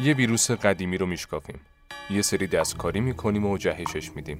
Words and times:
یه 0.00 0.14
ویروس 0.14 0.50
قدیمی 0.50 0.96
رو 0.96 1.06
میشکافیم. 1.06 1.60
یه 2.10 2.22
سری 2.22 2.46
دستکاری 2.46 3.00
می‌کنیم 3.00 3.46
و 3.46 3.58
جهشش 3.58 4.10
میدیم. 4.16 4.38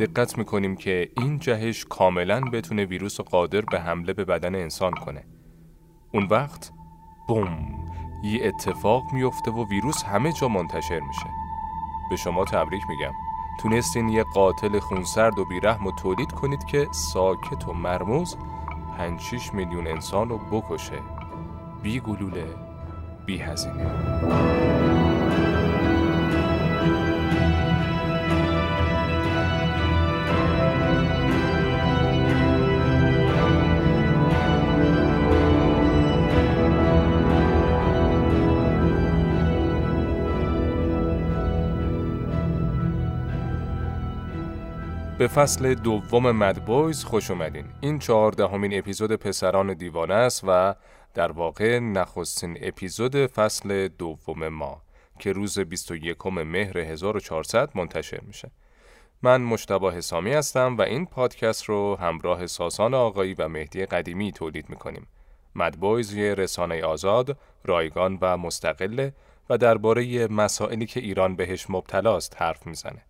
دقت 0.00 0.38
می‌کنیم 0.38 0.76
که 0.76 1.10
این 1.16 1.38
جهش 1.38 1.84
کاملا 1.84 2.40
بتونه 2.40 2.84
ویروس 2.84 3.20
قادر 3.20 3.60
به 3.60 3.80
حمله 3.80 4.12
به 4.12 4.24
بدن 4.24 4.54
انسان 4.54 4.92
کنه. 4.92 5.24
اون 6.14 6.26
وقت 6.30 6.70
بوم 7.28 7.90
یه 8.24 8.46
اتفاق 8.46 9.02
میفته 9.12 9.50
و 9.50 9.68
ویروس 9.68 10.02
همه 10.02 10.32
جا 10.32 10.48
منتشر 10.48 11.00
میشه. 11.00 11.30
به 12.10 12.16
شما 12.16 12.44
تبریک 12.44 12.82
میگم. 12.88 13.12
تونستین 13.60 14.08
یه 14.08 14.24
قاتل 14.34 14.78
خونسرد 14.78 15.38
و 15.38 15.44
بیرحم 15.44 15.86
و 15.86 15.92
تولید 15.92 16.32
کنید 16.32 16.64
که 16.64 16.88
ساکت 16.92 17.68
و 17.68 17.72
مرموز 17.72 18.36
5 18.96 19.50
میلیون 19.52 19.86
انسان 19.86 20.28
رو 20.28 20.38
بکشه. 20.38 20.98
بی 21.82 22.00
گلوله 22.00 22.67
بی 23.28 23.38
هزینه 23.38 23.86
به 45.18 45.26
فصل 45.26 45.74
دوم 45.74 46.30
مد 46.30 46.64
بویز 46.64 47.04
خوش 47.04 47.30
اومدین. 47.30 47.64
این 47.80 47.98
چهاردهمین 47.98 48.78
اپیزود 48.78 49.12
پسران 49.12 49.74
دیوانه 49.74 50.14
است 50.14 50.44
و 50.46 50.74
در 51.14 51.32
واقع 51.32 51.78
نخستین 51.78 52.58
اپیزود 52.60 53.26
فصل 53.26 53.88
دوم 53.88 54.48
ما 54.48 54.82
که 55.18 55.32
روز 55.32 55.58
21 55.58 56.26
مهر 56.26 56.78
1400 56.78 57.70
منتشر 57.74 58.20
میشه. 58.20 58.50
من 59.22 59.40
مجتبی 59.40 59.92
حسامی 59.92 60.32
هستم 60.32 60.76
و 60.76 60.82
این 60.82 61.06
پادکست 61.06 61.64
رو 61.64 61.96
همراه 61.96 62.46
ساسان 62.46 62.94
آقایی 62.94 63.34
و 63.34 63.48
مهدی 63.48 63.86
قدیمی 63.86 64.32
تولید 64.32 64.70
می‌کنیم. 64.70 65.06
Mad 65.54 65.74
Boys 65.74 66.14
یه 66.14 66.34
رسانه 66.34 66.82
آزاد، 66.82 67.38
رایگان 67.64 68.18
و 68.20 68.36
مستقله 68.36 69.12
و 69.50 69.58
درباره 69.58 70.26
مسائلی 70.26 70.86
که 70.86 71.00
ایران 71.00 71.36
بهش 71.36 71.70
مبتلاست 71.70 72.42
حرف 72.42 72.66
می‌زنه. 72.66 73.02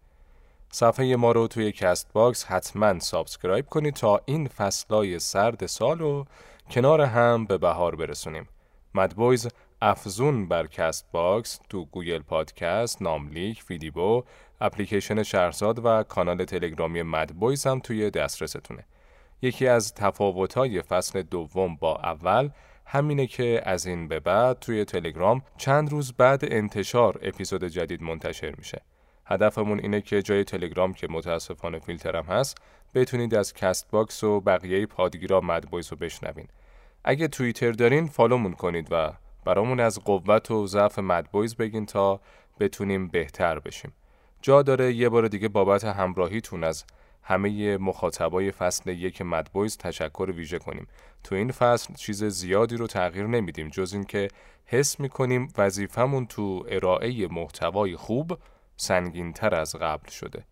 صفحه 0.71 1.17
ما 1.17 1.33
رو 1.33 1.47
توی 1.47 1.73
Castbox 1.73 2.45
حتما 2.45 2.99
subscribe 2.99 3.67
کنید 3.67 3.95
تا 3.95 4.21
این 4.25 4.49
فصلای 4.49 5.19
سرد 5.19 5.67
سال 5.67 5.99
رو 5.99 6.27
کنار 6.71 7.01
هم 7.01 7.45
به 7.45 7.59
بهار 7.59 7.97
برسونیم. 7.97 8.49
Mad 8.95 9.18
Boys 9.18 9.49
افزون 9.83 10.49
بر 10.49 10.67
Castbox 10.67 11.61
تو 11.69 11.85
Google 11.85 12.19
Podcast، 12.19 13.03
ناملیک، 13.03 13.63
فیدیبو، 13.63 14.25
اپلیکیشن 14.61 15.23
شهرزاد 15.23 15.85
و 15.85 16.03
کانال 16.03 16.45
تلگرامی 16.45 17.03
Mad 17.03 17.30
Boys 17.30 17.67
هم 17.67 17.81
توی 17.81 18.11
دسترستونه. 18.11 18.85
یکی 19.43 19.67
از 19.67 19.95
تفاوت‌های 19.95 20.83
فصل 20.83 21.23
دوم 21.23 21.77
با 21.77 21.97
اول 21.97 22.49
همینه 22.87 23.27
که 23.27 23.63
از 23.65 23.87
این 23.87 24.09
به 24.09 24.21
بعد 24.21 24.59
توی 24.59 24.85
تلگرام 24.85 25.43
چند 25.57 25.91
روز 25.91 26.13
بعد 26.13 26.53
انتشار 26.53 27.19
اپیزود 27.23 27.65
جدید 27.65 28.03
منتشر 28.03 28.55
میشه. 28.59 28.83
هدفمون 29.31 29.81
اینه 29.81 30.01
که 30.01 30.23
جای 30.23 30.45
تلگرام 30.45 30.95
که 30.95 31.09
متاسفانه 31.11 31.79
فیلترم 31.79 32.25
هست 32.25 32.59
بتونید 32.95 33.35
از 33.35 33.55
Castbox 33.55 34.25
و 34.25 34.41
بقیه 34.41 34.87
پادگیرا 34.87 35.41
Mad 35.41 35.62
Boys 35.62 35.91
رو 35.91 35.97
بشنوین. 35.97 36.49
اگه 37.05 37.29
توییتر 37.29 37.73
دارین 37.73 38.07
follow 38.07 38.37
مون 38.37 38.53
کنید 38.53 38.89
و 38.91 39.13
برامون 39.45 39.81
از 39.81 39.99
قوت 39.99 40.51
و 40.51 40.67
ضعف 40.67 40.99
Mad 40.99 41.24
Boys 41.24 41.57
بگین 41.57 41.87
تا 41.87 42.21
بتونیم 42.61 43.09
بهتر 43.09 43.59
بشیم. 43.59 43.93
جا 44.43 44.63
داره 44.63 44.93
یه 44.93 45.09
بار 45.09 45.29
دیگه 45.29 45.49
بابت 45.49 45.85
همراهیتون 45.85 46.65
از 46.65 46.85
همه 47.23 47.77
مخاطبای 47.77 48.51
فصل 48.51 48.91
یک 48.91 49.23
Mad 49.23 49.46
Boys 49.46 49.77
تشکر 49.77 50.33
ویژه 50.37 50.59
کنیم. 50.59 50.87
تو 51.25 51.35
این 51.35 51.51
فصل 51.51 51.95
چیز 51.95 52.25
زیادی 52.25 52.77
رو 52.77 52.87
تغییر 52.87 53.27
نمیدیم 53.27 53.69
جز 53.69 53.93
اینکه 53.93 54.29
حس 54.67 55.01
می‌کنیم 55.01 55.49
وظیفمون 55.59 56.27
تو 56.27 56.65
ارائه 56.69 57.27
محتوای 57.27 57.97
خوب 57.97 58.39
سنگینتر 58.81 59.55
از 59.55 59.77
قبل 59.77 60.11
شده. 60.11 60.45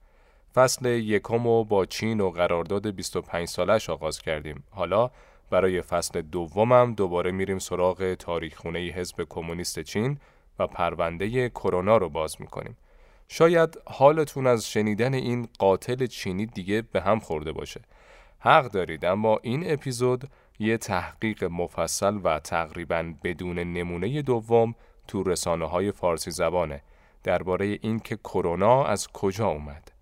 فصل 0.55 0.87
یکم 0.87 1.47
و 1.47 1.65
با 1.65 1.87
چین 1.87 2.21
و 2.21 2.31
قرارداد 2.31 2.87
25 2.87 3.49
سالش 3.49 3.91
آغاز 3.91 4.23
کردیم. 4.23 4.65
حالا 4.71 5.11
برای 5.51 5.83
فصل 5.83 6.23
دومم 6.23 6.95
دوباره 6.95 7.31
میریم 7.31 7.59
سراغ 7.59 8.15
تاریخ 8.15 8.57
خونه 8.57 8.79
حزب 8.79 9.27
کمونیست 9.29 9.81
چین 9.81 10.19
و 10.59 10.67
پرونده 10.67 11.49
کرونا 11.49 11.97
رو 11.97 12.09
باز 12.09 12.37
می‌کنیم. 12.41 12.77
شاید 13.29 13.79
حالتون 13.87 14.47
از 14.47 14.71
شنیدن 14.71 15.15
این 15.15 15.49
قاتل 15.59 16.07
چینی 16.07 16.47
دیگه 16.47 16.83
به 16.83 17.01
هم 17.01 17.19
خورده 17.19 17.53
باشه. 17.53 17.81
حق 18.39 18.71
دارید 18.71 19.05
اما 19.05 19.39
این 19.43 19.73
اپیزود 19.73 20.31
یه 20.59 20.79
تحقیق 20.79 21.45
مفصل 21.45 22.21
و 22.25 22.39
تقریبا 22.39 23.15
بدون 23.25 23.59
نمونه 23.59 24.23
دوم 24.23 24.75
تو 25.09 25.23
رسانه 25.23 25.67
های 25.67 25.93
فارسی 25.93 26.31
زبانه 26.31 26.83
درباره 27.27 27.79
اینکه 27.83 28.17
کرونا 28.17 28.85
از 28.85 29.09
کجا 29.09 29.47
اومد. 29.47 29.93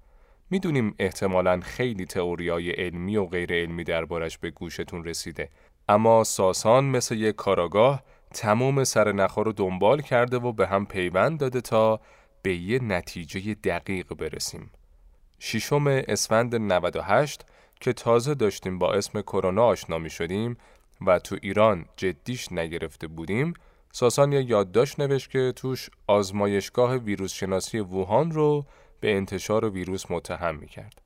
می‌دونیم 0.51 0.95
احتمالا 0.99 1.61
خیلی 1.61 2.05
تئوریای 2.05 2.71
علمی 2.71 3.17
و 3.17 3.27
غیر 3.27 3.53
علمی 3.53 3.85
دربارش 3.85 4.39
به 4.39 4.51
گوشتون 4.51 5.05
رسیده. 5.05 5.49
اما 5.89 6.25
ساسان 6.25 6.85
مثل 6.85 7.17
یک 7.17 7.37
کاراگاه 7.37 8.03
تمام 8.35 8.85
سر 8.85 9.13
نخا 9.13 9.43
رو 9.43 9.53
دنبال 9.53 10.01
کرده 10.01 10.37
و 10.37 10.53
به 10.53 10.67
هم 10.67 10.87
پیوند 10.87 11.41
داده 11.41 11.61
تا 11.61 12.01
به 12.43 12.55
یه 12.55 12.79
نتیجه 12.83 13.55
دقیق 13.55 14.15
برسیم. 14.15 14.71
ششم 15.41 15.87
اسفند 15.87 16.55
98 16.55 17.45
که 17.81 17.93
تازه 17.93 18.35
داشتیم 18.35 18.79
با 18.79 18.93
اسم 18.93 19.21
کرونا 19.21 19.65
آشنا 19.65 19.99
می 19.99 20.11
شدیم 20.11 20.57
و 21.07 21.19
تو 21.19 21.37
ایران 21.43 21.87
جدیش 21.97 22.53
نگرفته 22.53 23.07
بودیم 23.07 23.55
ساسان 23.97 24.33
یه 24.33 24.51
یادداشت 24.51 25.01
نوشت 25.01 25.31
که 25.31 25.53
توش 25.57 25.91
آزمایشگاه 26.07 26.97
ویروس 26.97 27.33
شناسی 27.33 27.79
ووهان 27.81 28.31
رو 28.31 28.67
به 29.01 29.17
انتشار 29.17 29.71
ویروس 29.71 30.11
متهم 30.11 30.57
می 30.57 30.67
کرد. 30.67 31.03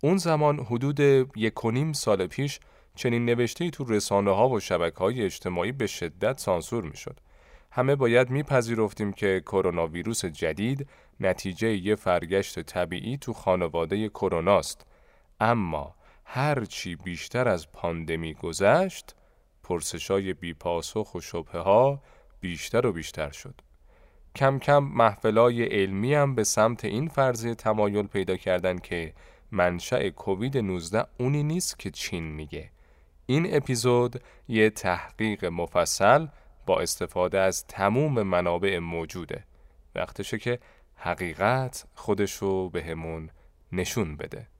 اون 0.00 0.16
زمان 0.16 0.58
حدود 0.58 1.00
یک 1.36 1.64
و 1.64 1.70
نیم 1.70 1.92
سال 1.92 2.26
پیش 2.26 2.60
چنین 2.94 3.24
نوشته 3.24 3.70
تو 3.70 3.84
رسانه 3.84 4.30
ها 4.30 4.48
و 4.48 4.60
شبکه 4.60 4.98
های 4.98 5.22
اجتماعی 5.22 5.72
به 5.72 5.86
شدت 5.86 6.38
سانسور 6.38 6.84
می 6.84 6.96
شد. 6.96 7.20
همه 7.70 7.96
باید 7.96 8.30
میپذیرفتیم 8.30 9.12
که 9.12 9.42
کرونا 9.46 9.86
ویروس 9.86 10.24
جدید 10.24 10.88
نتیجه 11.20 11.76
یه 11.76 11.94
فرگشت 11.94 12.62
طبیعی 12.62 13.16
تو 13.16 13.32
خانواده 13.32 14.08
کروناست. 14.08 14.86
اما 15.40 15.94
هرچی 16.24 16.96
بیشتر 16.96 17.48
از 17.48 17.72
پاندمی 17.72 18.34
گذشت، 18.34 19.14
پرسشای 19.62 20.34
بیپاسخ 20.34 21.14
و 21.14 21.20
شبه 21.20 21.58
ها 21.58 22.02
بیشتر 22.42 22.86
و 22.86 22.92
بیشتر 22.92 23.30
شد. 23.30 23.54
کم 24.36 24.58
کم 24.58 24.78
محفلای 24.78 25.64
علمی 25.64 26.14
هم 26.14 26.34
به 26.34 26.44
سمت 26.44 26.84
این 26.84 27.08
فرضیه 27.08 27.54
تمایل 27.54 28.06
پیدا 28.06 28.36
کردن 28.36 28.78
که 28.78 29.14
منشأ 29.50 30.08
کووید 30.10 30.58
19 30.58 31.06
اونی 31.18 31.42
نیست 31.42 31.78
که 31.78 31.90
چین 31.90 32.24
میگه. 32.24 32.70
این 33.26 33.56
اپیزود 33.56 34.22
یه 34.48 34.70
تحقیق 34.70 35.44
مفصل 35.44 36.26
با 36.66 36.80
استفاده 36.80 37.38
از 37.38 37.66
تموم 37.66 38.22
منابع 38.22 38.78
موجوده. 38.78 39.44
وقتشه 39.94 40.38
که 40.38 40.58
حقیقت 40.94 41.86
خودشو 41.94 42.70
بهمون 42.70 43.30
نشون 43.72 44.16
بده. 44.16 44.51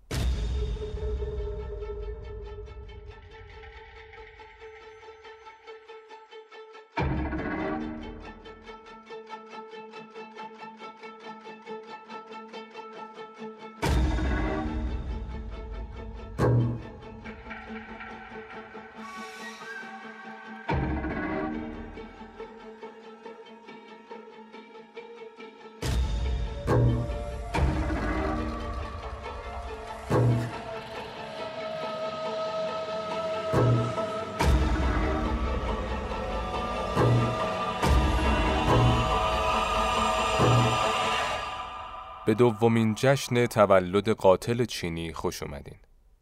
به 42.32 42.36
دومین 42.36 42.94
جشن 42.94 43.46
تولد 43.46 44.08
قاتل 44.08 44.64
چینی 44.64 45.12
خوش 45.12 45.42
اومدین. 45.42 45.78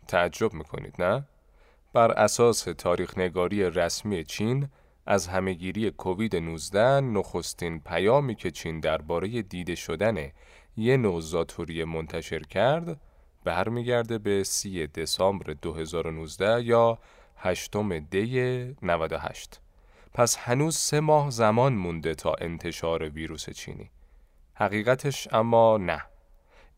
تعجب 0.08 0.52
می‌کنید 0.54 1.02
نه؟ 1.02 1.24
بر 1.92 2.10
اساس 2.10 2.62
تاریخ 2.62 3.18
نگاری 3.18 3.70
رسمی 3.70 4.24
چین 4.24 4.68
از 5.06 5.26
همهگیری 5.26 5.90
کووید 5.90 6.36
19 6.36 7.00
نخستین 7.00 7.80
پیامی 7.80 8.34
که 8.34 8.50
چین 8.50 8.80
درباره 8.80 9.42
دیده 9.42 9.74
شدن 9.74 10.30
یه 10.76 10.96
نوع 10.96 11.20
زاتوری 11.20 11.84
منتشر 11.84 12.42
کرد 12.42 13.00
برمیگرده 13.44 14.18
به 14.18 14.44
3 14.44 14.86
دسامبر 14.86 15.52
2019 15.52 16.64
یا 16.64 16.98
8 17.36 17.76
دی 18.10 18.76
98 18.82 19.60
پس 20.14 20.36
هنوز 20.36 20.76
سه 20.76 21.00
ماه 21.00 21.30
زمان 21.30 21.72
مونده 21.72 22.14
تا 22.14 22.34
انتشار 22.40 23.08
ویروس 23.08 23.50
چینی 23.50 23.90
حقیقتش 24.60 25.28
اما 25.32 25.78
نه. 25.78 26.02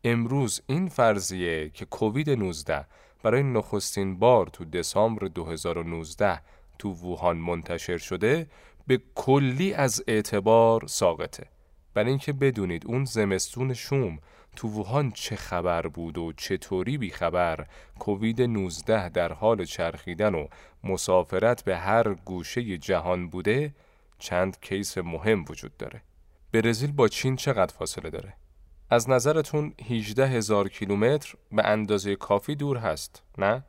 امروز 0.03 0.61
این 0.67 0.89
فرضیه 0.89 1.69
که 1.69 1.85
کووید 1.85 2.29
19 2.29 2.85
برای 3.23 3.43
نخستین 3.43 4.19
بار 4.19 4.47
تو 4.47 4.65
دسامبر 4.65 5.27
2019 5.27 6.41
تو 6.79 6.89
ووهان 6.89 7.37
منتشر 7.37 7.97
شده 7.97 8.47
به 8.87 9.01
کلی 9.15 9.73
از 9.73 10.03
اعتبار 10.07 10.87
ساقطه. 10.87 11.47
برای 11.93 12.09
اینکه 12.09 12.33
بدونید 12.33 12.87
اون 12.87 13.05
زمستون 13.05 13.73
شوم 13.73 14.19
تو 14.55 14.67
ووهان 14.67 15.11
چه 15.11 15.35
خبر 15.35 15.87
بود 15.87 16.17
و 16.17 16.33
چطوری 16.37 16.97
بی 16.97 17.09
خبر 17.09 17.65
کووید 17.99 18.41
19 18.41 19.09
در 19.09 19.33
حال 19.33 19.65
چرخیدن 19.65 20.35
و 20.35 20.47
مسافرت 20.83 21.63
به 21.63 21.77
هر 21.77 22.13
گوشه 22.13 22.77
جهان 22.77 23.29
بوده 23.29 23.73
چند 24.19 24.57
کیس 24.61 24.97
مهم 24.97 25.45
وجود 25.49 25.77
داره. 25.77 26.01
برزیل 26.53 26.91
با 26.91 27.07
چین 27.07 27.35
چقدر 27.35 27.73
فاصله 27.73 28.09
داره؟ 28.09 28.33
از 28.89 29.09
نظرتون 29.09 29.73
18 29.89 30.27
هزار 30.27 30.69
کیلومتر 30.69 31.35
به 31.51 31.65
اندازه 31.65 32.15
کافی 32.15 32.55
دور 32.55 32.77
هست 32.77 33.23
نه؟ 33.37 33.63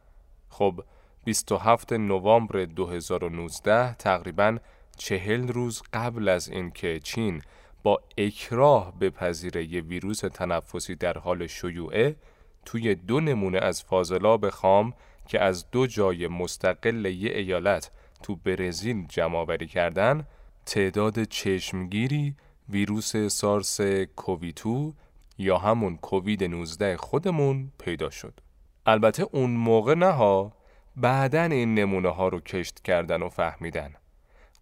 خب 0.49 0.85
27 1.25 1.93
نوامبر 1.93 2.65
2019 2.65 3.95
تقریبا 3.95 4.59
چهل 4.97 5.49
روز 5.49 5.83
قبل 5.93 6.29
از 6.29 6.49
اینکه 6.49 7.01
چین 7.01 7.43
با 7.83 8.01
اکراه 8.19 8.99
بپذیره 8.99 9.65
یه 9.65 9.81
ویروس 9.81 10.19
تنفسی 10.21 10.95
در 10.95 11.19
حال 11.19 11.47
شیوعه 11.47 12.17
توی 12.65 12.95
دو 12.95 13.21
نمونه 13.21 13.59
از 13.59 13.83
فاضلاب 13.83 14.51
خام 14.51 14.95
که 15.29 15.41
از 15.41 15.71
دو 15.71 15.87
جای 15.87 16.29
مستقل 16.29 17.05
یه 17.05 17.31
ایالت 17.31 17.91
تو 18.23 18.37
برزیل 18.37 19.07
جمع 19.09 19.57
کردن 19.57 20.27
تعداد 20.67 21.25
چشمگیری 21.25 22.37
ویروس 22.69 23.17
سارس 23.17 23.81
کوویتو 24.17 24.93
یا 25.39 25.59
همون 25.59 25.97
کووید 25.97 26.45
19 26.45 26.97
خودمون 26.97 27.73
پیدا 27.79 28.11
شد. 28.11 28.41
البته 28.87 29.27
اون 29.33 29.51
موقع 29.51 29.95
نه 29.95 30.51
بعدن 30.97 31.53
این 31.53 31.75
نمونه 31.75 32.09
ها 32.09 32.29
رو 32.29 32.41
کشت 32.41 32.81
کردن 32.81 33.23
و 33.23 33.29
فهمیدن. 33.29 33.95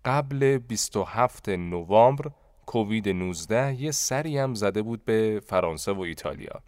قبل 0.05 0.59
27 0.59 1.49
نوامبر 1.49 2.31
کووید 2.67 3.09
19 3.09 3.83
یه 3.83 3.91
سری 3.91 4.39
هم 4.39 4.55
زده 4.55 4.83
بود 4.83 5.05
به 5.05 5.43
فرانسه 5.47 5.93
و 5.93 6.01
ایتالیا. 6.01 6.63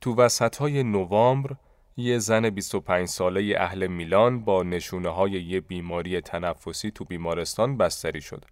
تو 0.00 0.14
وسط 0.14 0.56
های 0.56 0.82
نوامبر 0.82 1.56
یه 1.96 2.18
زن 2.18 2.50
25 2.50 3.08
ساله 3.08 3.54
اهل 3.58 3.86
میلان 3.86 4.44
با 4.44 4.62
نشونه 4.62 5.08
های 5.08 5.30
یه 5.30 5.60
بیماری 5.60 6.20
تنفسی 6.20 6.90
تو 6.90 7.04
بیمارستان 7.04 7.76
بستری 7.76 8.20
شد 8.20 8.44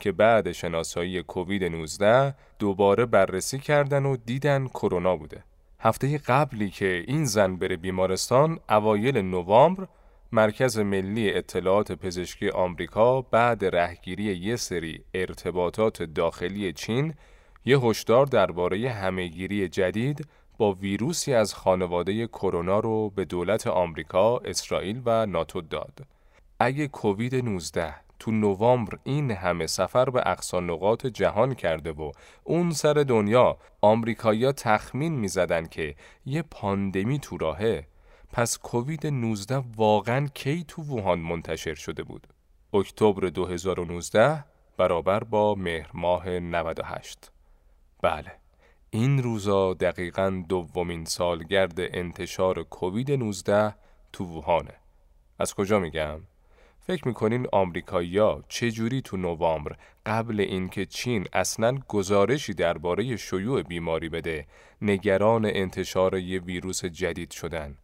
که 0.00 0.12
بعد 0.12 0.52
شناسایی 0.52 1.22
کووید 1.22 1.64
19 1.64 2.34
دوباره 2.58 3.06
بررسی 3.06 3.58
کردن 3.58 4.06
و 4.06 4.16
دیدن 4.16 4.66
کرونا 4.66 5.16
بوده. 5.16 5.44
هفته 5.80 6.18
قبلی 6.18 6.70
که 6.70 7.04
این 7.06 7.24
زن 7.24 7.56
بره 7.56 7.76
بیمارستان 7.76 8.60
اوایل 8.68 9.18
نوامبر 9.18 9.86
مرکز 10.32 10.78
ملی 10.78 11.32
اطلاعات 11.34 11.92
پزشکی 11.92 12.48
آمریکا 12.48 13.22
بعد 13.22 13.64
رهگیری 13.64 14.22
یه 14.22 14.56
سری 14.56 15.04
ارتباطات 15.14 16.02
داخلی 16.02 16.72
چین 16.72 17.14
یه 17.64 17.78
هشدار 17.78 18.26
درباره 18.26 18.90
همهگیری 18.90 19.68
جدید 19.68 20.26
با 20.58 20.72
ویروسی 20.72 21.34
از 21.34 21.54
خانواده 21.54 22.26
کرونا 22.26 22.80
رو 22.80 23.10
به 23.10 23.24
دولت 23.24 23.66
آمریکا، 23.66 24.38
اسرائیل 24.38 25.02
و 25.04 25.26
ناتو 25.26 25.60
داد. 25.60 25.98
اگه 26.60 26.88
کووید 26.88 27.34
19 27.34 27.94
تو 28.18 28.30
نوامبر 28.30 28.98
این 29.04 29.30
همه 29.30 29.66
سفر 29.66 30.10
به 30.10 30.22
اقصا 30.26 30.60
نقاط 30.60 31.06
جهان 31.06 31.54
کرده 31.54 31.92
و 31.92 32.12
اون 32.44 32.70
سر 32.70 32.94
دنیا 32.94 33.58
آمریکایی‌ها 33.80 34.52
تخمین 34.52 35.12
می‌زدن 35.12 35.66
که 35.66 35.94
یه 36.26 36.42
پاندمی 36.42 37.18
تو 37.18 37.38
راهه. 37.38 37.86
پس 38.32 38.58
کووید 38.58 39.06
19 39.06 39.62
واقعا 39.76 40.26
کی 40.34 40.64
تو 40.68 40.82
ووهان 40.82 41.18
منتشر 41.18 41.74
شده 41.74 42.02
بود؟ 42.02 42.26
اکتبر 42.74 43.28
2019 43.28 44.44
برابر 44.76 45.24
با 45.24 45.54
مهر 45.54 45.90
ماه 45.94 46.28
98 46.28 47.30
بله 48.02 48.32
این 48.90 49.22
روزا 49.22 49.74
دقیقا 49.74 50.44
دومین 50.48 51.04
سالگرد 51.04 51.74
انتشار 51.78 52.62
کووید 52.62 53.12
19 53.12 53.74
تو 54.12 54.24
ووهانه. 54.24 54.74
از 55.38 55.54
کجا 55.54 55.78
میگم؟ 55.78 56.20
فکر 56.86 57.08
می‌کنین 57.08 57.46
آمریکایی‌ها 57.52 58.42
چجوری 58.48 59.02
تو 59.02 59.16
نوامبر 59.16 59.76
قبل 60.06 60.40
اینکه 60.40 60.86
چین 60.86 61.26
اصلا 61.32 61.78
گزارشی 61.88 62.54
درباره 62.54 63.16
شیوع 63.16 63.62
بیماری 63.62 64.08
بده 64.08 64.46
نگران 64.82 65.46
انتشار 65.46 66.18
یه 66.18 66.40
ویروس 66.40 66.84
جدید 66.84 67.30
شدن؟ 67.30 67.74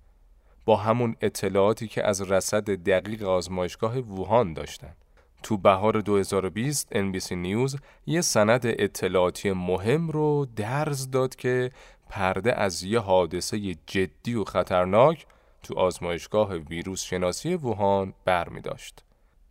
با 0.65 0.77
همون 0.77 1.17
اطلاعاتی 1.21 1.89
که 1.89 2.07
از 2.07 2.23
رصد 2.23 2.71
دقیق 2.71 3.23
آزمایشگاه 3.23 3.99
ووهان 3.99 4.53
داشتن. 4.53 4.95
تو 5.43 5.57
بهار 5.57 6.01
2020 6.01 6.93
NBC 6.95 7.33
نیوز 7.33 7.77
یه 8.07 8.21
سند 8.21 8.63
اطلاعاتی 8.65 9.53
مهم 9.53 10.09
رو 10.11 10.47
درز 10.57 11.11
داد 11.11 11.37
که 11.37 11.71
پرده 12.11 12.55
از 12.55 12.83
یه 12.83 12.99
حادثه 12.99 13.75
جدی 13.87 14.35
و 14.35 14.45
خطرناک 14.45 15.27
تو 15.63 15.79
آزمایشگاه 15.79 16.55
ویروس 16.55 17.03
شناسی 17.03 17.55
ووهان 17.55 18.15
بر 18.25 18.49
می 18.49 18.61
داشت. 18.61 19.05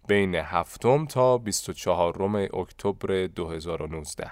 بین 0.08 0.36
هفتم 0.36 1.06
تا 1.06 1.38
24 1.38 2.24
اکتبر 2.54 3.28
2019 3.28 4.32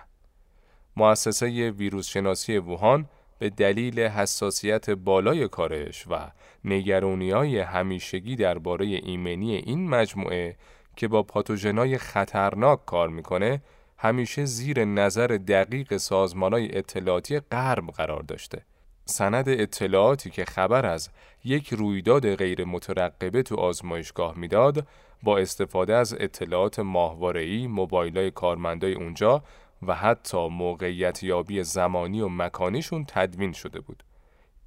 مؤسسه 0.97 1.71
ویروس 1.71 2.07
شناسی 2.07 2.57
ووهان 2.57 3.05
به 3.39 3.49
دلیل 3.49 3.99
حساسیت 3.99 4.89
بالای 4.89 5.47
کارش 5.47 6.07
و 6.07 6.31
نگرانی 6.65 7.31
های 7.31 7.59
همیشگی 7.59 8.35
درباره 8.35 8.85
ایمنی 8.85 9.55
این 9.55 9.89
مجموعه 9.89 10.55
که 10.95 11.07
با 11.07 11.23
پاتوژنای 11.23 11.97
خطرناک 11.97 12.85
کار 12.85 13.09
می‌کنه 13.09 13.61
همیشه 13.97 14.45
زیر 14.45 14.85
نظر 14.85 15.27
دقیق 15.27 15.97
سازمانای 15.97 16.77
اطلاعاتی 16.77 17.39
غرب 17.39 17.87
قرار 17.87 18.21
داشته. 18.21 18.65
سند 19.09 19.49
اطلاعاتی 19.49 20.29
که 20.29 20.45
خبر 20.45 20.85
از 20.85 21.09
یک 21.43 21.73
رویداد 21.73 22.35
غیر 22.35 22.65
مترقبه 22.65 23.43
تو 23.43 23.55
آزمایشگاه 23.55 24.37
می‌داد 24.37 24.87
با 25.23 25.37
استفاده 25.37 25.95
از 25.95 26.13
اطلاعات 26.19 26.79
ماهواره‌ای 26.79 27.67
موبایلای 27.67 28.31
کارمندای 28.31 28.93
اونجا 28.93 29.43
و 29.87 29.95
حتی 29.95 30.47
موقعیت 30.47 31.23
یابی 31.23 31.63
زمانی 31.63 32.21
و 32.21 32.27
مکانیشون 32.27 33.05
تدوین 33.07 33.51
شده 33.51 33.79
بود. 33.79 34.03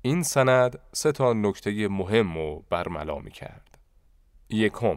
این 0.02 0.22
سند 0.22 0.78
سه 0.92 1.12
تا 1.12 1.32
نکته 1.32 1.88
مهم 1.88 2.34
رو 2.34 2.62
برملا 2.70 3.18
می 3.18 3.30
کرد. 3.30 3.78
یکم 4.50 4.96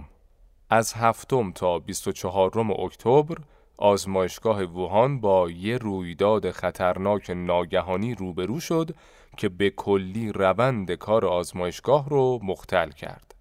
از 0.69 0.93
هفتم 0.93 1.51
تا 1.51 1.79
24 1.79 2.81
اکتبر 2.81 3.37
آزمایشگاه 3.77 4.63
ووهان 4.63 5.19
با 5.19 5.49
یه 5.49 5.77
رویداد 5.77 6.51
خطرناک 6.51 7.29
ناگهانی 7.29 8.15
روبرو 8.15 8.59
شد 8.59 8.95
که 9.37 9.49
به 9.49 9.69
کلی 9.69 10.31
روند 10.31 10.91
کار 10.91 11.25
آزمایشگاه 11.25 12.09
رو 12.09 12.39
مختل 12.43 12.89
کرد. 12.89 13.35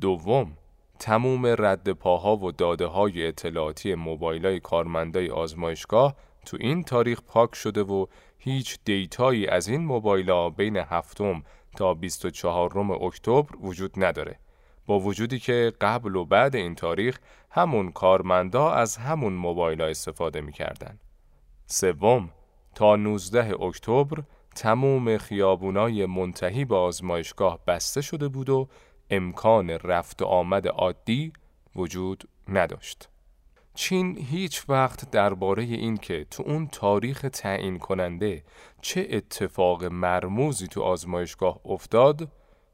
دوم، 0.00 0.56
تموم 0.98 1.46
رد 1.46 1.92
پاها 1.92 2.36
و 2.36 2.52
داده 2.52 2.86
های 2.86 3.26
اطلاعاتی 3.26 3.94
موبایل 3.94 4.46
های 4.46 4.60
کارمندای 4.60 5.30
آزمایشگاه 5.30 6.14
تو 6.46 6.56
این 6.60 6.82
تاریخ 6.82 7.20
پاک 7.22 7.54
شده 7.54 7.82
و 7.82 8.06
هیچ 8.38 8.78
دیتایی 8.84 9.46
از 9.46 9.68
این 9.68 9.84
موبایل 9.84 10.50
بین 10.50 10.76
هفتم 10.76 11.42
تا 11.76 11.94
24 11.94 12.78
اکتبر 12.78 13.56
وجود 13.60 14.04
نداره. 14.04 14.38
با 14.86 15.00
وجودی 15.00 15.38
که 15.38 15.72
قبل 15.80 16.16
و 16.16 16.24
بعد 16.24 16.56
این 16.56 16.74
تاریخ 16.74 17.18
همون 17.50 17.92
کارمندا 17.92 18.70
از 18.70 18.96
همون 18.96 19.32
موبایل 19.32 19.80
ها 19.80 19.86
استفاده 19.86 20.40
می‌کردن. 20.40 20.98
سوم 21.66 22.30
تا 22.74 22.96
19 22.96 23.62
اکتبر 23.62 24.22
تموم 24.54 25.18
خیابونای 25.18 26.06
منتهی 26.06 26.64
به 26.64 26.76
آزمایشگاه 26.76 27.64
بسته 27.66 28.00
شده 28.00 28.28
بود 28.28 28.50
و 28.50 28.68
امکان 29.10 29.70
رفت 29.70 30.22
و 30.22 30.24
آمد 30.24 30.68
عادی 30.68 31.32
وجود 31.76 32.28
نداشت. 32.48 33.08
چین 33.74 34.18
هیچ 34.18 34.64
وقت 34.68 35.10
درباره 35.10 35.62
این 35.62 35.96
که 35.96 36.26
تو 36.30 36.42
اون 36.46 36.68
تاریخ 36.68 37.26
تعیین 37.32 37.78
کننده 37.78 38.44
چه 38.80 39.06
اتفاق 39.10 39.84
مرموزی 39.84 40.68
تو 40.68 40.82
آزمایشگاه 40.82 41.60
افتاد 41.64 42.28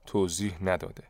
توضیح 0.06 0.52
نداده. 0.62 1.02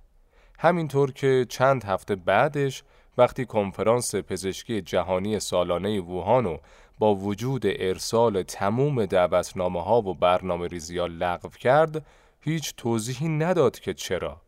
همینطور 0.59 1.13
که 1.13 1.47
چند 1.49 1.85
هفته 1.85 2.17
بعدش 2.17 2.83
وقتی 3.21 3.45
کنفرانس 3.45 4.15
پزشکی 4.15 4.81
جهانی 4.83 5.41
سالانه 5.41 6.01
ووهان 6.01 6.59
با 6.99 7.15
وجود 7.15 7.63
ارسال 7.67 8.43
تموم 8.43 9.07
دعوتنامه 9.07 9.83
ها 9.83 10.03
و 10.03 10.15
برنامه 10.15 10.67
ریزی 10.67 10.99
ها 10.99 11.07
لغو 11.07 11.49
کرد 11.49 12.07
هیچ 12.41 12.75
توضیحی 12.77 13.29
نداد 13.29 13.79
که 13.79 13.95
چرا 13.95 14.41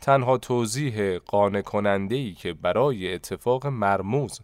تنها 0.00 0.38
توضیح 0.38 1.18
قانع 1.18 1.60
کننده 1.60 2.16
ای 2.16 2.32
که 2.32 2.52
برای 2.52 3.14
اتفاق 3.14 3.66
مرموز 3.66 4.40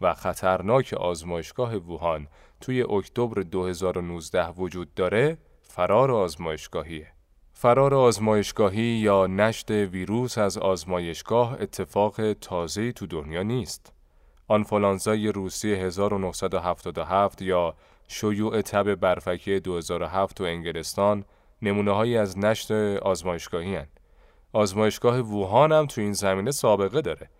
و 0.00 0.14
خطرناک 0.14 0.94
آزمایشگاه 0.94 1.76
ووهان 1.76 2.28
توی 2.60 2.82
اکتبر 2.82 3.42
2019 3.42 4.48
وجود 4.48 4.94
داره 4.94 5.38
فرار 5.62 6.10
آزمایشگاهیه. 6.10 7.11
فرار 7.62 7.94
آزمایشگاهی 7.94 8.82
یا 8.82 9.26
نشت 9.26 9.70
ویروس 9.70 10.38
از 10.38 10.58
آزمایشگاه 10.58 11.56
اتفاق 11.60 12.32
تازه 12.32 12.92
تو 12.92 13.06
دنیا 13.06 13.42
نیست. 13.42 13.92
آنفولانزای 14.48 15.28
روسی 15.28 15.74
1977 15.74 17.42
یا 17.42 17.74
شیوع 18.08 18.62
تب 18.62 18.94
برفکی 18.94 19.60
2007 19.60 20.36
تو 20.36 20.44
انگلستان 20.44 21.24
نمونه 21.62 21.92
هایی 21.92 22.16
از 22.16 22.38
نشت 22.38 22.70
آزمایشگاهی 23.02 23.76
هن. 23.76 23.86
آزمایشگاه 24.52 25.20
ووهان 25.20 25.72
هم 25.72 25.86
تو 25.86 26.00
این 26.00 26.12
زمینه 26.12 26.50
سابقه 26.50 27.00
داره. 27.00 27.30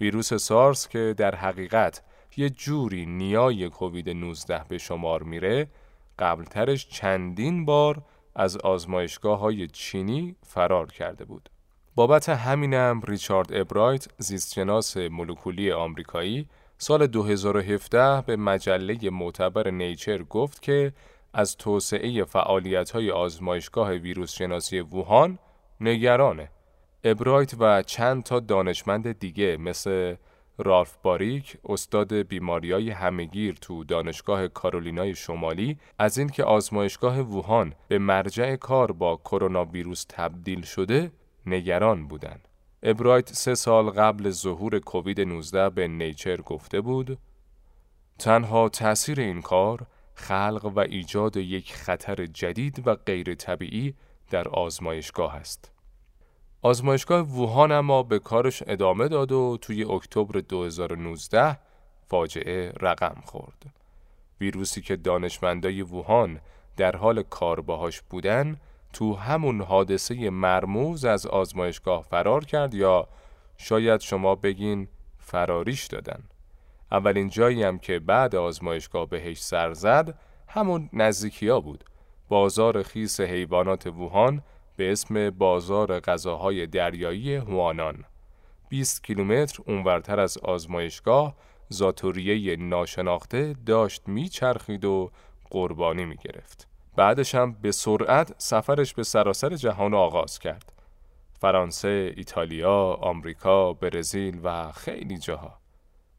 ویروس 0.00 0.34
سارس 0.34 0.88
که 0.88 1.14
در 1.16 1.34
حقیقت 1.34 2.02
یه 2.36 2.50
جوری 2.50 3.06
نیای 3.06 3.68
کووید 3.68 4.10
19 4.10 4.64
به 4.68 4.78
شمار 4.78 5.22
میره 5.22 5.68
قبلترش 6.18 6.88
چندین 6.88 7.64
بار 7.64 8.02
از 8.34 8.56
آزمایشگاه 8.56 9.38
های 9.38 9.66
چینی 9.66 10.36
فرار 10.46 10.86
کرده 10.86 11.24
بود. 11.24 11.48
بابت 11.94 12.28
همینم 12.28 13.00
ریچارد 13.06 13.52
ابرایت 13.52 14.08
زیستشناس 14.18 14.96
مولکولی 14.96 15.72
آمریکایی 15.72 16.48
سال 16.78 17.06
2017 17.06 18.22
به 18.22 18.36
مجله 18.36 19.10
معتبر 19.10 19.70
نیچر 19.70 20.22
گفت 20.22 20.62
که 20.62 20.92
از 21.34 21.56
توسعه 21.56 22.24
فعالیت 22.24 22.90
های 22.90 23.10
آزمایشگاه 23.10 23.90
ویروس 23.92 24.32
شناسی 24.32 24.80
ووهان 24.80 25.38
نگرانه. 25.80 26.50
ابرایت 27.04 27.54
و 27.58 27.82
چند 27.82 28.22
تا 28.22 28.40
دانشمند 28.40 29.18
دیگه 29.18 29.56
مثل 29.56 30.14
رالف 30.58 30.96
باریک 31.02 31.56
استاد 31.64 32.14
بیماریای 32.14 32.90
همگیر 32.90 33.54
تو 33.60 33.84
دانشگاه 33.84 34.48
کارولینای 34.48 35.14
شمالی 35.14 35.78
از 35.98 36.18
اینکه 36.18 36.44
آزمایشگاه 36.44 37.20
ووهان 37.20 37.74
به 37.88 37.98
مرجع 37.98 38.56
کار 38.56 38.92
با 38.92 39.16
کرونا 39.16 39.64
ویروس 39.64 40.04
تبدیل 40.08 40.62
شده 40.62 41.12
نگران 41.46 42.08
بودند. 42.08 42.48
ابرایت 42.82 43.32
سه 43.32 43.54
سال 43.54 43.90
قبل 43.90 44.30
ظهور 44.30 44.78
کووید 44.78 45.20
19 45.20 45.70
به 45.70 45.88
نیچر 45.88 46.36
گفته 46.36 46.80
بود 46.80 47.18
تنها 48.18 48.68
تأثیر 48.68 49.20
این 49.20 49.42
کار 49.42 49.86
خلق 50.14 50.72
و 50.74 50.78
ایجاد 50.78 51.36
یک 51.36 51.72
خطر 51.72 52.26
جدید 52.26 52.86
و 52.86 52.94
غیر 52.94 53.34
طبیعی 53.34 53.94
در 54.30 54.48
آزمایشگاه 54.48 55.34
است. 55.34 55.72
آزمایشگاه 56.64 57.20
ووهان 57.20 57.72
اما 57.72 58.02
به 58.02 58.18
کارش 58.18 58.62
ادامه 58.66 59.08
داد 59.08 59.32
و 59.32 59.58
توی 59.60 59.84
اکتبر 59.84 60.40
2019 60.40 61.58
فاجعه 62.06 62.72
رقم 62.80 63.22
خورد. 63.24 63.62
ویروسی 64.40 64.80
که 64.80 64.96
دانشمندای 64.96 65.82
ووهان 65.82 66.40
در 66.76 66.96
حال 66.96 67.22
کار 67.22 67.60
باهاش 67.60 68.02
بودن 68.02 68.56
تو 68.92 69.14
همون 69.14 69.60
حادثه 69.60 70.30
مرموز 70.30 71.04
از 71.04 71.26
آزمایشگاه 71.26 72.02
فرار 72.02 72.44
کرد 72.44 72.74
یا 72.74 73.08
شاید 73.56 74.00
شما 74.00 74.34
بگین 74.34 74.88
فراریش 75.18 75.86
دادن. 75.86 76.22
اولین 76.92 77.28
جایی 77.28 77.62
هم 77.62 77.78
که 77.78 77.98
بعد 77.98 78.36
آزمایشگاه 78.36 79.08
بهش 79.08 79.42
سر 79.42 79.72
زد 79.72 80.18
همون 80.48 80.90
نزدیکیا 80.92 81.60
بود. 81.60 81.84
بازار 82.28 82.82
خیس 82.82 83.20
حیوانات 83.20 83.86
ووهان 83.86 84.42
به 84.82 84.92
اسم 84.92 85.30
بازار 85.30 86.00
غذاهای 86.00 86.66
دریایی 86.66 87.34
هوانان 87.34 88.04
20 88.68 89.04
کیلومتر 89.04 89.62
اونورتر 89.66 90.20
از 90.20 90.38
آزمایشگاه 90.38 91.34
زاتوریه 91.68 92.56
ناشناخته 92.56 93.54
داشت 93.66 94.08
میچرخید 94.08 94.84
و 94.84 95.10
قربانی 95.50 96.04
می‌گرفت. 96.04 96.68
بعدش 96.96 97.34
هم 97.34 97.52
به 97.52 97.72
سرعت 97.72 98.34
سفرش 98.38 98.94
به 98.94 99.02
سراسر 99.02 99.56
جهان 99.56 99.94
آغاز 99.94 100.38
کرد. 100.38 100.72
فرانسه، 101.40 102.12
ایتالیا، 102.16 102.92
آمریکا، 102.92 103.72
برزیل 103.72 104.40
و 104.44 104.72
خیلی 104.72 105.18
جاها. 105.18 105.58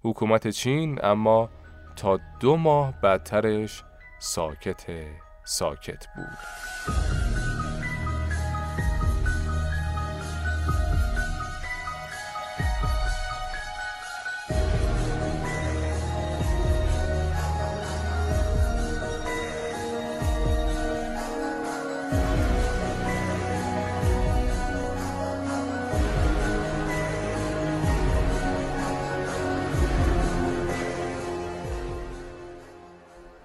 حکومت 0.04 0.48
چین 0.48 1.06
اما 1.06 1.50
تا 1.96 2.20
دو 2.40 2.58
ماه 2.58 3.02
بعدترش 3.02 3.84
ساکت 4.20 4.86
ساکت 5.44 6.08
بود. 6.16 7.43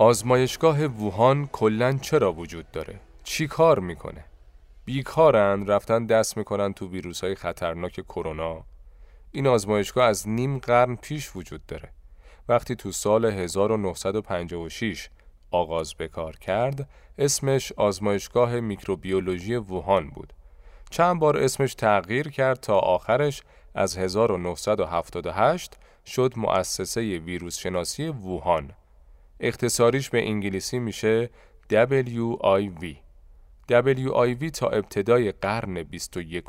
آزمایشگاه 0.00 0.84
ووهان 0.84 1.46
کلا 1.46 1.98
چرا 2.02 2.32
وجود 2.32 2.70
داره؟ 2.70 3.00
چی 3.24 3.46
کار 3.46 3.78
می‌کنه؟ 3.78 4.24
بیکارن 4.84 5.66
رفتن 5.66 6.06
دست 6.06 6.36
می‌کنن 6.36 6.72
تو 6.72 6.88
ویروس 6.88 7.24
های 7.24 7.34
خطرناک 7.34 7.92
کرونا 7.92 8.64
این 9.32 9.46
آزمایشگاه 9.46 10.04
از 10.04 10.28
نیم 10.28 10.58
قرن 10.58 10.96
پیش 10.96 11.36
وجود 11.36 11.66
داره 11.66 11.88
وقتی 12.48 12.76
تو 12.76 12.92
سال 12.92 13.24
1956 13.24 15.08
آغاز 15.50 15.94
به 15.94 16.08
کار 16.08 16.36
کرد 16.36 16.88
اسمش 17.18 17.72
آزمایشگاه 17.72 18.60
میکروبیولوژی 18.60 19.56
ووهان 19.56 20.10
بود 20.10 20.32
چند 20.90 21.20
بار 21.20 21.36
اسمش 21.36 21.74
تغییر 21.74 22.28
کرد 22.28 22.60
تا 22.60 22.78
آخرش 22.78 23.42
از 23.74 23.96
1978 23.96 25.78
شد 26.06 26.32
مؤسسه 26.36 27.18
ویروس 27.18 27.58
شناسی 27.58 28.08
ووهان 28.08 28.70
اختصاریش 29.40 30.10
به 30.10 30.28
انگلیسی 30.28 30.78
میشه 30.78 31.30
WIV 31.70 32.96
WIV 33.70 34.50
تا 34.50 34.68
ابتدای 34.68 35.32
قرن 35.32 35.82
21 35.82 36.44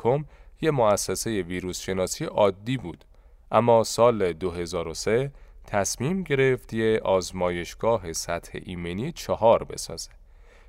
یه 0.60 0.70
مؤسسه 0.70 1.42
ویروس 1.42 1.80
شناسی 1.80 2.24
عادی 2.24 2.76
بود. 2.76 3.04
اما 3.52 3.84
سال 3.84 4.32
2003 4.32 5.32
تصمیم 5.66 6.22
گرفت 6.22 6.74
یه 6.74 7.00
آزمایشگاه 7.04 8.12
سطح 8.12 8.58
ایمنی 8.62 9.12
چهار 9.12 9.64
بسازه. 9.64 10.10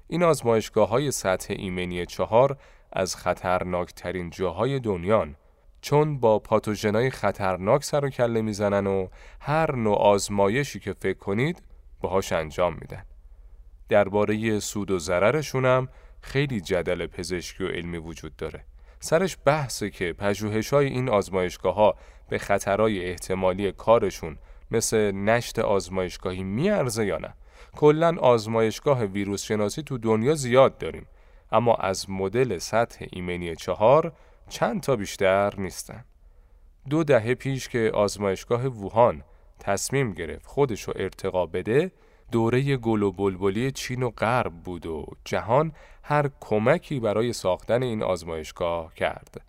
این 0.08 0.24
آزمایشگاه 0.24 0.90
های 0.90 1.12
سطح 1.12 1.54
ایمنی 1.58 2.06
چهار 2.06 2.58
از 2.94 3.16
خطرناکترین 3.16 4.30
جاهای 4.30 4.80
دنیان. 4.80 5.36
چون 5.82 6.20
با 6.20 6.40
پاتوژنای 6.40 7.10
خطرناک 7.10 7.84
سر 7.84 8.06
و 8.06 8.10
کله 8.10 8.42
می‌زنن 8.42 8.88
و 8.88 9.08
هر 9.40 9.75
نوع 9.75 9.98
آزمایشی 9.98 10.80
که 10.80 10.94
فکر 10.94 11.18
کنید 11.18 11.62
باهاش 12.01 12.31
انجام 12.31 12.74
میدن. 12.74 13.05
درباره 13.89 14.60
سود 14.60 14.91
و 14.91 15.00
ضررشون 15.00 15.65
هم 15.65 15.88
خیلی 16.22 16.62
جدل 16.62 17.08
پزشکی 17.08 17.63
و 17.63 17.67
علمی 17.67 17.98
وجود 17.98 18.36
داره. 18.36 18.63
سرش 19.00 19.38
بحثه 19.46 19.89
که 19.89 20.13
پژوهش 20.13 20.74
های 20.74 20.86
این 20.86 21.10
آزمایشگاه 21.10 21.75
ها 21.75 21.96
به 22.29 22.38
خطرهای 22.38 23.05
احتمالی 23.05 23.72
کارشون 23.72 24.38
مثل 24.72 25.12
نشت 25.12 25.60
آزمایشگاهی 25.60 26.43
میارزه 26.43 27.05
یا 27.05 27.17
نه. 27.17 27.34
کلا 27.75 28.17
آزمایشگاه 28.20 29.05
ویروس 29.05 29.43
شناسی 29.43 29.84
تو 29.84 29.98
دنیا 29.98 30.36
زیاد 30.36 30.77
داریم 30.77 31.05
اما 31.51 31.75
از 31.75 32.10
مدل 32.10 32.58
سطح 32.58 33.05
ایمنی 33.12 33.55
چهار 33.55 34.13
چند 34.50 34.81
تا 34.81 34.96
بیشتر 34.96 35.53
نیستن. 35.58 36.05
دو 36.89 37.03
دهه 37.03 37.34
پیش 37.34 37.70
که 37.70 37.91
آزمایشگاه 37.93 38.65
ووهان 38.65 39.24
تصمیم 39.62 40.12
گرفت 40.13 40.48
خودش 40.48 40.82
رو 40.82 40.94
ارتقا 40.96 41.46
بده 41.46 41.91
دوره 42.32 42.77
گل 42.77 43.03
و 43.03 43.12
بلبلی 43.12 43.72
چین 43.72 44.03
و 44.03 44.10
غرب 44.10 44.53
بود 44.53 44.86
و 44.86 45.06
جهان 45.25 45.72
هر 46.03 46.30
کمکی 46.39 47.00
برای 47.00 47.34
ساختن 47.34 47.84
این 47.84 48.03
آزمایشگاه 48.03 48.94
کرد. 48.94 49.41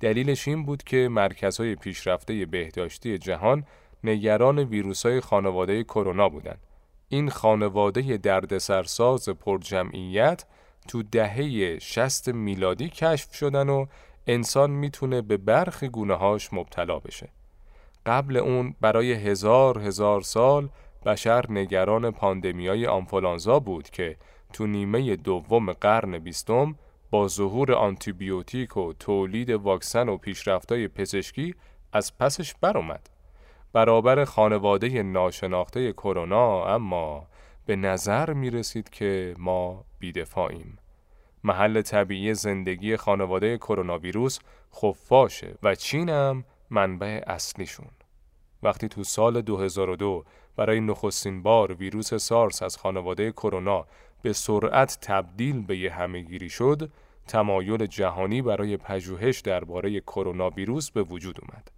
دلیلش 0.00 0.48
این 0.48 0.64
بود 0.64 0.82
که 0.82 1.08
مرکزهای 1.08 1.74
پیشرفته 1.74 2.46
بهداشتی 2.46 3.18
جهان 3.18 3.64
نگران 4.04 4.58
ویروسهای 4.58 5.20
خانواده 5.20 5.84
کرونا 5.84 6.28
بودند. 6.28 6.60
این 7.08 7.30
خانواده 7.30 8.16
دردسرساز 8.16 9.28
پرجمعیت 9.28 10.44
تو 10.88 11.02
دهه 11.02 11.78
60 11.78 12.28
میلادی 12.28 12.88
کشف 12.88 13.34
شدن 13.34 13.68
و 13.68 13.86
انسان 14.26 14.70
می‌تونه 14.70 15.22
به 15.22 15.36
برخی 15.36 15.88
گونه 15.88 16.14
هاش 16.14 16.52
مبتلا 16.52 16.98
بشه. 16.98 17.28
قبل 18.06 18.36
اون 18.36 18.74
برای 18.80 19.12
هزار 19.12 19.78
هزار 19.78 20.20
سال 20.20 20.68
بشر 21.06 21.44
نگران 21.48 22.10
پاندمیای 22.10 22.86
آنفولانزا 22.86 23.60
بود 23.60 23.90
که 23.90 24.16
تو 24.52 24.66
نیمه 24.66 25.16
دوم 25.16 25.72
قرن 25.72 26.18
بیستم 26.18 26.74
با 27.10 27.28
ظهور 27.28 27.72
آنتیبیوتیک 27.72 28.76
و 28.76 28.92
تولید 28.92 29.50
واکسن 29.50 30.08
و 30.08 30.16
پیشرفتای 30.16 30.88
پزشکی 30.88 31.54
از 31.92 32.18
پسش 32.18 32.54
برآمد. 32.54 33.10
برابر 33.72 34.24
خانواده 34.24 35.02
ناشناخته 35.02 35.92
کرونا 35.92 36.66
اما 36.74 37.26
به 37.66 37.76
نظر 37.76 38.32
می 38.32 38.50
رسید 38.50 38.90
که 38.90 39.34
ما 39.38 39.84
بیدفاعیم. 39.98 40.78
محل 41.44 41.82
طبیعی 41.82 42.34
زندگی 42.34 42.96
خانواده 42.96 43.58
کرونا 43.58 43.98
ویروس 43.98 44.38
خفاشه 44.74 45.54
و 45.62 45.74
چینم 45.74 46.44
منبع 46.70 47.22
اصلیشون. 47.26 47.90
وقتی 48.62 48.88
تو 48.88 49.04
سال 49.04 49.42
2002 49.42 50.24
برای 50.56 50.80
نخستین 50.80 51.42
بار 51.42 51.72
ویروس 51.72 52.14
سارس 52.14 52.62
از 52.62 52.76
خانواده 52.76 53.32
کرونا 53.32 53.86
به 54.22 54.32
سرعت 54.32 54.98
تبدیل 55.00 55.62
به 55.62 55.78
یه 55.78 55.92
همهگیری 55.92 56.48
شد، 56.48 56.90
تمایل 57.28 57.86
جهانی 57.86 58.42
برای 58.42 58.76
پژوهش 58.76 59.40
درباره 59.40 60.00
کرونا 60.00 60.50
ویروس 60.50 60.90
به 60.90 61.02
وجود 61.02 61.38
اومد. 61.42 61.70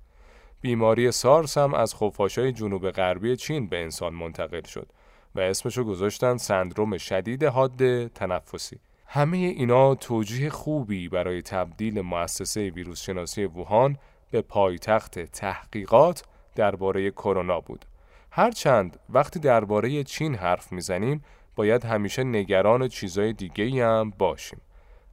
بیماری 0.61 1.13
سارس 1.13 1.59
هم 1.59 1.75
از 1.75 1.95
خفاشای 1.95 2.53
جنوب 2.53 2.91
غربی 2.91 3.37
چین 3.37 3.67
به 3.67 3.83
انسان 3.83 4.15
منتقل 4.15 4.63
شد 4.63 4.89
و 5.35 5.41
اسمشو 5.41 5.85
گذاشتن 5.85 6.37
سندروم 6.37 6.99
شدید 6.99 7.45
حاد 7.45 8.07
تنفسی. 8.07 8.79
همه 9.07 9.37
اینا 9.37 9.95
توجیه 9.95 10.51
خوبی 10.51 11.09
برای 11.09 11.43
تبدیل 11.43 12.01
مؤسسه 12.01 12.71
ویروس 12.71 13.03
شناسی 13.03 13.45
ووهان 13.45 13.99
به 14.31 14.43
پایتخت 14.43 15.19
تحقیقات 15.19 16.25
درباره 16.55 17.11
کرونا 17.11 17.61
بود. 17.61 17.85
هرچند 18.31 18.99
وقتی 19.09 19.39
درباره 19.39 20.05
چین 20.05 20.35
حرف 20.35 20.73
می‌زنیم 20.73 21.25
باید 21.57 21.85
همیشه 21.85 22.25
نگران 22.25 22.89
چیزای 22.89 23.33
دیگه 23.33 23.87
هم 23.87 24.13
باشیم. 24.19 24.61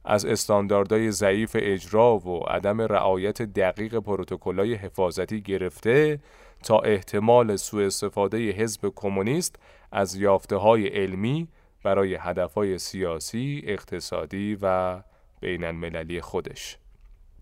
از 0.04 0.24
استانداردهای 0.24 1.10
ضعیف 1.10 1.56
اجرا 1.60 2.18
و 2.18 2.38
عدم 2.38 2.80
رعایت 2.80 3.42
دقیق 3.42 3.98
پروتکل‌های 3.98 4.74
حفاظتی 4.74 5.40
گرفته 5.42 6.20
تا 6.62 6.78
احتمال 6.78 7.56
سوء 7.56 7.86
استفاده 7.86 8.50
حزب 8.50 8.92
کمونیست 8.96 9.56
از 9.92 10.16
یافته 10.16 10.56
های 10.56 10.86
علمی 10.86 11.48
برای 11.82 12.14
هدفهای 12.14 12.78
سیاسی، 12.78 13.62
اقتصادی 13.66 14.58
و 14.62 15.02
بین 15.40 15.64
المللی 15.64 16.20
خودش. 16.20 16.78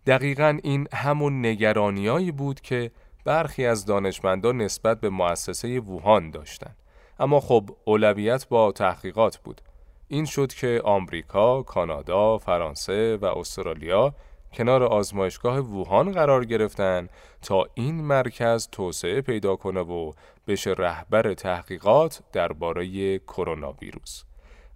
دقیقا 0.07 0.59
این 0.63 0.89
همون 0.93 1.47
نگرانیایی 1.47 2.33
بود 2.33 2.61
که 2.61 2.91
برخی 3.25 3.67
از 3.67 3.87
دانشمندان 3.87 4.57
نسبت 4.57 5.01
به 5.01 5.11
مؤسسه 5.11 5.81
ووهان 5.81 6.31
داشتند. 6.31 6.77
اما 7.19 7.41
خب 7.41 7.71
اولویت 7.85 8.49
با 8.49 8.73
تحقیقات 8.73 9.37
بود. 9.37 9.61
این 10.09 10.25
شد 10.25 10.53
که 10.53 10.81
آمریکا، 10.85 11.63
کانادا، 11.63 12.39
فرانسه 12.39 13.17
و 13.17 13.25
استرالیا 13.25 14.15
کنار 14.53 14.83
آزمایشگاه 14.83 15.59
ووهان 15.59 16.13
قرار 16.13 16.45
گرفتن 16.45 17.09
تا 17.43 17.67
این 17.75 17.95
مرکز 17.95 18.69
توسعه 18.73 19.21
پیدا 19.21 19.57
کنه 19.57 19.81
و 19.81 20.13
بشه 20.47 20.71
رهبر 20.79 21.35
تحقیقات 21.35 22.23
درباره 22.33 23.19
کرونا 23.19 23.73
ویروس. 23.73 24.23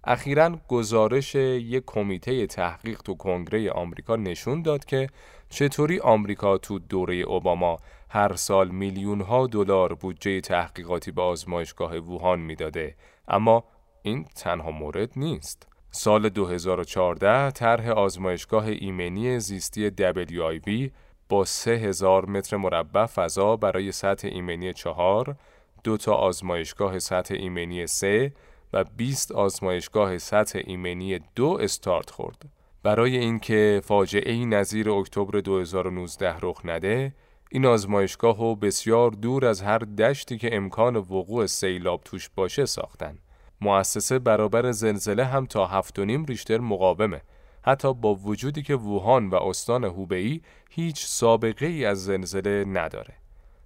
اخیرا 0.03 0.57
گزارش 0.67 1.35
یک 1.35 1.83
کمیته 1.87 2.47
تحقیق 2.47 3.01
تو 3.01 3.15
کنگره 3.15 3.71
آمریکا 3.71 4.15
نشون 4.15 4.61
داد 4.61 4.85
که 4.85 5.09
چطوری 5.49 5.99
آمریکا 5.99 6.57
تو 6.57 6.79
دوره 6.79 7.15
اوباما 7.15 7.77
هر 8.09 8.35
سال 8.35 8.69
میلیون 8.69 9.21
ها 9.21 9.47
دلار 9.47 9.93
بودجه 9.93 10.41
تحقیقاتی 10.41 11.11
به 11.11 11.21
آزمایشگاه 11.21 11.97
ووهان 11.97 12.39
می‌داده 12.39 12.95
اما 13.27 13.63
این 14.01 14.25
تنها 14.35 14.71
مورد 14.71 15.11
نیست. 15.15 15.67
سال 15.91 16.29
2014 16.29 17.51
طرح 17.51 17.89
آزمایشگاه 17.89 18.65
ایمنی 18.67 19.39
زیستی 19.39 19.89
WIV 19.89 20.91
با 21.29 21.45
3000 21.45 22.25
متر 22.25 22.57
مربع 22.57 23.05
فضا 23.05 23.55
برای 23.55 23.91
سطح 23.91 24.27
ایمنی 24.27 24.73
4 24.73 25.35
دو 25.83 25.97
تا 25.97 26.13
آزمایشگاه 26.13 26.99
سطح 26.99 27.35
ایمنی 27.35 27.87
3 27.87 28.33
و 28.73 28.83
20 28.83 29.31
آزمایشگاه 29.31 30.17
سطح 30.17 30.61
ایمنی 30.65 31.19
دو 31.35 31.57
استارت 31.61 32.09
خورد. 32.09 32.49
برای 32.83 33.17
اینکه 33.17 33.81
فاجعه 33.83 34.33
ای 34.33 34.45
نظیر 34.45 34.89
اکتبر 34.89 35.39
2019 35.39 36.35
رخ 36.41 36.61
نده، 36.65 37.13
این 37.51 37.65
آزمایشگاه 37.65 38.37
رو 38.37 38.55
بسیار 38.55 39.11
دور 39.11 39.45
از 39.45 39.61
هر 39.61 39.77
دشتی 39.77 40.37
که 40.37 40.55
امکان 40.55 40.95
وقوع 40.95 41.45
سیلاب 41.45 42.01
توش 42.05 42.29
باشه 42.35 42.65
ساختن. 42.65 43.17
مؤسسه 43.61 44.19
برابر 44.19 44.71
زلزله 44.71 45.25
هم 45.25 45.45
تا 45.45 45.81
7.5 45.81 46.29
ریشتر 46.29 46.59
مقاومه. 46.59 47.21
حتی 47.61 47.93
با 47.93 48.15
وجودی 48.15 48.61
که 48.61 48.75
ووهان 48.75 49.29
و 49.29 49.35
استان 49.35 49.83
هوبئی 49.83 50.41
هیچ 50.69 51.05
سابقه 51.05 51.65
ای 51.65 51.85
از 51.85 52.05
زلزله 52.05 52.65
نداره. 52.65 53.13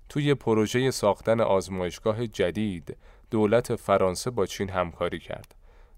توی 0.10 0.36
پروژه 0.36 0.92
ساختن 0.92 1.42
آزمایشگاه 1.42 2.28
جدید 2.28 2.98
دولت 3.32 3.76
فرانسه 3.76 4.32
با 4.32 4.46
چین 4.46 4.70
همکاری 4.70 5.20
کرد. 5.20 5.56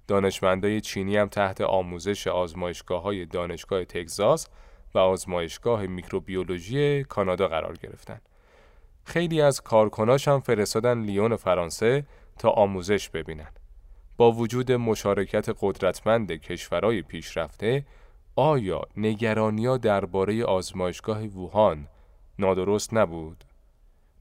دانشمندای 0.07 0.81
چینی 0.81 1.17
هم 1.17 1.27
تحت 1.27 1.61
آموزش 1.61 2.27
آزمایشگاه 2.27 3.01
های 3.01 3.25
دانشگاه 3.25 3.85
تگزاس 3.85 4.47
و 4.95 4.99
آزمایشگاه 4.99 5.87
میکروبیولوژی 5.87 7.03
کانادا 7.03 7.47
قرار 7.47 7.77
گرفتن. 7.77 8.21
خیلی 9.03 9.41
از 9.41 9.61
کارکناش 9.61 10.27
هم 10.27 10.39
فرستادن 10.39 11.01
لیون 11.01 11.35
فرانسه 11.35 12.05
تا 12.39 12.49
آموزش 12.49 13.09
ببینن. 13.09 13.51
با 14.17 14.31
وجود 14.31 14.71
مشارکت 14.71 15.49
قدرتمند 15.61 16.31
کشورهای 16.31 17.01
پیشرفته، 17.01 17.85
آیا 18.35 18.81
نگرانیا 18.97 19.77
درباره 19.77 20.45
آزمایشگاه 20.45 21.23
ووهان 21.23 21.87
نادرست 22.39 22.93
نبود؟ 22.93 23.43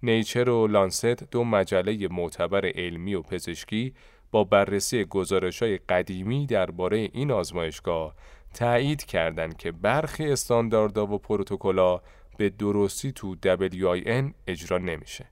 نیچر 0.03 0.49
و 0.49 0.67
لانست 0.67 1.07
دو 1.07 1.45
مجله 1.45 2.09
معتبر 2.09 2.67
علمی 2.67 3.15
و 3.15 3.23
پزشکی 3.23 3.95
با 4.31 4.45
بررسی 4.45 5.05
گزارش 5.05 5.63
های 5.63 5.79
قدیمی 5.79 6.47
درباره 6.47 6.97
این 7.13 7.31
آزمایشگاه 7.31 8.15
تایید 8.55 9.05
کردند 9.05 9.57
که 9.57 9.73
برخی 9.73 10.33
استانداردها 10.33 11.07
و 11.07 11.19
پروتکل‌ها 11.19 12.03
به 12.37 12.51
درستی 12.51 13.13
تو 13.13 13.35
WIN 13.35 14.33
اجرا 14.47 14.79
نمیشه. 14.79 15.27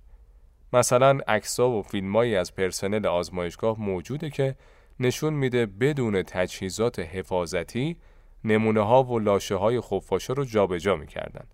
مثلا 0.73 1.19
عکس‌ها 1.29 1.71
و 1.71 1.83
فیلمایی 1.83 2.37
از 2.37 2.55
پرسنل 2.55 3.07
آزمایشگاه 3.07 3.81
موجوده 3.81 4.31
که 4.31 4.57
نشون 5.01 5.35
میده 5.35 5.67
بدون 5.67 6.23
تجهیزات 6.23 6.99
حفاظتی 6.99 7.97
نمونه 8.45 8.81
ها 8.81 9.05
و 9.05 9.19
لاشه 9.19 9.55
های 9.55 9.81
خفاشا 9.81 10.33
رو 10.33 10.45
جابجا 10.45 10.97
می‌کردن. 10.97 11.45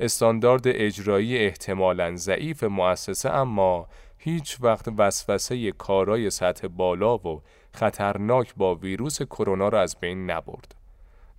استاندارد 0.00 0.62
اجرایی 0.66 1.38
احتمالاً 1.38 2.16
ضعیف 2.16 2.64
مؤسسه 2.64 3.30
اما 3.30 3.88
هیچ 4.18 4.58
وقت 4.60 4.88
وسوسه 4.98 5.72
کارای 5.72 6.30
سطح 6.30 6.68
بالا 6.68 7.16
و 7.16 7.42
خطرناک 7.72 8.54
با 8.54 8.74
ویروس 8.74 9.22
کرونا 9.22 9.68
را 9.68 9.80
از 9.80 9.96
بین 10.00 10.30
نبرد. 10.30 10.74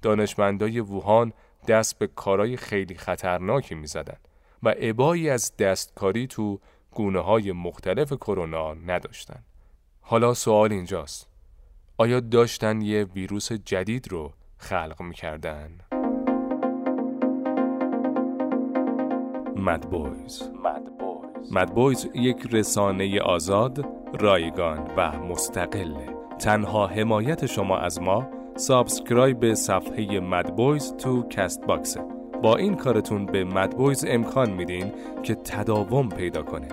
دانشمندای 0.02 0.80
ووهان 0.80 1.34
دست 1.67 2.00
به 2.00 2.08
کارای 2.08 2.58
خیلی 2.58 2.95
خطرناکی 2.95 3.76
می 3.76 3.88
زدن 3.88 4.17
و 4.63 4.69
ابایی 4.69 5.29
از 5.30 5.58
دستکاری 5.58 6.28
تو 6.28 6.60
گونه 6.91 7.19
های 7.19 7.52
مختلف 7.52 8.13
کرونا 8.13 8.74
نداشتن. 8.74 9.43
حالا 10.02 10.34
سوال 10.34 10.71
اینجاست. 10.71 11.28
آیا 11.97 12.19
داشتن 12.19 12.82
یه 12.82 13.04
ویروس 13.04 13.52
جدید 13.52 14.12
رو 14.12 14.34
خلق 14.58 15.02
می 15.02 15.15
Mad 19.55 19.93
Boys 19.93 20.43
Mad 21.51 21.76
Boys 21.76 22.10
یک 22.13 22.47
رسانه 22.51 23.21
آزاد، 23.21 23.85
رایگان 24.19 24.79
و 24.97 25.11
مستقله. 25.19 26.15
تنها 26.39 26.87
حمایت 26.87 27.45
شما 27.45 27.77
از 27.77 28.01
ما 28.01 28.27
subscribe 28.55 29.39
به 29.39 29.55
صفحه 29.55 30.19
Mad 30.19 30.51
Boys 30.51 30.93
تو 30.93 31.23
Castbox 31.27 31.65
ه. 31.65 32.01
با 32.43 32.55
این 32.55 32.75
کارتون 32.75 33.25
به 33.25 33.43
مدبویز 33.43 34.05
امکان 34.07 34.49
میدین 34.49 34.91
که 35.23 35.35
تداوم 35.35 36.09
پیدا 36.09 36.41
کنه. 36.41 36.67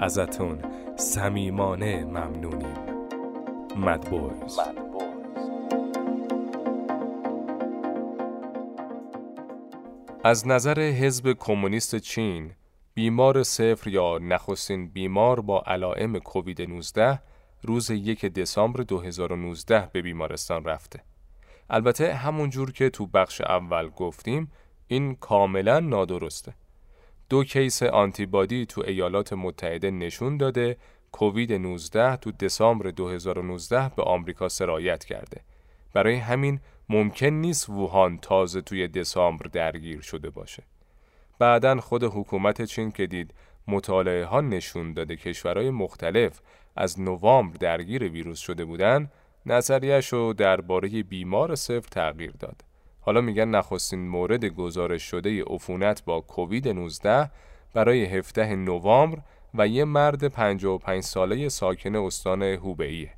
ازتون 0.00 0.58
صمیمانه 0.96 2.04
ممنونیم. 2.04 2.76
مدبویز 3.76 4.60
از 10.26 10.46
نظر 10.46 10.80
حزب 10.80 11.32
کمونیست 11.32 11.96
چین 11.96 12.52
بیمار 12.94 13.42
صفر 13.42 13.88
یا 13.88 14.18
نخستین 14.18 14.88
بیمار 14.88 15.40
با 15.40 15.62
علائم 15.66 16.18
کووید 16.18 16.62
19 16.62 17.20
روز 17.62 17.90
یک 17.90 18.24
دسامبر 18.24 18.82
2019 18.82 19.88
به 19.92 20.02
بیمارستان 20.02 20.64
رفته. 20.64 21.00
البته 21.70 22.14
همون 22.14 22.50
جور 22.50 22.72
که 22.72 22.90
تو 22.90 23.06
بخش 23.06 23.40
اول 23.40 23.88
گفتیم 23.88 24.52
این 24.86 25.14
کاملا 25.14 25.80
نادرسته. 25.80 26.54
دو 27.28 27.44
کیس 27.44 27.82
آنتیبادی 27.82 28.66
تو 28.66 28.82
ایالات 28.86 29.32
متحده 29.32 29.90
نشون 29.90 30.36
داده 30.36 30.76
کووید 31.12 31.52
19 31.52 32.16
تو 32.16 32.32
دسامبر 32.32 32.90
2019 32.90 33.88
به 33.96 34.02
آمریکا 34.02 34.48
سرایت 34.48 35.04
کرده. 35.04 35.40
برای 35.92 36.16
همین 36.16 36.60
ممکن 36.88 37.26
نیست 37.26 37.68
ووهان 37.68 38.18
تازه 38.18 38.60
توی 38.60 38.88
دسامبر 38.88 39.46
درگیر 39.46 40.00
شده 40.00 40.30
باشه. 40.30 40.62
بعدا 41.38 41.80
خود 41.80 42.04
حکومت 42.04 42.62
چین 42.62 42.90
که 42.90 43.06
دید 43.06 43.34
مطالعه 43.68 44.24
ها 44.24 44.40
نشون 44.40 44.92
داده 44.92 45.16
کشورهای 45.16 45.70
مختلف 45.70 46.40
از 46.76 47.00
نوامبر 47.00 47.56
درگیر 47.56 48.08
ویروس 48.08 48.38
شده 48.38 48.64
بودن 48.64 49.10
نظریش 49.46 50.12
رو 50.12 50.32
درباره 50.32 51.02
بیمار 51.02 51.54
صفر 51.54 51.88
تغییر 51.90 52.30
داد. 52.30 52.64
حالا 53.00 53.20
میگن 53.20 53.48
نخستین 53.48 54.08
مورد 54.08 54.44
گزارش 54.44 55.02
شده 55.02 55.44
عفونت 55.44 56.04
با 56.04 56.20
کووید 56.20 56.68
19 56.68 57.30
برای 57.74 58.04
17 58.04 58.56
نوامبر 58.56 59.18
و 59.54 59.68
یه 59.68 59.84
مرد 59.84 60.28
55 60.28 61.02
ساله 61.02 61.48
ساکن 61.48 61.96
استان 61.96 62.42
هوبئیه. 62.42 63.10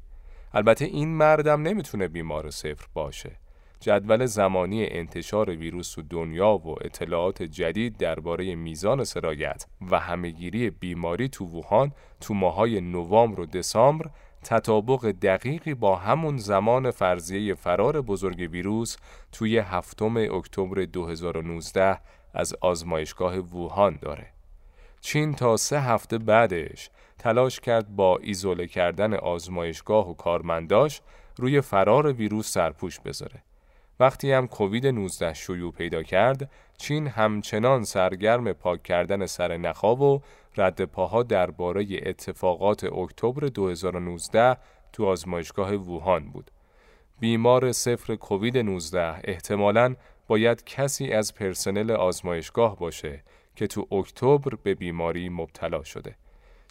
البته 0.54 0.84
این 0.84 1.08
مردم 1.08 1.62
نمی‌تونه 1.62 2.08
بیمار 2.08 2.50
صفر 2.50 2.86
باشه. 2.94 3.30
جدول 3.80 4.26
زمانی 4.26 4.86
انتشار 4.86 5.50
ویروس 5.50 5.92
تو 5.92 6.02
دنیا 6.02 6.56
و 6.56 6.74
اطلاعات 6.80 7.42
جدید 7.42 7.96
درباره 7.96 8.54
میزان 8.54 9.04
سرایت 9.04 9.66
و 9.90 9.98
همهگیری 9.98 10.70
بیماری 10.70 11.28
تو 11.28 11.44
ووهان 11.44 11.92
تو 12.20 12.34
ماهای 12.34 12.80
نوامبر 12.80 13.40
و 13.40 13.46
دسامبر 13.46 14.10
تطابق 14.44 15.10
دقیقی 15.10 15.74
با 15.74 15.96
همون 15.96 16.36
زمان 16.36 16.90
فرضیه 16.90 17.54
فرار 17.54 18.00
بزرگ 18.00 18.48
ویروس 18.52 18.96
توی 19.32 19.58
هفتم 19.58 20.16
اکتبر 20.16 20.84
2019 20.84 22.00
از 22.34 22.54
آزمایشگاه 22.60 23.38
ووهان 23.38 23.98
داره. 24.02 24.26
چین 25.00 25.34
تا 25.34 25.56
سه 25.56 25.80
هفته 25.80 26.18
بعدش 26.18 26.90
تلاش 27.18 27.60
کرد 27.60 27.96
با 27.96 28.18
ایزوله 28.18 28.66
کردن 28.66 29.14
آزمایشگاه 29.14 30.10
و 30.10 30.14
کارمنداش 30.14 31.00
روی 31.38 31.60
فرار 31.60 32.12
ویروس 32.12 32.52
سرپوش 32.52 33.00
بذاره. 33.00 33.42
وقتی 34.00 34.32
هم 34.32 34.46
کووید 34.46 34.86
19 34.86 35.34
شیوع 35.34 35.72
پیدا 35.72 36.02
کرد، 36.02 36.50
چین 36.78 37.06
همچنان 37.06 37.84
سرگرم 37.84 38.52
پاک 38.52 38.82
کردن 38.82 39.26
سر 39.26 39.56
نخا 39.56 39.96
و 39.96 40.22
رد 40.56 40.84
پاها 40.84 41.22
درباره 41.22 41.86
اتفاقات 42.02 42.84
اکتبر 42.84 43.46
2019 43.46 44.56
تو 44.92 45.06
آزمایشگاه 45.06 45.74
ووهان 45.74 46.30
بود. 46.30 46.50
بیمار 47.20 47.72
صفر 47.72 48.14
کووید 48.14 48.58
19 48.58 49.20
احتمالاً 49.24 49.94
باید 50.26 50.64
کسی 50.64 51.12
از 51.12 51.34
پرسنل 51.34 51.90
آزمایشگاه 51.90 52.76
باشه 52.76 53.22
که 53.56 53.66
تو 53.66 53.86
اکتبر 53.94 54.56
به 54.62 54.74
بیماری 54.74 55.28
مبتلا 55.28 55.82
شده. 55.82 56.14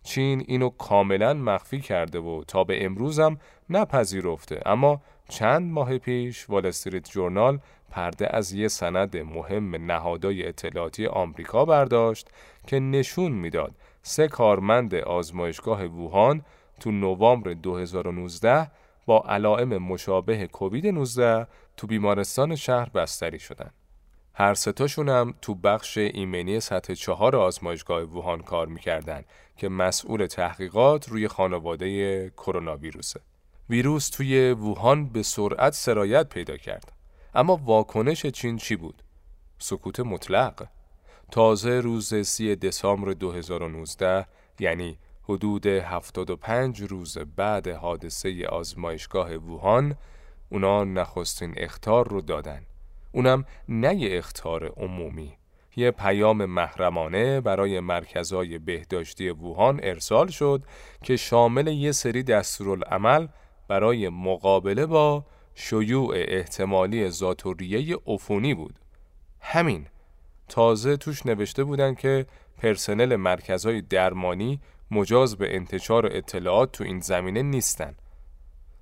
چین 0.04 0.44
اینو 0.48 0.70
کاملا 0.70 1.34
مخفی 1.34 1.80
کرده 1.80 2.20
و 2.20 2.44
تا 2.48 2.64
به 2.64 2.86
امروزم 2.86 3.38
نپذیرفته 3.70 4.62
اما 4.66 5.02
چند 5.30 5.72
ماه 5.72 5.98
پیش 5.98 6.50
وال 6.50 6.66
استریت 6.66 7.10
جورنال 7.10 7.60
پرده 7.92 8.36
از 8.36 8.54
یه 8.54 8.68
سند 8.68 9.18
مهم 9.18 9.76
نهادهای 9.76 10.48
اطلاعاتی 10.48 11.08
آمریکا 11.08 11.66
برداشت 11.66 12.30
که 12.68 12.80
نشون 12.80 13.32
می‌داد 13.32 13.76
سه 14.04 14.28
کارمند 14.28 14.96
آزمایشگاه 14.96 15.86
ووهان 15.86 16.42
تو 16.80 16.92
نوامبر 16.92 17.54
2019 17.54 18.72
با 19.06 19.24
علائم 19.28 19.78
مشابه 19.78 20.48
کووید 20.48 20.88
19 20.88 21.48
تو 21.78 21.88
بیمارستان 21.88 22.56
شهر 22.56 22.90
بستری 22.90 23.40
شدند. 23.40 23.74
هر 24.34 24.54
ستاشون 24.54 25.10
هم 25.10 25.34
تو 25.42 25.56
بخش 25.56 25.98
ایمنی 25.98 26.60
سطح 26.60 26.94
چهار 26.94 27.36
آزمایشگاه 27.36 28.04
ووهان 28.04 28.42
کار 28.42 28.68
می‌کردن 28.68 29.24
که 29.58 29.70
مسئول 29.70 30.26
تحقیقات 30.26 31.10
روی 31.10 31.28
خانواده 31.28 32.30
کرونا 32.30 32.76
ویروسه. 32.76 33.20
ویروس 33.70 34.10
توی 34.10 34.52
ووهان 34.52 35.10
به 35.10 35.24
سرعت 35.24 35.74
سرایت 35.74 36.30
پیدا 36.30 36.58
کرد. 36.58 36.92
اما 37.36 37.56
واکنش 37.56 38.26
چین 38.26 38.58
چی 38.58 38.76
بود؟ 38.76 39.04
سکوت 39.60 40.00
مطلق. 40.00 40.68
تازه 41.32 41.80
روز 41.80 42.16
سی 42.16 42.56
دسامبر 42.56 43.14
2019 43.14 44.26
یعنی 44.60 44.98
حدود 45.24 45.66
75 45.66 46.82
روز 46.82 47.18
بعد 47.18 47.68
حادثه 47.68 48.48
آزمایشگاه 48.48 49.36
ووهان 49.36 49.96
اونا 50.50 50.84
نخستین 50.84 51.54
اختار 51.58 52.08
رو 52.08 52.22
دادن. 52.22 52.66
اونم 53.12 53.46
نه 53.70 53.96
یه 53.96 54.18
اختار 54.18 54.66
عمومی. 54.66 55.38
یه 55.76 55.92
پیام 55.92 56.46
محرمانه 56.46 57.42
برای 57.42 57.80
مرکزهای 57.80 58.60
بهداشتی 58.60 59.30
ووهان 59.30 59.80
ارسال 59.84 60.28
شد 60.28 60.64
که 61.04 61.18
شامل 61.18 61.68
یه 61.68 61.92
سری 61.92 62.24
دستورالعمل 62.24 63.28
برای 63.68 64.10
مقابله 64.10 64.86
با 64.86 65.26
شیوع 65.56 66.14
احتمالی 66.18 67.10
زاتوریه 67.10 67.98
عفونی 68.08 68.54
بود. 68.54 68.80
همین 69.42 69.88
تازه 70.48 70.98
توش 70.98 71.26
نوشته 71.26 71.64
بودن 71.64 71.96
که 71.96 72.26
پرسنل 72.58 73.16
مرکزهای 73.16 73.82
درمانی 73.82 74.60
مجاز 74.92 75.38
به 75.38 75.56
انتشار 75.56 76.06
اطلاعات 76.06 76.72
تو 76.72 76.84
این 76.84 77.00
زمینه 77.00 77.42
نیستن. 77.42 77.96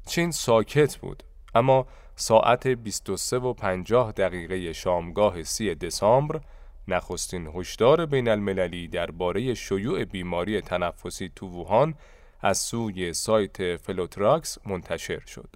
چین 0.05 0.31
ساکت 0.31 0.97
بود 0.97 1.23
اما 1.55 1.87
ساعت 2.15 2.67
23 2.67 3.37
و 3.37 3.53
50 3.53 4.11
دقیقه 4.11 4.73
شامگاه 4.73 5.43
30 5.43 5.75
دسامبر 5.75 6.41
نخستین 6.87 7.47
هشدار 7.55 8.05
بین 8.05 8.27
المللی 8.27 8.87
درباره 8.87 9.53
شیوع 9.53 10.05
بیماری 10.05 10.61
تنفسی 10.61 11.31
تو 11.35 11.47
ووهان 11.47 11.95
از 12.43 12.57
سوی 12.57 13.13
سایت 13.13 13.75
FluTrackers 13.77 14.57
منتشر 14.65 15.19
شد. 15.19 15.49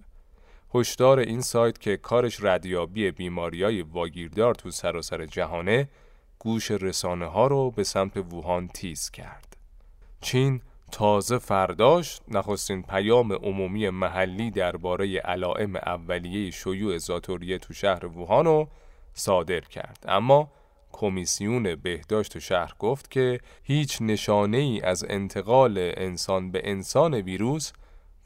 هشدار 0.76 1.20
این 1.20 1.42
سایت 1.42 1.80
که 1.80 1.98
کارش 1.98 2.44
ردیابی 2.44 3.12
بیماریای 3.12 3.82
واگیردار 3.82 4.56
تو 4.56 4.72
سراسر 4.72 5.26
جهانه 5.26 5.90
گوش 6.40 6.72
رسانه 6.72 7.26
ها 7.26 7.48
رو 7.48 7.72
به 7.72 7.84
سمت 7.84 8.18
ووهان 8.18 8.68
تیز 8.68 9.12
کرد. 9.12 9.58
چین 10.22 10.62
تازه 10.92 11.38
فرداش 11.38 12.20
نخستین 12.28 12.84
پیام 12.84 13.34
عمومی 13.34 13.90
محلی 13.90 14.52
درباره 14.52 15.18
علائم 15.18 15.76
اولیه 15.76 16.52
شیوع 16.52 16.98
ذات‌الریه 16.98 17.58
تو 17.58 17.74
شهر 17.74 18.06
ووهان 18.06 18.46
رو 18.46 18.68
صادر 19.14 19.60
کرد 19.60 20.06
اما 20.08 20.52
کمیسیون 20.92 21.76
بهداشت 21.76 22.40
شهر 22.40 22.74
گفت 22.80 23.12
که 23.12 23.40
هیچ 23.64 24.02
نشانه 24.02 24.58
ای 24.58 24.82
از 24.82 25.06
انتقال 25.10 25.78
انسان 25.78 26.52
به 26.52 26.62
انسان 26.64 27.14
ویروس 27.14 27.72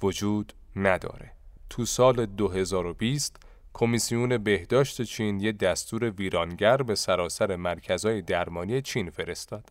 وجود 0.03 0.53
نداره. 0.75 1.31
تو 1.69 1.85
سال 1.85 2.25
2020 2.25 3.35
کمیسیون 3.73 4.37
بهداشت 4.37 5.01
چین 5.01 5.39
یه 5.39 5.51
دستور 5.51 6.09
ویرانگر 6.09 6.77
به 6.77 6.95
سراسر 6.95 7.55
مرکزهای 7.55 8.21
درمانی 8.21 8.81
چین 8.81 9.09
فرستاد. 9.09 9.69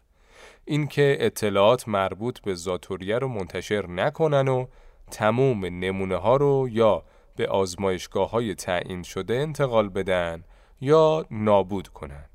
اینکه 0.65 1.17
اطلاعات 1.21 1.89
مربوط 1.89 2.41
به 2.41 2.55
زاتوریه 2.55 3.19
رو 3.19 3.29
منتشر 3.29 3.87
نکنن 3.87 4.49
و 4.49 4.67
تموم 5.11 5.65
نمونه 5.65 6.17
ها 6.17 6.37
رو 6.37 6.69
یا 6.71 7.05
به 7.37 7.47
آزمایشگاه 7.49 8.31
های 8.31 8.55
تعیین 8.55 9.03
شده 9.03 9.35
انتقال 9.35 9.89
بدن 9.89 10.45
یا 10.81 11.27
نابود 11.31 11.89
کنن. 11.89 12.30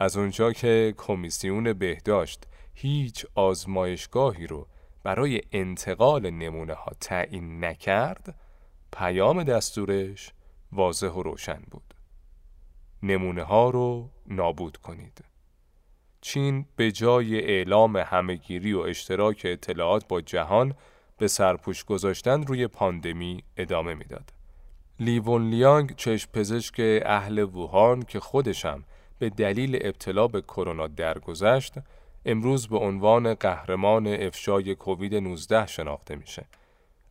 از 0.00 0.16
اونجا 0.16 0.52
که 0.52 0.94
کمیسیون 0.96 1.72
بهداشت 1.72 2.46
هیچ 2.74 3.26
آزمایشگاهی 3.34 4.46
رو 4.46 4.66
برای 5.02 5.40
انتقال 5.52 6.30
نمونه 6.30 6.74
ها 6.74 6.92
تعیین 7.00 7.64
نکرد 7.64 8.34
پیام 8.92 9.42
دستورش 9.42 10.32
واضح 10.72 11.08
و 11.08 11.22
روشن 11.22 11.62
بود 11.70 11.94
نمونه 13.02 13.42
ها 13.42 13.70
رو 13.70 14.10
نابود 14.26 14.76
کنید 14.76 15.24
چین 16.20 16.66
به 16.76 16.92
جای 16.92 17.40
اعلام 17.40 17.96
همهگیری 17.96 18.72
و 18.72 18.78
اشتراک 18.78 19.42
اطلاعات 19.44 20.08
با 20.08 20.20
جهان 20.20 20.74
به 21.18 21.28
سرپوش 21.28 21.84
گذاشتن 21.84 22.42
روی 22.42 22.66
پاندمی 22.66 23.44
ادامه 23.56 23.94
می‌داد. 23.94 24.32
لیون 25.00 25.50
لیانگ 25.50 25.96
چشم 25.96 26.30
پزشک 26.32 27.00
اهل 27.04 27.38
ووهان 27.38 28.02
که 28.02 28.20
خودشم 28.20 28.84
به 29.20 29.30
دلیل 29.30 29.78
ابتلا 29.80 30.28
به 30.28 30.40
کرونا 30.40 30.86
درگذشت 30.86 31.74
امروز 32.24 32.68
به 32.68 32.78
عنوان 32.78 33.34
قهرمان 33.34 34.06
افشای 34.06 34.74
کووید 34.74 35.14
19 35.14 35.66
شناخته 35.66 36.16
میشه. 36.16 36.46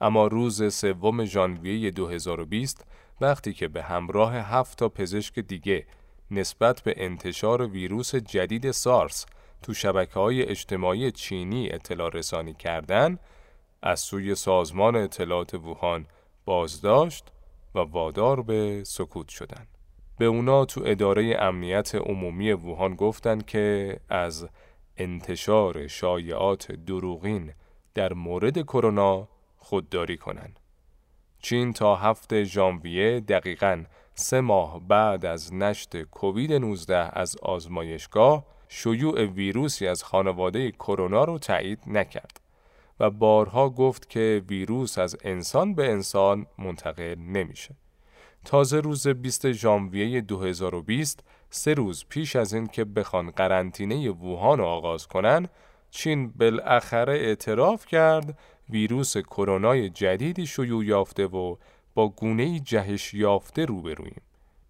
اما 0.02 0.28
روز 0.28 0.74
سوم 0.74 1.26
ژانویه 1.26 1.92
2020 1.92 2.86
وقتی 3.22 3.54
که 3.54 3.68
به 3.68 3.84
همراه 3.84 4.36
هفت 4.36 4.78
تا 4.78 4.90
پزشک 4.90 5.40
دیگه 5.40 5.86
نسبت 6.32 6.82
به 6.82 6.94
انتشار 6.98 7.68
ویروس 7.68 8.16
جدید 8.16 8.72
سارس 8.72 9.26
تو 9.62 9.74
شبکه 9.74 10.14
های 10.14 10.44
اجتماعی 10.44 11.12
چینی 11.12 11.70
اطلاع 11.70 12.10
رسانی 12.10 12.54
کردن 12.54 13.20
از 13.82 14.00
سوی 14.00 14.36
سازمان 14.36 14.96
اطلاعات 14.96 15.54
ووهان 15.54 16.06
بازداشت 16.46 17.26
و 17.76 17.80
وادار 17.80 18.42
به 18.42 18.84
سکوت 18.86 19.28
شدند. 19.28 19.79
به 20.20 20.26
اونا 20.26 20.66
تو 20.66 20.82
اداره 20.86 21.38
امنیت 21.40 21.96
عمومی 21.96 22.52
ووهان 22.52 22.96
گفتن 22.96 23.40
که 23.40 24.00
از 24.10 24.48
انتشار 24.98 25.88
شایعات 25.88 26.72
دروغین 26.72 27.54
در 27.94 28.14
مورد 28.14 28.62
کرونا 28.62 29.28
خودداری 29.58 30.18
کنند. 30.18 30.60
چین 31.42 31.74
تا 31.74 31.96
هفته 31.96 32.44
ژانویه 32.44 33.20
دقیقاً 33.20 33.84
سه 34.16 34.42
ماه 34.42 34.88
بعد 34.88 35.26
از 35.26 35.54
نشت 35.54 36.02
کووید 36.02 36.54
19 36.54 37.20
از 37.20 37.38
آزمایشگاه 37.42 38.46
شیوع 38.68 39.26
ویروسی 39.26 39.88
از 39.88 40.04
خانواده 40.04 40.72
کرونا 40.72 41.24
رو 41.24 41.38
تایید 41.38 41.80
نکرد 41.88 42.42
و 43.00 43.10
بارها 43.10 43.70
گفت 43.70 44.10
که 44.10 44.42
ویروس 44.50 44.98
از 44.98 45.18
انسان 45.24 45.76
به 45.76 45.92
انسان 45.92 46.46
منتقل 46.58 47.16
نمیشه. 47.20 47.76
تازه 48.46 48.80
روز 48.80 49.08
20 49.08 49.52
ژانویه 49.52 50.22
2020 50.22 51.24
سه 51.50 51.74
روز 51.74 52.06
پیش 52.10 52.36
از 52.36 52.54
این 52.54 52.68
که 52.68 52.86
بخوان 52.86 53.32
قرنطینه 53.32 54.10
ووهان 54.10 54.60
آغاز 54.60 55.08
کنن 55.08 55.48
چین 55.92 56.32
بالاخره 56.32 57.14
اعتراف 57.14 57.86
کرد 57.86 58.38
ویروس 58.70 59.18
کرونای 59.18 59.90
جدیدی 59.90 60.46
شیوع 60.46 60.86
یافته 60.86 61.26
و 61.26 61.56
با 61.94 62.10
گونه 62.10 62.60
جهش 62.60 63.14
یافته 63.14 63.66
روبرویم. 63.66 64.22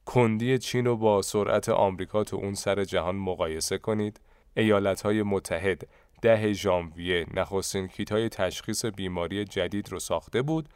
کندی 0.05 0.57
چین 0.57 0.85
رو 0.85 0.97
با 0.97 1.21
سرعت 1.21 1.69
آمریکا 1.69 2.23
تو 2.23 2.37
اون 2.37 2.53
سر 2.53 2.83
جهان 2.83 3.15
مقایسه 3.15 3.77
کنید. 3.77 4.19
ایالت 4.57 5.01
های 5.01 5.23
متحد 5.23 5.87
ده 6.21 6.53
ژانویه 6.53 7.25
نخستین 7.33 7.87
کیت 7.87 8.11
های 8.11 8.29
تشخیص 8.29 8.85
بیماری 8.85 9.45
جدید 9.45 9.91
رو 9.91 9.99
ساخته 9.99 10.41
بود 10.41 10.69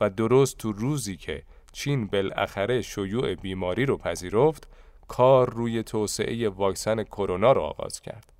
و 0.00 0.10
درست 0.10 0.58
تو 0.58 0.72
روزی 0.72 1.16
که 1.16 1.42
چین 1.72 2.06
بالاخره 2.06 2.82
شیوع 2.82 3.34
بیماری 3.34 3.86
رو 3.86 3.96
پذیرفت 3.96 4.68
کار 5.08 5.50
روی 5.50 5.82
توسعه 5.82 6.48
واکسن 6.48 7.02
کرونا 7.04 7.52
رو 7.52 7.60
آغاز 7.60 8.00
کرد. 8.00 8.32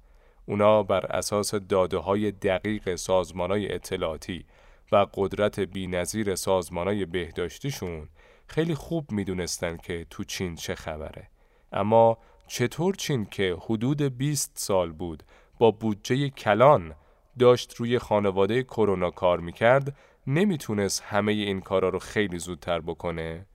اونا 0.47 0.83
بر 0.83 1.07
اساس 1.07 1.55
داده 1.55 1.99
های 1.99 2.31
دقیق 2.31 2.95
سازمان 2.95 3.51
های 3.51 3.73
اطلاعاتی 3.73 4.45
و 4.93 5.07
قدرت 5.14 5.61
بینظیر 5.61 6.35
سازمان 6.35 6.87
های 6.87 7.05
بهداشتیشون 7.05 8.09
خیلی 8.47 8.75
خوب 8.75 9.12
می‌دونستن 9.12 9.77
که 9.77 10.07
تو 10.11 10.25
چین 10.25 10.55
چه 10.55 10.75
خبره. 10.75 11.29
اما 11.73 12.19
چطور 12.47 12.95
چین 12.95 13.25
که 13.25 13.57
حدود 13.61 14.03
20 14.03 14.53
سال 14.55 14.93
بود 14.93 15.23
با 15.59 15.71
بودجه 15.71 16.29
کلان 16.29 16.95
داشت 17.38 17.75
روی 17.75 17.99
خانواده 17.99 18.62
کرونا 18.62 19.11
کار 19.11 19.40
می‌کرد 19.40 19.97
نمی‌تونست 20.26 21.02
همه 21.02 21.33
این 21.33 21.61
کارا 21.61 21.88
رو 21.88 21.98
خیلی 21.98 22.38
زودتر 22.38 22.80
بکنه؟ 22.80 23.46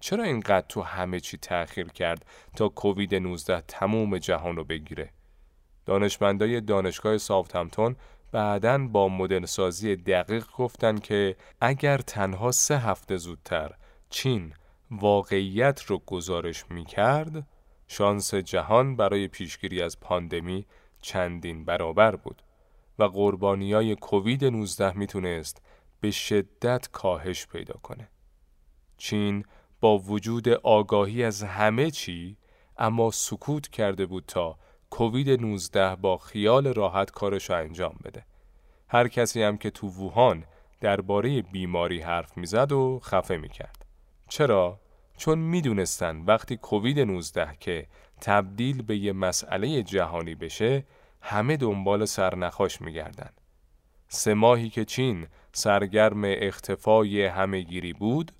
چرا 0.00 0.24
اینقدر 0.24 0.66
تو 0.68 0.82
همه 0.82 1.20
چی 1.20 1.38
تأخیر 1.38 1.88
کرد 1.88 2.26
تا 2.56 2.68
کووید 2.68 3.14
19 3.14 3.60
تموم 3.60 4.18
جهان 4.18 4.56
رو 4.56 4.64
بگیره؟ 4.64 5.10
دانشمندای 5.86 6.60
دانشگاه 6.60 7.18
سافتمتون 7.18 7.96
بعدا 8.32 8.78
با 8.78 9.08
مدل 9.08 9.44
سازی 9.44 9.96
دقیق 9.96 10.46
گفتن 10.56 10.98
که 10.98 11.36
اگر 11.60 11.98
تنها 11.98 12.52
سه 12.52 12.78
هفته 12.78 13.16
زودتر 13.16 13.70
چین 14.10 14.52
واقعیت 14.90 15.82
رو 15.82 15.98
گزارش 16.06 16.64
می 16.70 16.84
کرد 16.84 17.46
شانس 17.88 18.34
جهان 18.34 18.96
برای 18.96 19.28
پیشگیری 19.28 19.82
از 19.82 20.00
پاندمی 20.00 20.66
چندین 21.00 21.64
برابر 21.64 22.16
بود 22.16 22.42
و 22.98 23.04
قربانیای 23.04 23.96
کووید 23.96 24.44
19 24.44 24.98
می‌تونست 24.98 25.62
به 26.04 26.10
شدت 26.10 26.88
کاهش 26.92 27.46
پیدا 27.46 27.74
کنه. 27.82 28.08
چین 28.96 29.44
با 29.80 29.98
وجود 29.98 30.48
آگاهی 30.48 31.24
از 31.24 31.42
همه 31.42 31.90
چی 31.90 32.36
اما 32.78 33.10
سکوت 33.10 33.68
کرده 33.68 34.06
بود 34.06 34.24
تا 34.26 34.58
کووید 34.90 35.30
19 35.30 35.96
با 35.96 36.18
خیال 36.18 36.66
راحت 36.66 37.10
کارش 37.10 37.50
رو 37.50 37.56
انجام 37.56 37.96
بده. 38.04 38.26
هر 38.88 39.08
کسی 39.08 39.42
هم 39.42 39.56
که 39.56 39.70
تو 39.70 39.88
ووهان 39.88 40.44
درباره 40.80 41.42
بیماری 41.42 42.00
حرف 42.00 42.36
می‌زد 42.36 42.72
و 42.72 43.00
خفه 43.02 43.36
می‌کرد. 43.36 43.84
چرا؟ 44.28 44.80
چون 45.16 45.38
می‌دونستن 45.38 46.20
وقتی 46.20 46.56
کووید 46.56 47.00
19 47.00 47.56
که 47.60 47.86
تبدیل 48.20 48.82
به 48.82 48.96
یه 48.96 49.12
مسئله 49.12 49.82
جهانی 49.82 50.34
بشه 50.34 50.84
همه 51.20 51.56
دنبال 51.56 52.04
سرنخاش 52.04 52.80
میگردن. 52.80 53.30
سه 54.08 54.34
ماهی 54.34 54.70
که 54.70 54.84
چین 54.84 55.26
سرگرم 55.56 56.22
اختفای 56.24 57.26
همهگیری 57.26 57.92
بود 57.92 58.32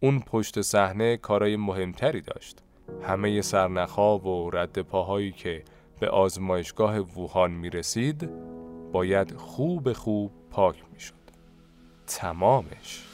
اون 0.00 0.20
پشت 0.20 0.60
صحنه 0.60 1.16
کارای 1.16 1.56
مهمتری 1.56 2.20
داشت. 2.20 2.58
همه 3.02 3.42
سرنخها 3.42 4.18
و 4.18 4.50
رد 4.50 4.78
پاهایی 4.78 5.32
که 5.32 5.64
به 6.00 6.08
آزمایشگاه 6.08 6.98
ووهان 6.98 7.50
می 7.50 7.70
رسید 7.70 8.30
باید 8.92 9.36
خوب 9.36 9.92
خوب 9.92 10.32
پاک 10.50 10.76
می 10.92 11.00
شد. 11.00 11.14
تمامش 12.06 13.04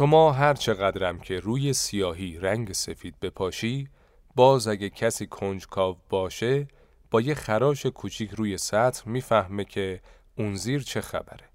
شما 0.00 0.32
هر 0.32 0.54
چقدرم 0.54 1.18
که 1.18 1.40
روی 1.40 1.72
سیاهی 1.72 2.38
رنگ 2.38 2.72
سفید 2.72 3.20
بپاشی 3.22 3.88
باز 4.34 4.68
اگه 4.68 4.90
کسی 4.90 5.26
کنجکاو 5.26 5.96
باشه 6.10 6.68
با 7.10 7.20
یه 7.20 7.34
خراش 7.34 7.86
کوچیک 7.86 8.30
روی 8.30 8.58
سطح 8.58 9.08
می‌فهمه 9.08 9.64
که 9.64 10.00
اون 10.38 10.54
زیر 10.54 10.82
چه 10.82 11.00
خبره. 11.00 11.48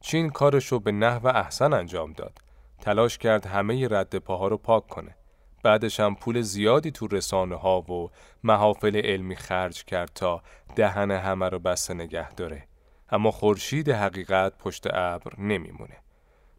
چین 0.00 0.30
کارشو 0.30 0.78
به 0.78 0.92
نحو 0.92 1.26
احسن 1.26 1.72
انجام 1.72 2.12
داد. 2.12 2.38
تلاش 2.80 3.18
کرد 3.18 3.46
همه 3.46 3.88
رد 3.88 4.16
پاها 4.16 4.48
رو 4.48 4.56
پاک 4.56 4.86
کنه. 4.86 5.16
بعدش 5.62 6.00
هم 6.00 6.14
پول 6.14 6.40
زیادی 6.40 6.90
تو 6.90 7.06
رسانه 7.06 7.56
ها 7.56 7.80
و 7.80 8.10
محافل 8.42 8.96
علمی 8.96 9.36
خرج 9.36 9.84
کرد 9.84 10.10
تا 10.14 10.42
دهن 10.76 11.10
همه 11.10 11.48
رو 11.48 11.58
بسته 11.58 11.94
نگه 11.94 12.32
داره. 12.32 12.66
اما 13.10 13.30
خورشید 13.30 13.88
حقیقت 13.88 14.58
پشت 14.58 14.86
ابر 14.86 15.32
نمیمونه. 15.38 15.96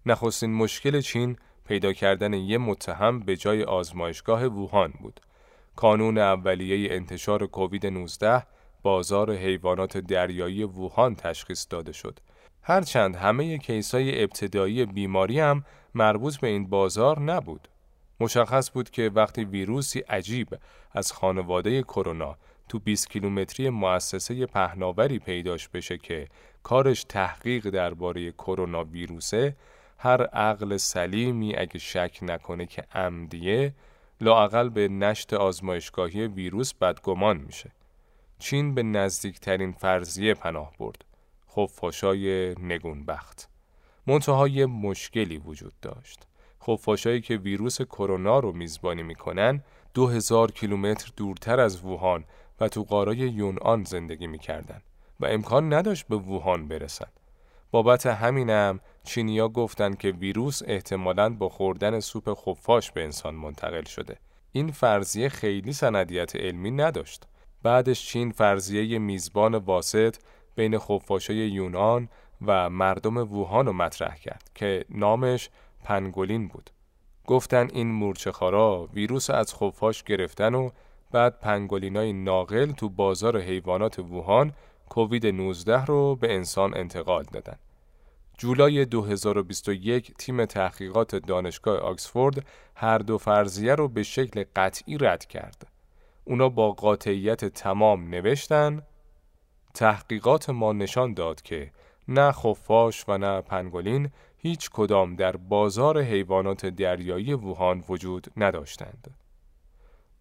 نخستین 0.05 0.53
مشکل 0.53 1.01
چین 1.01 1.37
پیدا 1.65 1.93
کردن 1.93 2.33
یه 2.33 2.57
متهم 2.57 3.19
به 3.19 3.35
جای 3.35 3.63
آزمایشگاه 3.63 4.45
ووهان 4.45 4.93
بود. 5.01 5.19
کانون 5.75 6.17
اولیه 6.17 6.93
انتشار 6.93 7.47
کووید 7.47 7.87
19 7.87 8.43
بازار 8.83 9.35
حیوانات 9.35 9.97
دریایی 9.97 10.63
ووهان 10.63 11.15
تشخیص 11.15 11.67
داده 11.69 11.91
شد. 11.91 12.19
هرچند 12.63 13.15
همه 13.15 13.57
کیسای 13.57 14.23
ابتدایی 14.23 14.85
بیماری 14.85 15.39
هم 15.39 15.63
مربوط 15.95 16.37
به 16.37 16.47
این 16.47 16.69
بازار 16.69 17.19
نبود. 17.19 17.67
مشخص 18.19 18.71
بود 18.71 18.89
که 18.89 19.11
وقتی 19.15 19.43
ویروسی 19.43 19.99
عجیب 19.99 20.47
از 20.91 21.11
خانواده 21.11 21.83
کرونا 21.83 22.37
تو 22.69 22.79
20 22.79 23.09
کیلومتری 23.09 23.69
مؤسسه 23.69 24.45
پهناوری 24.45 25.19
پیداش 25.19 25.69
بشه 25.69 25.97
که 25.97 26.27
کارش 26.63 27.03
تحقیق 27.03 27.69
درباره 27.69 28.31
کرونا 28.31 28.83
ویروسه 28.83 29.55
هر 30.03 30.23
عقل 30.23 30.77
سلیمی 30.77 31.55
اگه 31.55 31.79
شک 31.79 32.19
نکنه 32.21 32.65
که 32.65 32.83
عمدیه 32.93 33.73
لاقل 34.21 34.69
به 34.69 34.87
نشت 34.87 35.33
آزمایشگاهی 35.33 36.27
ویروس 36.27 36.73
بدگمان 36.73 37.37
میشه. 37.37 37.71
چین 38.39 38.75
به 38.75 38.83
نزدیکترین 38.83 39.71
فرضیه 39.71 40.33
پناه 40.33 40.73
برد. 40.79 41.05
خفاشای 41.49 42.55
نگونبخت. 42.55 43.49
منتهای 44.07 44.65
مشکلی 44.65 45.37
وجود 45.37 45.73
داشت. 45.81 46.27
خفاشایی 46.63 47.21
که 47.21 47.37
ویروس 47.37 47.81
کرونا 47.81 48.39
رو 48.39 48.51
میزبانی 48.51 49.03
می‌کنن 49.03 49.63
دو 49.93 50.07
هزار 50.07 50.51
کیلومتر 50.51 51.11
دورتر 51.17 51.59
از 51.59 51.85
ووهان 51.85 52.23
و 52.59 52.67
تو 52.67 52.83
قارای 52.83 53.17
یونان 53.17 53.83
زندگی 53.83 54.27
می‌کردن 54.27 54.81
و 55.19 55.25
امکان 55.25 55.73
نداشت 55.73 56.07
به 56.07 56.15
ووهان 56.15 56.67
برسن. 56.67 57.07
بابت 57.71 58.05
همینم 58.05 58.79
چینیا 59.03 59.49
گفتن 59.49 59.93
که 59.93 60.11
ویروس 60.11 60.61
احتمالاً 60.65 61.29
با 61.29 61.49
خوردن 61.49 61.99
سوپ 61.99 62.33
خفاش 62.33 62.91
به 62.91 63.03
انسان 63.03 63.35
منتقل 63.35 63.83
شده. 63.83 64.17
این 64.51 64.71
فرضیه 64.71 65.29
خیلی 65.29 65.73
سندیت 65.73 66.35
علمی 66.35 66.71
نداشت. 66.71 67.23
بعدش 67.63 68.05
چین 68.05 68.31
فرضیه 68.31 68.99
میزبان 68.99 69.55
واسط 69.55 70.15
بین 70.55 70.79
خفاشای 70.79 71.35
یونان 71.35 72.09
و 72.45 72.69
مردم 72.69 73.17
ووهان 73.17 73.65
رو 73.65 73.73
مطرح 73.73 74.15
کرد 74.15 74.49
که 74.55 74.85
نامش 74.89 75.49
پنگولین 75.83 76.47
بود. 76.47 76.69
گفتن 77.27 77.67
این 77.73 77.91
مورچهخارا 77.91 78.89
ویروس 78.93 79.29
از 79.29 79.55
خفاش 79.55 80.03
گرفتن 80.03 80.55
و 80.55 80.69
بعد 81.11 81.39
پنگولینای 81.39 82.13
ناقل 82.13 82.71
تو 82.71 82.89
بازار 82.89 83.41
حیوانات 83.41 83.99
ووهان 83.99 84.53
کووید 84.89 85.27
19 85.27 85.85
رو 85.85 86.15
به 86.15 86.35
انسان 86.35 86.77
انتقال 86.77 87.23
دادن. 87.23 87.55
جولای 88.41 88.86
2021 88.86 90.13
تیم 90.17 90.45
تحقیقات 90.45 91.15
دانشگاه 91.15 91.77
آکسفورد 91.80 92.45
هر 92.75 92.97
دو 92.97 93.17
فرضیه 93.17 93.75
رو 93.75 93.88
به 93.88 94.04
شکل 94.04 94.43
قطعی 94.56 94.97
رد 94.97 95.25
کرد. 95.25 95.67
اونا 96.23 96.49
با 96.49 96.71
قاطعیت 96.71 97.45
تمام 97.45 98.10
نوشتن 98.10 98.82
تحقیقات 99.73 100.49
ما 100.49 100.73
نشان 100.73 101.13
داد 101.13 101.41
که 101.41 101.71
نه 102.08 102.32
خفاش 102.32 103.06
و 103.08 103.17
نه 103.17 103.41
پنگولین 103.41 104.10
هیچ 104.38 104.69
کدام 104.69 105.15
در 105.15 105.38
بازار 105.38 106.01
حیوانات 106.01 106.65
دریایی 106.65 107.34
ووهان 107.34 107.84
وجود 107.89 108.27
نداشتند. 108.38 109.15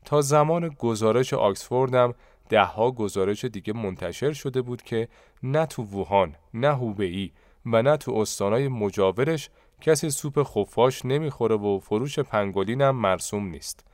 تا 0.05 0.21
زمان 0.21 0.69
گزارش 0.69 1.35
آکسفورد 1.35 1.95
هم 1.95 2.15
دهها 2.49 2.91
گزارش 2.91 3.45
دیگه 3.45 3.73
منتشر 3.73 4.33
شده 4.33 4.63
بود 4.63 4.83
که 4.83 5.09
نه 5.43 5.67
تو 5.67 5.83
ووهان، 5.83 6.35
نه 6.55 6.69
هوبئی 6.69 7.33
و 7.67 7.83
نه 7.83 7.97
تو 7.97 8.15
استانای 8.15 8.69
مجاورش 8.69 9.51
کسی 9.81 10.11
سوپ 10.11 10.43
خفاش 10.43 11.05
نمی‌خوره 11.05 11.57
و 11.57 11.79
فروش 11.79 12.19
پنگولین 12.19 12.83
هم 12.83 12.97
مرسوم 12.97 13.47
نیست. 13.47 13.85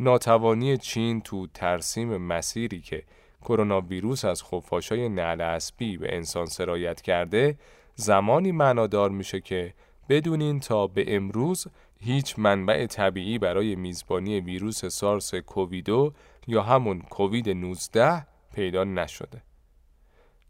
ناتوانی 0.00 0.76
چین 0.76 1.20
تو 1.20 1.46
ترسیم 1.46 2.16
مسیری 2.16 2.80
که 2.80 3.02
کرونا 3.42 3.80
ویروس 3.80 4.24
از 4.24 4.42
خفاشای 4.42 5.08
نعل 5.08 5.40
اسبی 5.40 5.96
به 5.96 6.16
انسان 6.16 6.46
سرایت 6.46 7.00
کرده 7.00 7.58
زمانی 7.94 8.52
معنادار 8.52 9.10
میشه 9.10 9.40
که 9.40 9.74
بدونین 10.08 10.60
تا 10.60 10.86
به 10.86 11.16
امروز 11.16 11.66
هیچ 12.00 12.38
منبع 12.38 12.86
طبیعی 12.86 13.38
برای 13.38 13.76
میزبانی 13.76 14.40
ویروس 14.40 14.84
سارس 14.84 15.34
کوویدو 15.34 16.12
یا 16.46 16.62
همون 16.62 17.00
کووید 17.00 17.48
19 17.48 18.26
پیدا 18.54 18.84
نشده. 18.84 19.42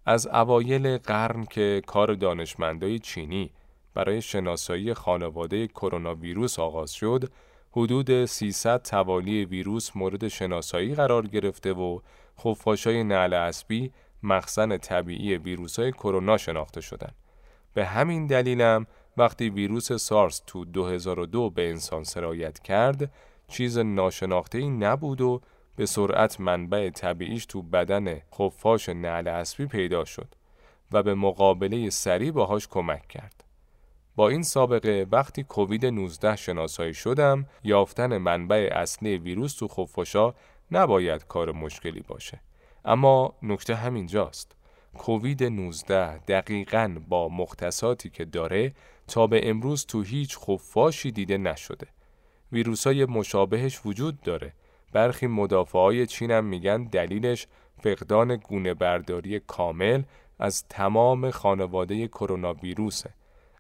از 0.07 0.27
اوایل 0.27 0.99
قرن 0.99 1.45
که 1.45 1.83
کار 1.87 2.15
دانشمندای 2.15 2.99
چینی 2.99 3.51
برای 3.95 4.23
شناسایی 4.23 4.95
خانواده 4.95 5.67
کرونا 5.67 6.15
ویروس 6.15 6.59
آغاز 6.59 6.93
شد، 6.93 7.33
حدود 7.71 8.25
300 8.25 8.83
توالی 8.83 9.45
ویروس 9.45 9.97
مورد 9.97 10.29
شناسایی 10.29 10.95
قرار 10.95 11.27
گرفته 11.27 11.73
و 11.73 12.01
خفاشای 12.39 13.05
نعل 13.05 13.33
اسبی 13.35 13.93
مخزن 14.23 14.77
طبیعی 14.79 15.37
ویروس 15.37 15.79
های 15.79 15.93
کرونا 15.93 16.37
شناخته 16.37 16.81
شدند. 16.81 17.15
به 17.75 17.87
همین 17.87 18.27
دلیلم 18.27 18.87
وقتی 19.17 19.51
ویروس 19.51 19.93
سارس 19.93 20.43
تو 20.47 20.65
2002 20.65 21.51
به 21.51 21.71
انسان 21.71 22.05
سرایت 22.05 22.59
کرد 22.59 23.13
چیز 23.49 23.79
ناشناخته 23.79 24.59
ای 24.59 24.71
نبود 24.71 25.21
و 25.21 25.41
به 25.77 25.87
سرعت 25.87 26.41
منبع 26.41 26.91
طبیعیش 26.91 27.47
تو 27.47 27.63
بدن 27.63 28.21
خفاش 28.35 28.89
نعل 28.89 29.29
اسبی 29.29 29.67
پیدا 29.67 30.05
شد 30.05 30.35
و 30.93 31.03
به 31.03 31.15
مقابله 31.15 31.91
سریع 31.91 32.31
باهاش 32.31 32.69
کمک 32.69 33.09
کرد. 33.09 33.45
با 34.17 34.29
این 34.29 34.43
سابقه 34.43 35.07
وقتی 35.13 35.43
کووید 35.43 35.87
19 35.87 36.37
شناسایی 36.37 36.95
شدم 36.95 37.47
یافتن 37.65 38.19
منبع 38.19 38.71
اصلی 38.73 39.19
ویروس 39.19 39.55
تو 39.55 39.69
خفاشا 39.69 40.35
نباید 40.71 41.27
کار 41.27 41.53
مشکلی 41.53 42.01
باشه. 42.01 42.41
اما 42.85 43.35
نکته 43.43 43.75
همینجاست. 43.75 44.57
کووید 44.99 45.45
19 45.45 46.19
دقیقاً 46.19 46.99
با 47.09 47.29
مختصاتی 47.29 48.11
که 48.11 48.25
داره 48.25 48.75
تا 49.09 49.27
به 49.27 49.51
امروز 49.51 49.87
تو 49.87 50.03
هیچ 50.03 50.39
خفاشی 50.39 51.11
دیده 51.11 51.39
نشده. 51.39 51.87
ویروس 52.53 52.87
های 52.87 53.05
مشابهش 53.05 53.81
وجود 53.87 54.21
داره. 54.21 54.53
برخی 54.93 55.27
مدافع 55.27 55.79
های 55.79 56.07
چین 56.07 56.31
هم 56.31 56.45
میگن 56.45 56.85
دلیلش 56.85 57.47
فقدان 57.83 58.37
گونه 58.37 58.75
برداری 58.75 59.41
کامل 59.41 60.03
از 60.39 60.65
تمام 60.69 61.31
خانواده 61.31 62.09
کرونا 62.09 62.53
ویروسه. 62.53 63.11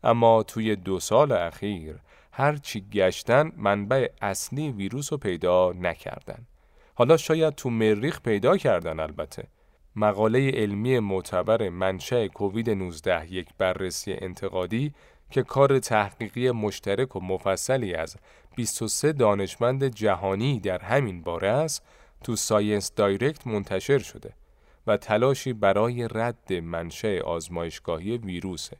اما 0.04 0.42
توی 0.42 0.76
دو 0.76 1.00
سال 1.00 1.32
اخیر 1.32 1.96
هرچی 2.32 2.80
گشتن 2.92 3.52
منبع 3.56 4.08
اصلی 4.22 4.70
ویروس 4.72 5.12
رو 5.12 5.18
پیدا 5.18 5.72
نکردن. 5.72 6.46
حالا 6.94 7.16
شاید 7.16 7.54
تو 7.54 7.70
مریخ 7.70 8.20
پیدا 8.20 8.56
کردن 8.56 9.00
البته. 9.00 9.44
مقاله 9.96 10.50
علمی 10.50 10.98
معتبر 10.98 11.68
منشأ 11.68 12.26
کووید 12.26 12.70
19 12.70 13.32
یک 13.32 13.48
بررسی 13.58 14.12
انتقادی 14.12 14.92
که 15.30 15.42
کار 15.42 15.78
تحقیقی 15.78 16.50
مشترک 16.50 17.16
و 17.16 17.20
مفصلی 17.20 17.94
از 17.94 18.16
23 18.56 19.12
دانشمند 19.12 19.84
جهانی 19.84 20.60
در 20.60 20.82
همین 20.82 21.22
باره 21.22 21.48
است 21.48 21.82
تو 22.24 22.36
ScienceDirect 22.36 23.46
منتشر 23.46 23.98
شده 23.98 24.32
و 24.86 24.96
تلاشی 24.96 25.52
برای 25.52 26.08
رد 26.10 26.52
منشأ 26.52 27.20
آزمایشگاهی 27.20 28.18
ویروسه. 28.18 28.76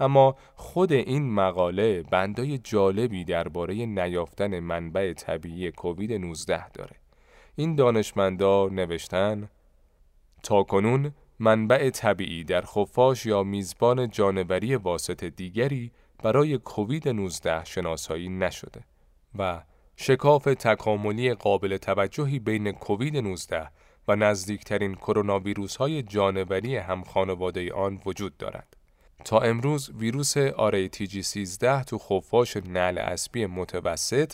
اما 0.00 0.36
خود 0.54 0.92
این 0.92 1.30
مقاله 1.34 2.02
بندای 2.02 2.58
جالبی 2.58 3.24
درباره 3.24 3.74
نیافتن 3.86 4.58
منبع 4.58 5.12
طبیعی 5.12 5.70
کووید 5.70 6.12
19 6.12 6.68
داره. 6.68 6.96
این 7.56 7.74
دانشمندا 7.74 8.68
نوشتن 8.68 9.48
تا 10.42 10.62
کنون 10.62 11.12
منبع 11.38 11.90
طبیعی 11.90 12.44
در 12.44 12.62
خفاش 12.62 13.26
یا 13.26 13.42
میزبان 13.42 14.10
جانوری 14.10 14.76
واسط 14.76 15.24
دیگری 15.24 15.92
برای 16.22 16.58
کووید 16.58 17.08
19 17.08 17.64
شناسایی 17.64 18.28
نشده. 18.28 18.84
و 19.38 19.62
شکاف 19.96 20.44
تکاملی 20.44 21.34
قابل 21.34 21.76
توجهی 21.76 22.38
بین 22.38 22.72
کووید 22.72 23.16
19 23.16 23.68
و 24.08 24.16
نزدیکترین 24.16 24.94
کرونا 24.94 25.38
ویروس 25.38 25.76
های 25.76 26.02
جانوری 26.02 26.76
هم 26.76 27.02
خانواده 27.02 27.72
آن 27.72 28.00
وجود 28.06 28.36
دارد. 28.36 28.76
تا 29.24 29.38
امروز 29.38 29.90
ویروس 29.98 30.36
RaTG13 30.36 31.84
تو 31.84 31.98
خفاش 31.98 32.56
نعل 32.56 32.98
اسبی 32.98 33.46
متوسط 33.46 34.32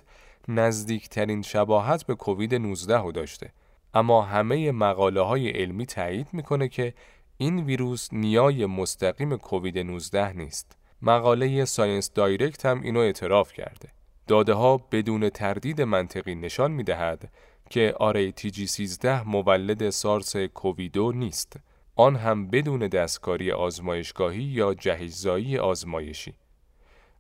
نزدیکترین 0.48 1.42
شباهت 1.42 2.06
به 2.06 2.14
کووید 2.14 2.54
19 2.54 3.10
داشته 3.12 3.52
اما 3.94 4.22
همه 4.22 4.72
مقاله 4.72 5.20
های 5.20 5.50
علمی 5.50 5.86
تایید 5.86 6.28
می‌کنه 6.32 6.68
که 6.68 6.94
این 7.36 7.64
ویروس 7.64 8.08
نیای 8.12 8.66
مستقیم 8.66 9.36
کووید 9.36 9.78
19 9.78 10.32
نیست. 10.32 10.76
مقاله 11.02 11.64
ScienceDirect 11.64 12.66
هم 12.66 12.82
اینو 12.82 13.00
اعتراف 13.00 13.52
کرده. 13.52 13.88
داده 14.26 14.52
ها 14.52 14.76
بدون 14.76 15.28
تردید 15.28 15.82
منطقی 15.82 16.34
نشان 16.34 16.70
می 16.70 16.82
دهد 16.82 17.32
که 17.70 17.94
G13 18.37 19.28
مولد 19.28 19.90
SARS-CoV-2 19.90 21.12
نیست. 21.12 21.56
آن 21.96 22.16
هم 22.16 22.46
بدون 22.50 22.88
دستکاری 22.88 23.52
آزمایشگاهی 23.52 24.42
یا 24.42 24.74
جهیزایی 24.74 25.58
آزمایشی. 25.58 26.34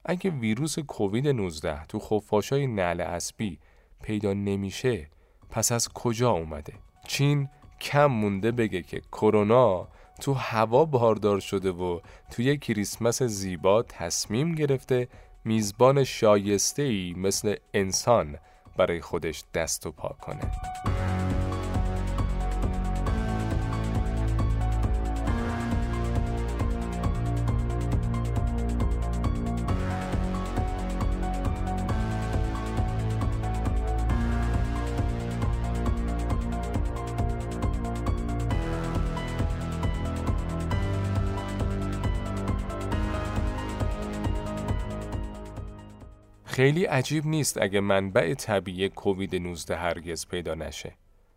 اگه 0.04 0.30
ویروس 0.30 0.78
کووید 0.78 1.28
19 1.28 1.86
تو 1.86 1.98
خفاشای 1.98 2.66
نعل 2.66 3.00
اسبی 3.00 3.58
پیدا 4.02 4.32
نمیشه 4.32 5.08
پس 5.50 5.72
از 5.72 5.88
کجا 5.88 6.30
اومده؟ 6.30 6.72
چین 7.08 7.48
کم 7.80 8.06
مونده 8.06 8.52
بگه 8.52 8.82
که 8.82 9.00
کرونا 9.12 9.88
تو 10.20 10.32
هوا 10.32 10.84
باردار 10.84 11.40
شده 11.40 11.70
و 11.70 12.00
توی 12.30 12.56
کریسمس 12.56 13.22
زیبا 13.22 13.82
تصمیم 13.82 14.54
گرفته 14.54 15.08
میزبان 15.44 16.04
شایسته 16.04 16.82
ای 16.82 17.14
مثل 17.16 17.56
انسان 17.74 18.38
برای 18.76 19.00
خودش 19.00 19.44
دست 19.54 19.86
و 19.86 19.92
پا 19.92 20.08
کنه. 20.08 20.50
خیلی 46.64 46.84
عجیب 46.84 47.26
نیست 47.26 47.62
اگه 47.62 47.80
منبع 47.80 48.34
طبیعی 48.34 48.88
کووید 48.88 49.36
19 49.36 49.76
هرگز 49.76 50.26
پیدا 50.26 50.54
نشه. 50.54 50.92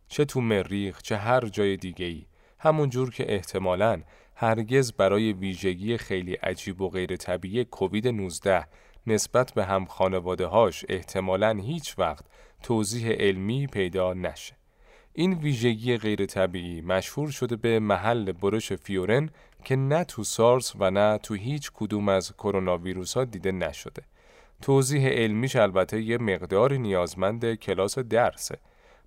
چه 0.07 0.25
تو 0.25 0.41
مریخ 0.41 1.01
چه 1.01 1.17
هر 1.17 1.39
جای 1.47 1.78
دیگه 1.78 2.05
ای. 2.05 2.25
همون 2.59 2.89
جور 2.89 3.11
که 3.11 3.34
احتمالاً 3.34 4.01
هرگز 4.36 4.91
برای 4.91 5.34
ویژگی 5.34 5.97
خیلی 5.97 6.34
عجیب 6.34 6.82
و 6.82 6.89
غیر 6.89 7.15
طبیعی 7.15 7.65
کووید 7.65 8.07
19 8.07 8.67
نسبت 9.07 9.53
به 9.53 9.65
هم 9.65 9.86
خانواده 9.86 10.45
هاش 10.45 10.86
احتمالاً 10.89 11.51
هیچ 11.51 11.99
وقت 11.99 12.25
توضیح 12.63 13.09
علمی 13.09 13.67
پیدا 13.67 14.13
نشه. 14.13 14.55
این 15.13 15.34
ویژگی 15.34 15.97
غیر 15.97 16.25
طبیعی 16.25 16.82
مشهور 16.82 17.32
شده 17.32 17.55
به 17.55 17.80
محل 17.80 18.32
برش 18.32 18.73
فیورن 18.73 19.30
که 19.63 19.75
نه 19.75 20.03
تو 20.03 20.23
سارس 20.23 20.73
و 20.80 20.91
نه 20.91 21.17
تو 21.17 21.34
هیچ 21.34 21.71
کدوم 21.73 22.09
از 22.09 22.34
کرونا 22.34 22.78
ویروس 22.78 23.13
ها 23.13 23.25
دیده 23.25 23.51
نشده. 23.51 24.03
توضیح 24.61 25.07
علمیش 25.07 25.55
البته 25.55 26.01
یه 26.01 26.17
مقداری 26.17 26.79
نیازمند 26.79 27.53
کلاس 27.53 27.99
درسه. 27.99 28.57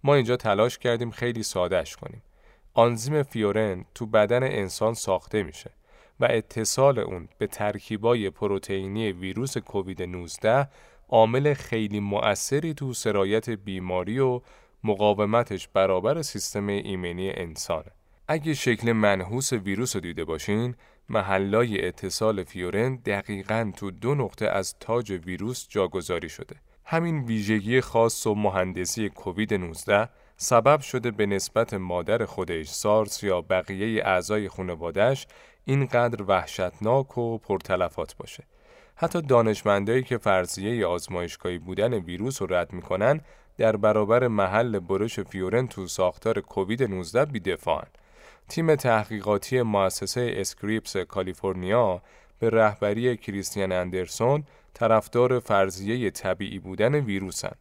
ما 0.04 0.14
اینجا 0.14 0.36
تلاش 0.36 0.78
کردیم 0.78 1.10
خیلی 1.10 1.42
سادهش 1.42 1.96
کنیم. 1.96 2.22
آنزیم 2.74 3.22
فیورن 3.22 3.84
تو 3.94 4.06
بدن 4.06 4.42
انسان 4.42 4.94
ساخته 4.94 5.42
میشه 5.42 5.70
و 6.20 6.24
اتصال 6.30 6.98
اون 6.98 7.28
به 7.38 7.46
ترکیبای 7.46 8.30
پروتئینی 8.30 9.12
ویروس 9.12 9.58
کووید 9.58 10.02
19 10.02 10.68
عامل 11.08 11.54
خیلی 11.54 12.00
مؤثری 12.00 12.74
تو 12.74 12.92
سرایت 12.92 13.50
بیماری 13.50 14.18
و 14.18 14.40
مقاومتش 14.84 15.68
برابر 15.68 16.22
سیستم 16.22 16.66
ایمنی 16.66 17.30
انسانه. 17.30 17.92
اگه 18.28 18.54
شکل 18.54 18.92
منحوس 18.92 19.52
ویروس 19.52 19.96
رو 19.96 20.00
دیده 20.00 20.24
باشین، 20.24 20.74
محلای 21.10 21.86
اتصال 21.86 22.44
furin 22.44 22.96
دقیقا 22.96 23.72
تو 23.76 23.90
دو 23.90 24.14
نقطه 24.14 24.46
از 24.46 24.74
تاج 24.80 25.10
ویروس 25.10 25.68
جاگذاری 25.68 26.28
شده. 26.28 26.56
همین 26.84 27.24
ویژگی 27.24 27.80
خاص 27.80 28.26
و 28.26 28.34
مهندسی 28.34 29.08
کووید 29.08 29.54
19 29.54 30.08
سبب 30.36 30.80
شده 30.80 31.10
به 31.10 31.26
نسبت 31.26 31.74
مادر 31.74 32.24
خودش 32.24 32.68
سارس 32.68 33.22
یا 33.22 33.40
بقیه 33.40 34.06
اعضای 34.06 34.48
خانوادهش 34.48 35.26
اینقدر 35.64 36.22
وحشتناک 36.22 37.18
و 37.18 37.38
پرتلفات 37.38 38.16
باشه. 38.16 38.44
حتی 38.96 39.22
دانشمندایی 39.22 40.02
که 40.02 40.18
فرضیه 40.18 40.86
آزمایشگاهی 40.86 41.58
بودن 41.58 41.94
ویروس 41.94 42.42
رو 42.42 42.54
رد 42.54 42.72
می‌کنن 42.72 43.20
در 43.58 43.76
برابر 43.76 44.28
محل 44.28 44.78
برش 44.78 45.20
furin 45.20 45.66
تو 45.66 45.86
ساختار 45.86 46.40
کووید 46.40 46.82
19 46.82 47.24
بیدفاعن. 47.24 47.86
تیم 48.50 48.74
تحقیقاتی 48.74 49.62
مؤسسه 49.62 50.32
اسکریپس 50.34 50.96
کالیفرنیا 50.96 52.02
به 52.38 52.50
رهبری 52.50 53.16
کریستیان 53.16 53.72
اندرسون 53.72 54.44
طرفدار 54.74 55.38
فرضیه 55.38 56.10
طبیعی 56.10 56.58
بودن 56.58 56.94
ویروسن. 56.94 57.52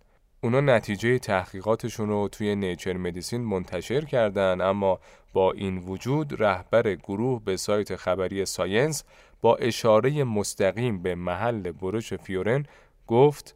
اونا 0.42 0.62
نتیجه 0.62 1.20
تحقیقاتشون 1.20 2.10
رو 2.10 2.28
توی 2.28 2.56
Nature 2.56 2.94
Medicine 2.94 3.42
منتشر 3.42 4.06
کردن 4.06 4.62
اما 4.62 5.00
با 5.34 5.52
این 5.52 5.78
وجود 5.78 6.42
رهبر 6.42 6.96
گروه 6.96 7.44
به 7.44 7.58
سایت 7.58 7.96
خبری 7.96 8.46
Science 8.46 9.04
با 9.42 9.56
اشاره 9.56 10.24
مستقیم 10.24 11.02
به 11.02 11.16
محل 11.16 11.72
برش 11.72 12.14
furin 12.14 12.66
گفت 13.08 13.56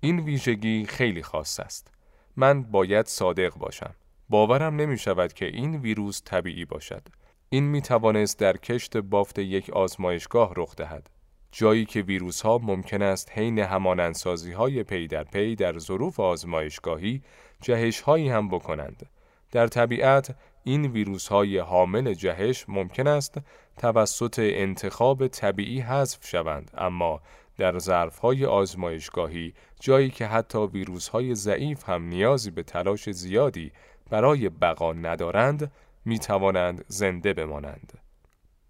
این 0.00 0.20
ویژگی 0.20 0.86
خیلی 0.86 1.22
خاص 1.22 1.60
است. 1.60 1.92
من 2.36 2.62
باید 2.62 3.06
صادق 3.06 3.54
باشم. 3.54 3.94
باورم 4.28 4.76
نمی 4.76 4.98
شود 4.98 5.32
که 5.32 5.46
این 5.46 5.76
ویروس 5.76 6.22
طبیعی 6.24 6.64
باشد. 6.64 7.02
این 7.48 7.64
می 7.64 7.82
توانست 7.82 8.38
در 8.38 8.56
کشت 8.56 8.96
بافت 8.96 9.38
یک 9.38 9.70
آزمایشگاه 9.70 10.52
رخ 10.56 10.76
دهد. 10.76 11.10
جایی 11.52 11.84
که 11.84 12.02
ویروس 12.02 12.40
ها 12.40 12.58
ممکن 12.58 13.02
است 13.02 13.30
حین 13.32 13.58
همانندسازی 13.58 14.52
های 14.52 14.82
پی 14.82 15.06
در 15.06 15.24
پی 15.24 15.56
در 15.56 15.78
ظروف 15.78 16.20
آزمایشگاهی 16.20 17.22
جهش 17.62 18.00
هایی 18.00 18.28
هم 18.28 18.48
بکنند. 18.48 19.06
در 19.52 19.66
طبیعت 19.66 20.36
این 20.64 20.86
ویروس 20.86 21.28
های 21.28 21.58
حامل 21.58 22.14
جهش 22.14 22.64
ممکن 22.68 23.06
است 23.06 23.38
توسط 23.76 24.38
انتخاب 24.38 25.28
طبیعی 25.28 25.80
حذف 25.80 26.26
شوند 26.26 26.70
اما 26.78 27.20
در 27.56 27.78
ظرف 27.78 28.18
های 28.18 28.44
آزمایشگاهی 28.44 29.54
جایی 29.80 30.10
که 30.10 30.26
حتی 30.26 30.58
ویروس 30.58 31.08
های 31.08 31.34
ضعیف 31.34 31.88
هم 31.88 32.02
نیازی 32.02 32.50
به 32.50 32.62
تلاش 32.62 33.10
زیادی 33.10 33.72
برای 34.10 34.48
بقا 34.48 34.92
ندارند 34.92 35.72
می 36.04 36.18
توانند 36.18 36.84
زنده 36.88 37.32
بمانند. 37.32 37.98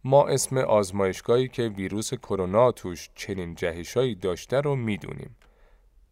ما 0.04 0.28
اسم 0.28 0.58
آزمایشگاهی 0.58 1.48
که 1.48 1.62
ویروس 1.62 2.14
کرونا 2.14 2.72
توش 2.72 3.10
چنین 3.14 3.54
جهشایی 3.54 4.14
داشته 4.14 4.60
رو 4.60 4.76
می‌دونیم. 4.76 5.36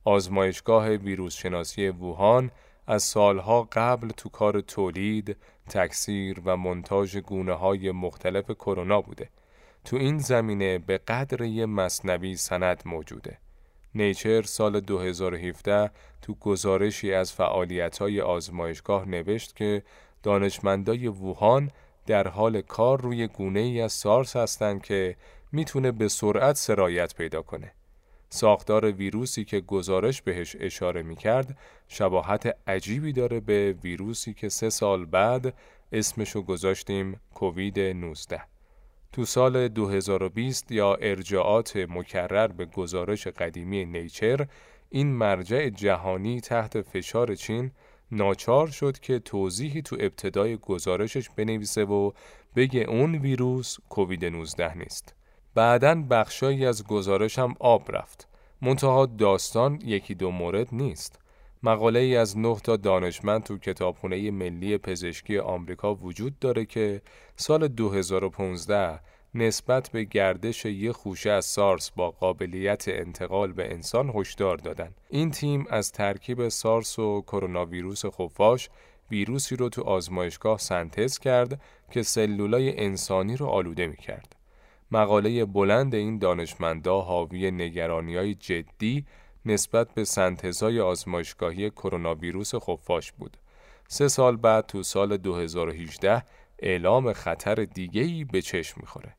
آزمایشگاه 0.04 0.88
ویروس 0.88 1.36
شناسی 1.36 1.88
ووهان 1.88 2.50
از 2.86 3.02
سالها 3.02 3.68
قبل 3.72 4.08
تو 4.08 4.28
کار 4.28 4.60
تولید، 4.60 5.36
تکثیر 5.68 6.40
و 6.44 6.56
منتاج 6.56 7.18
گونه 7.18 7.52
های 7.52 7.90
مختلف 7.90 8.50
کرونا 8.50 9.00
بوده. 9.00 9.30
تو 9.84 9.96
این 9.96 10.18
زمینه 10.18 10.78
به 10.78 10.98
قدر 10.98 11.42
یه 11.42 11.66
مصنوی 11.66 12.36
سند 12.36 12.82
موجوده. 12.86 13.38
نیچر 13.96 14.42
سال 14.42 14.80
2017 14.80 15.90
تو 16.22 16.34
گزارشی 16.34 17.12
از 17.12 17.32
فعالیت 17.32 17.98
های 17.98 18.20
آزمایشگاه 18.20 19.08
نوشت 19.08 19.56
که 19.56 19.82
دانشمندای 20.22 21.08
ووهان 21.08 21.70
در 22.06 22.28
حال 22.28 22.60
کار 22.60 23.00
روی 23.00 23.26
گونه 23.26 23.60
ای 23.60 23.80
از 23.80 23.92
سارس 23.92 24.36
هستند 24.36 24.82
که 24.82 25.16
می‌تونه 25.52 25.92
به 25.92 26.08
سرعت 26.08 26.56
سرایت 26.56 27.14
پیدا 27.14 27.42
کنه. 27.42 27.72
ساختار 28.28 28.92
ویروسی 28.92 29.44
که 29.44 29.60
گزارش 29.60 30.22
بهش 30.22 30.56
اشاره 30.60 31.02
می‌کرد 31.02 31.58
شباهت 31.88 32.56
عجیبی 32.66 33.12
داره 33.12 33.40
به 33.40 33.74
ویروسی 33.82 34.34
که 34.34 34.48
سه 34.48 34.70
سال 34.70 35.04
بعد 35.04 35.54
اسمشو 35.92 36.42
گذاشتیم 36.42 37.20
کووید 37.34 37.80
19. 37.80 38.55
تو 39.16 39.24
سال 39.24 39.68
2020 39.68 40.72
یا 40.72 40.94
ارجاعات 40.94 41.76
مکرر 41.76 42.46
به 42.46 42.64
گزارش 42.64 43.26
قدیمی 43.26 43.84
نیچر 43.84 44.46
این 44.90 45.06
مرجع 45.12 45.68
جهانی 45.68 46.40
تحت 46.40 46.82
فشار 46.82 47.34
چین 47.34 47.70
ناچار 48.12 48.66
شد 48.66 48.98
که 48.98 49.18
توضیحی 49.18 49.82
تو 49.82 49.96
ابتدای 50.00 50.56
گزارشش 50.56 51.30
بنویسه 51.30 51.84
و 51.84 52.12
بگه 52.56 52.80
اون 52.80 53.14
ویروس 53.14 53.76
کووید 53.88 54.24
19 54.24 54.78
نیست. 54.78 55.14
بعدا 55.54 55.94
بخشایی 55.94 56.66
از 56.66 56.84
گزارش 56.84 57.38
هم 57.38 57.54
آب 57.60 57.96
رفت. 57.96 58.28
منتها 58.62 59.06
داستان 59.06 59.80
یکی 59.84 60.14
دو 60.14 60.30
مورد 60.30 60.68
نیست. 60.72 61.18
مقاله 61.66 62.00
ای 62.00 62.16
از 62.16 62.38
نه 62.38 62.56
تا 62.56 62.76
دانشمند 62.76 63.42
تو 63.42 63.58
کتابخونه 63.58 64.30
ملی 64.30 64.78
پزشکی 64.78 65.38
آمریکا 65.38 65.94
وجود 65.94 66.38
داره 66.38 66.64
که 66.64 67.02
سال 67.36 67.68
2015 67.68 69.00
نسبت 69.34 69.88
به 69.88 70.04
گردش 70.04 70.64
یه 70.64 70.92
خوشه 70.92 71.30
از 71.30 71.44
سارس 71.44 71.90
با 71.90 72.10
قابلیت 72.10 72.84
انتقال 72.88 73.52
به 73.52 73.72
انسان 73.72 74.12
هشدار 74.14 74.56
دادن. 74.56 74.94
این 75.10 75.30
تیم 75.30 75.66
از 75.70 75.92
ترکیب 75.92 76.48
سارس 76.48 76.98
و 76.98 77.22
کرونا 77.22 77.64
ویروس 77.64 78.06
خفاش 78.06 78.68
ویروسی 79.10 79.56
رو 79.56 79.68
تو 79.68 79.82
آزمایشگاه 79.82 80.58
سنتز 80.58 81.18
کرد 81.18 81.60
که 81.90 82.02
سلولای 82.02 82.80
انسانی 82.80 83.36
رو 83.36 83.46
آلوده 83.46 83.86
می 83.86 83.96
کرد. 83.96 84.36
مقاله 84.90 85.44
بلند 85.44 85.94
این 85.94 86.18
دانشمندا 86.18 87.00
حاوی 87.00 87.50
نگرانی 87.50 88.34
جدی 88.34 89.04
نسبت 89.46 89.94
به 89.94 90.04
سنتزای 90.04 90.80
آزمایشگاهی 90.80 91.70
کرونا 91.70 92.14
ویروس 92.14 92.54
خفاش 92.54 93.12
بود. 93.12 93.36
سه 93.88 94.08
سال 94.08 94.36
بعد 94.36 94.66
تو 94.66 94.82
سال 94.82 95.16
2018 95.16 96.22
اعلام 96.58 97.12
خطر 97.12 97.54
دیگهی 97.54 98.24
به 98.24 98.42
چشم 98.42 98.80
می‌خوره. 98.80 99.14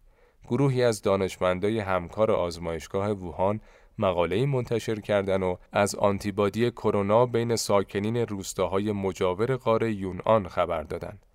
گروهی 0.48 0.84
از 0.84 1.02
دانشمندای 1.02 1.80
همکار 1.80 2.32
آزمایشگاه 2.32 3.12
ووهان 3.12 3.62
مقاله‌ای 3.98 4.46
منتشر 4.46 5.00
کردن 5.00 5.44
و 5.44 5.56
از 5.72 5.96
آنتیبادی 5.96 6.72
کرونا 6.72 7.26
بین 7.26 7.56
ساکنین 7.56 8.18
روستاهای 8.18 8.92
مجاور 8.92 9.56
قاره 9.56 9.94
یونان 9.94 10.48
خبر 10.48 10.84
دادند. 10.84 11.26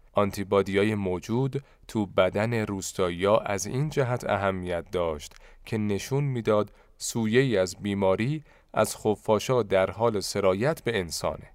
های 0.69 0.95
موجود 0.95 1.65
تو 1.89 2.07
بدن 2.07 2.55
روستایی 2.55 3.27
از 3.27 3.67
این 3.67 3.89
جهت 3.89 4.31
اهمیت 4.31 4.91
داشت 4.91 5.35
که 5.65 5.79
نشون 5.79 6.25
می‌داد 6.25 6.71
سویه 6.99 7.61
از 7.61 7.77
بیماری 7.83 8.45
از 8.75 8.97
خفاشا 8.97 9.63
در 9.63 9.91
حال 9.91 10.21
سرایت 10.21 10.83
به 10.83 10.99
انسانه. 10.99 11.51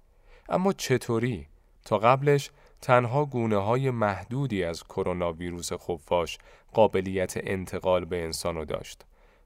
اما 0.48 0.72
چطوری؟ 0.72 1.46
تا 1.84 1.98
قبلش 1.98 2.50
تنها 2.80 3.24
گونه 3.24 3.56
های 3.56 3.90
محدودی 3.90 4.64
از 4.64 4.84
کرونا 4.84 5.32
ویروس 5.32 5.72
خفاش 5.72 6.38
قابلیت 6.72 7.34
انتقال 7.36 8.04
به 8.04 8.24
انسانو 8.24 8.64
داشت. 8.64 9.04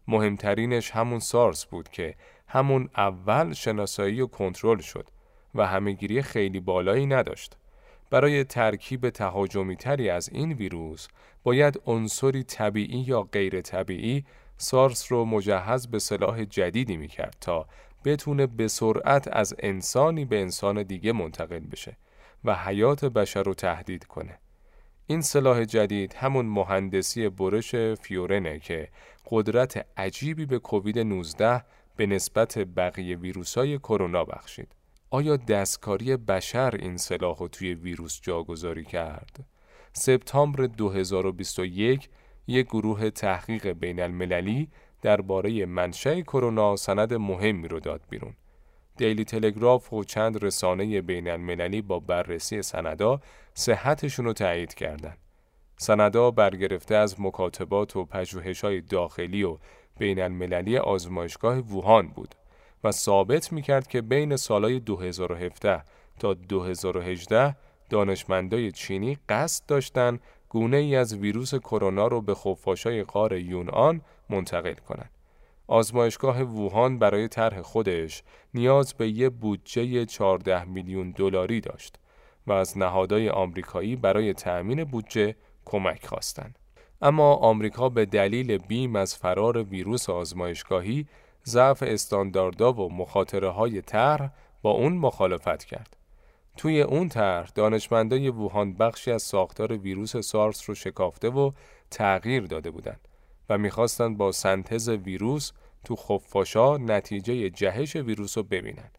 مهمترینش 0.08 0.90
همون 0.90 1.18
سارس 1.18 1.64
بود 1.64 1.88
که 1.88 2.14
همون 2.48 2.88
اول 2.96 3.52
شناسایی 3.52 4.20
و 4.20 4.26
کنترل 4.26 4.78
شد 4.78 5.08
و 5.54 5.66
همهگیری 5.66 6.22
خیلی 6.22 6.60
بالایی 6.60 7.06
نداشت. 7.06 7.56
برای 8.10 8.44
ترکیب 8.44 9.10
تهاجمی 9.10 9.76
تری 9.76 10.10
از 10.10 10.28
این 10.28 10.52
ویروس 10.52 11.08
باید 11.42 11.80
عنصری 11.86 12.42
طبیعی 12.42 12.98
یا 12.98 13.22
غیر 13.22 13.60
طبیعی 13.60 14.24
سارس 14.62 15.12
رو 15.12 15.24
مجهز 15.24 15.86
به 15.86 15.98
سلاح 15.98 16.44
جدیدی 16.44 16.96
می‌کرد 16.96 17.36
تا 17.40 17.66
بتونه 18.04 18.46
به 18.46 18.68
سرعت 18.68 19.28
از 19.32 19.54
انسانی 19.58 20.24
به 20.24 20.40
انسان 20.40 20.82
دیگه 20.82 21.12
منتقل 21.12 21.58
بشه 21.58 21.96
و 22.44 22.54
حیات 22.54 23.04
بشر 23.04 23.42
رو 23.42 23.54
تهدید 23.54 24.04
کنه. 24.04 24.38
این 25.06 25.20
سلاح 25.20 25.64
جدید 25.64 26.14
همون 26.14 26.46
مهندسی 26.46 27.28
برش 27.28 27.74
فیورنه 27.74 28.58
که 28.58 28.88
قدرت 29.30 29.86
عجیبی 29.96 30.46
به 30.46 30.58
کووید 30.58 30.98
19 30.98 31.64
به 31.96 32.06
نسبت 32.06 32.58
بقیه 32.58 33.16
ویروسای 33.16 33.78
کرونا 33.78 34.24
بخشید. 34.24 34.74
آیا 35.10 35.36
دستکاری 35.36 36.16
بشر 36.16 36.74
این 36.74 36.96
سلاح 36.96 37.38
رو 37.38 37.48
توی 37.48 37.74
ویروس 37.74 38.20
جاگذاری 38.20 38.84
کرد؟ 38.84 39.44
سپتامبر 39.92 40.66
2021 40.66 42.08
یک 42.46 42.66
گروه 42.66 43.10
تحقیق 43.10 43.66
بین 43.66 44.00
المللی 44.00 44.68
درباره 45.02 45.66
منشأ 45.66 46.20
کرونا 46.20 46.76
سند 46.76 47.14
مهمی 47.14 47.68
رو 47.68 47.80
داد 47.80 48.00
بیرون. 48.10 48.34
دیلی 48.96 49.24
تلگراف 49.24 49.92
و 49.92 50.04
چند 50.04 50.44
رسانه 50.44 51.00
بین 51.00 51.28
المللی 51.28 51.82
با 51.82 52.00
بررسی 52.00 52.62
سندا 52.62 53.20
صحتشون 53.54 54.24
رو 54.24 54.32
تایید 54.32 54.74
کردند. 54.74 55.18
سندا 55.76 56.30
برگرفته 56.30 56.94
از 56.94 57.20
مکاتبات 57.20 57.96
و 57.96 58.04
پژوهش‌های 58.04 58.80
داخلی 58.80 59.42
و 59.42 59.58
بین 59.98 60.22
المللی 60.22 60.78
آزمایشگاه 60.78 61.58
ووهان 61.58 62.08
بود 62.08 62.34
و 62.84 62.92
ثابت 62.92 63.52
می‌کرد 63.52 63.86
که 63.86 64.00
بین 64.00 64.36
سالهای 64.36 64.80
2017 64.80 65.82
تا 66.18 66.34
2018 66.34 67.56
دانشمندای 67.90 68.72
چینی 68.72 69.18
قصد 69.28 69.66
داشتند 69.66 70.20
گونه 70.52 70.76
ای 70.76 70.96
از 70.96 71.14
ویروس 71.14 71.54
کرونا 71.54 72.06
رو 72.06 72.20
به 72.20 72.34
خفاشای 72.34 73.04
غار 73.04 73.32
یونان 73.32 74.00
منتقل 74.30 74.74
کنند. 74.74 75.10
آزمایشگاه 75.66 76.42
ووهان 76.42 76.98
برای 76.98 77.28
طرح 77.28 77.62
خودش 77.62 78.22
نیاز 78.54 78.94
به 78.94 79.08
یه 79.08 79.28
بودجه 79.28 80.06
14 80.06 80.64
میلیون 80.64 81.10
دلاری 81.10 81.60
داشت 81.60 81.98
و 82.46 82.52
از 82.52 82.78
نهادهای 82.78 83.28
آمریکایی 83.28 83.96
برای 83.96 84.34
تأمین 84.34 84.84
بودجه 84.84 85.34
کمک 85.64 86.06
خواستند. 86.06 86.58
اما 87.02 87.34
آمریکا 87.34 87.88
به 87.88 88.06
دلیل 88.06 88.58
بیم 88.58 88.96
از 88.96 89.16
فرار 89.16 89.62
ویروس 89.62 90.10
آزمایشگاهی 90.10 91.06
ضعف 91.46 91.82
استانداردها 91.86 92.72
و 92.72 92.92
مخاطره 92.92 93.48
های 93.48 93.80
طرح 93.80 94.30
با 94.62 94.70
اون 94.70 94.92
مخالفت 94.92 95.64
کرد. 95.64 96.01
توی 96.56 96.82
اون 96.82 97.08
طرح 97.08 97.50
دانشمندای 97.54 98.28
ووهان 98.28 98.74
بخشی 98.74 99.10
از 99.10 99.22
ساختار 99.22 99.76
ویروس 99.76 100.16
سارس 100.16 100.68
رو 100.68 100.74
شکافته 100.74 101.28
و 101.28 101.52
تغییر 101.90 102.46
داده 102.46 102.70
بودند 102.70 103.08
و 103.48 103.58
می‌خواستند 103.58 104.16
با 104.16 104.32
سنتز 104.32 104.88
ویروس 104.88 105.52
تو 105.84 105.96
خفاشا 105.96 106.76
نتیجه 106.76 107.50
جهش 107.50 107.96
ویروس 107.96 108.38
رو 108.38 108.42
ببینن. 108.42 108.90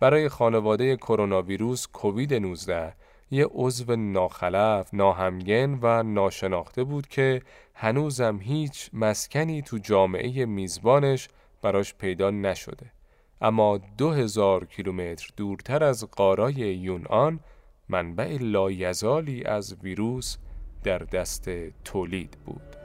برای 0.00 0.28
خانواده 0.28 0.96
کرونا 0.96 1.42
ویروس 1.42 1.86
کووید 1.86 2.34
19 2.34 2.94
یه 3.30 3.46
عضو 3.50 3.96
ناخلف، 3.96 4.94
ناهمگن 4.94 5.78
و 5.82 6.02
ناشناخته 6.02 6.84
بود 6.84 7.08
که 7.08 7.42
هنوزم 7.74 8.38
هیچ 8.42 8.90
مسکنی 8.92 9.62
تو 9.62 9.78
جامعه 9.78 10.44
میزبانش 10.44 11.28
براش 11.62 11.94
پیدا 11.94 12.30
نشده. 12.30 12.95
اما 13.40 13.78
دو 13.98 14.10
هزار 14.10 14.64
کیلومتر 14.64 15.30
دورتر 15.36 15.84
از 15.84 16.04
قارای 16.04 16.54
یونان 16.54 17.40
منبع 17.88 18.36
لایزالی 18.40 19.44
از 19.44 19.76
ویروس 19.82 20.36
در 20.84 20.98
دست 20.98 21.50
تولید 21.84 22.36
بود. 22.46 22.75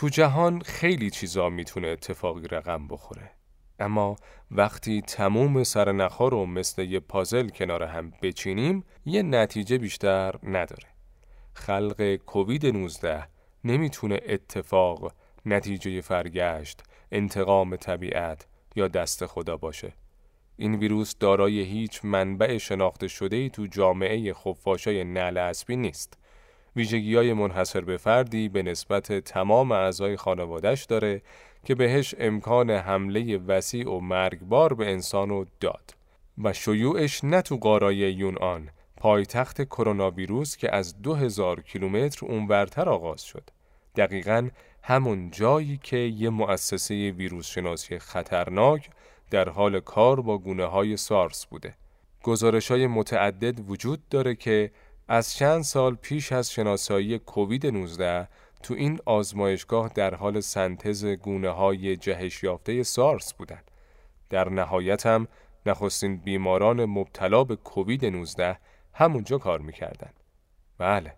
تو 0.00 0.08
جهان 0.08 0.60
خیلی 0.60 1.10
چیزا 1.10 1.48
می‌تونه 1.48 1.88
اتفاقی 1.88 2.48
رقم 2.48 2.88
بخوره. 2.88 3.30
اما 3.78 4.16
وقتی 4.50 5.02
تموم 5.02 5.64
سرنخها 5.64 6.28
رو 6.28 6.46
مثل 6.46 6.82
یه 6.82 7.00
پازل 7.00 7.48
کنار 7.48 7.82
هم 7.82 8.12
بچینیم 8.22 8.84
یه 9.04 9.22
نتیجه 9.22 9.78
بیشتر 9.78 10.34
نداره. 10.42 10.88
خلق 11.54 12.16
کووید 12.16 12.66
19 12.66 13.28
نمی‌تونه 13.64 14.20
اتفاق، 14.26 15.12
نتیجه 15.46 16.00
فرگشت، 16.00 16.82
انتقام 17.12 17.76
طبیعت 17.76 18.46
یا 18.76 18.88
دست 18.88 19.26
خدا 19.26 19.56
باشه. 19.56 19.92
این 20.56 20.74
ویروس 20.74 21.14
دارای 21.18 21.60
هیچ 21.60 22.00
منبع 22.04 22.58
شناخته 22.58 23.08
شده 23.08 23.36
ای 23.36 23.50
تو 23.50 23.66
جامعه 23.66 24.32
خفاشای 24.32 25.04
نعل 25.04 25.36
اسبی 25.38 25.76
نیست. 25.76 26.18
ویژگی 26.80 27.16
های 27.16 27.32
منحصر 27.32 27.80
به 27.80 27.96
فردی 27.96 28.48
به 28.48 28.62
نسبت 28.62 29.12
تمام 29.12 29.72
اعضای 29.72 30.16
خانوادش 30.16 30.84
داره 30.84 31.22
که 31.64 31.74
بهش 31.74 32.14
امکان 32.18 32.70
حمله 32.70 33.36
وسیع 33.36 33.90
و 33.90 34.00
مرگبار 34.00 34.74
به 34.74 34.90
انسانو 34.90 35.44
داد. 35.60 35.94
و 36.44 36.52
شیوعش 36.52 37.24
نه 37.24 37.42
تو 37.42 37.56
قارای 37.56 37.96
یونان 37.96 38.68
پایتخت 38.96 39.62
کرونا 39.62 40.10
ویروس 40.10 40.56
که 40.56 40.74
از 40.74 41.02
2000 41.02 41.60
کیلومتر 41.60 42.26
اونورتر 42.26 42.88
آغاز 42.88 43.22
شد. 43.22 43.50
دقیقا 43.96 44.48
همون 44.82 45.30
جایی 45.30 45.80
که 45.82 45.96
یه 45.96 46.30
مؤسسه 46.30 47.10
ویروس 47.10 47.46
شناسی 47.46 47.98
خطرناک 47.98 48.90
در 49.30 49.48
حال 49.48 49.80
کار 49.80 50.20
با 50.20 50.38
گونه 50.38 50.64
های 50.64 50.96
سارس 50.96 51.46
بوده. 51.46 51.74
گزارش 52.22 52.70
های 52.70 52.86
متعدد 52.86 53.70
وجود 53.70 54.08
داره 54.08 54.34
که 54.34 54.70
از 55.12 55.34
چند 55.34 55.62
سال 55.62 55.94
پیش 55.94 56.32
از 56.32 56.52
شناسایی 56.52 57.18
کووید 57.18 57.66
19 57.66 58.28
تو 58.62 58.74
این 58.74 58.98
آزمایشگاه 59.06 59.88
در 59.88 60.14
حال 60.14 60.40
سنتز 60.40 61.04
گونه 61.04 61.48
های 61.48 61.96
جهش 61.96 62.42
یافته 62.42 62.82
سارس 62.82 63.34
بودند. 63.34 63.70
در 64.28 64.48
نهایت 64.48 65.06
هم 65.06 65.28
نخستین 65.66 66.16
بیماران 66.16 66.84
مبتلا 66.84 67.44
به 67.44 67.56
کووید 67.56 68.06
19 68.06 68.58
همونجا 68.94 69.38
کار 69.38 69.60
می‌کردن. 69.60 70.10
بله، 70.78 71.14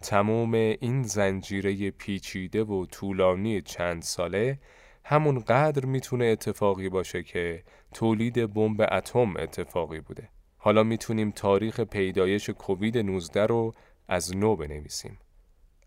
تمام 0.00 0.54
این 0.54 1.02
زنجیره 1.02 1.90
پیچیده 1.90 2.64
و 2.64 2.86
طولانی 2.86 3.60
چند 3.60 4.02
ساله 4.02 4.58
همون 5.04 5.38
قدر 5.38 5.84
می‌تونه 5.84 6.24
اتفاقی 6.24 6.88
باشه 6.88 7.22
که 7.22 7.64
تولید 7.94 8.54
بمب 8.54 8.88
اتم 8.90 9.36
اتفاقی 9.36 10.00
بوده. 10.00 10.28
حالا 10.64 10.82
می‌تونیم 10.82 11.30
تاریخ 11.30 11.80
پیدایش 11.80 12.50
کووید 12.50 12.98
19 12.98 13.46
رو 13.46 13.74
از 14.08 14.36
نو 14.36 14.56
بنویسیم. 14.56 15.18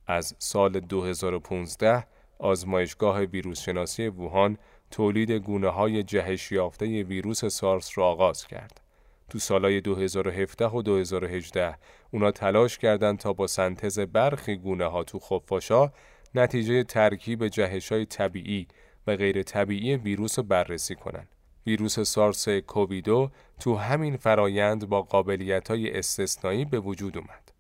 از 0.07 0.35
سال 0.39 0.79
2015 0.79 2.07
آزمایشگاه 2.39 3.21
ویروس 3.21 3.61
شناسی 3.61 4.07
ووهان 4.07 4.57
تولید 4.91 5.31
گونه 5.31 5.69
های 5.69 6.03
جهش 6.03 6.51
یافته 6.51 7.03
ویروس 7.03 7.45
سارس 7.45 7.97
را 7.97 8.05
آغاز 8.05 8.47
کرد. 8.47 8.81
تو 9.29 9.39
سالهای 9.39 9.81
2017 9.81 10.67
و 10.67 10.81
2018 10.81 11.77
اونا 12.11 12.31
تلاش 12.31 12.77
کردند 12.77 13.17
تا 13.19 13.33
با 13.33 13.47
سنتز 13.47 13.99
برخی 13.99 14.55
گونه 14.55 14.85
ها 14.85 15.03
تو 15.03 15.19
خفاشا 15.19 15.91
نتیجه 16.35 16.83
ترکیب 16.83 17.47
جهش 17.47 17.91
های 17.91 18.05
طبیعی 18.05 18.67
و 19.07 19.15
غیر 19.15 19.43
طبیعی 19.43 19.95
ویروس 19.95 20.39
بررسی 20.39 20.95
کنند. 20.95 21.27
ویروس 21.67 21.99
سارس 21.99 22.49
کوویدو 22.49 23.31
تو 23.59 23.75
همین 23.75 24.17
فرایند 24.17 24.89
با 24.89 25.01
قابلیت 25.01 25.67
های 25.67 25.97
استثنایی 25.97 26.65
به 26.65 26.79
وجود 26.79 27.17
اومد. 27.17 27.51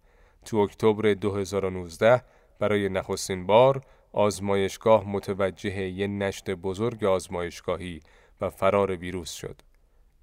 تو 0.45 0.57
اکتبر 0.57 1.13
2019 1.13 2.21
برای 2.59 2.89
نخستین 2.89 3.45
بار 3.45 3.81
آزمایشگاه 4.13 5.09
متوجه 5.09 5.81
یه 5.81 6.07
نشت 6.07 6.49
بزرگ 6.49 7.03
آزمایشگاهی 7.03 7.99
و 8.41 8.49
فرار 8.49 8.95
ویروس 8.95 9.31
شد. 9.31 9.61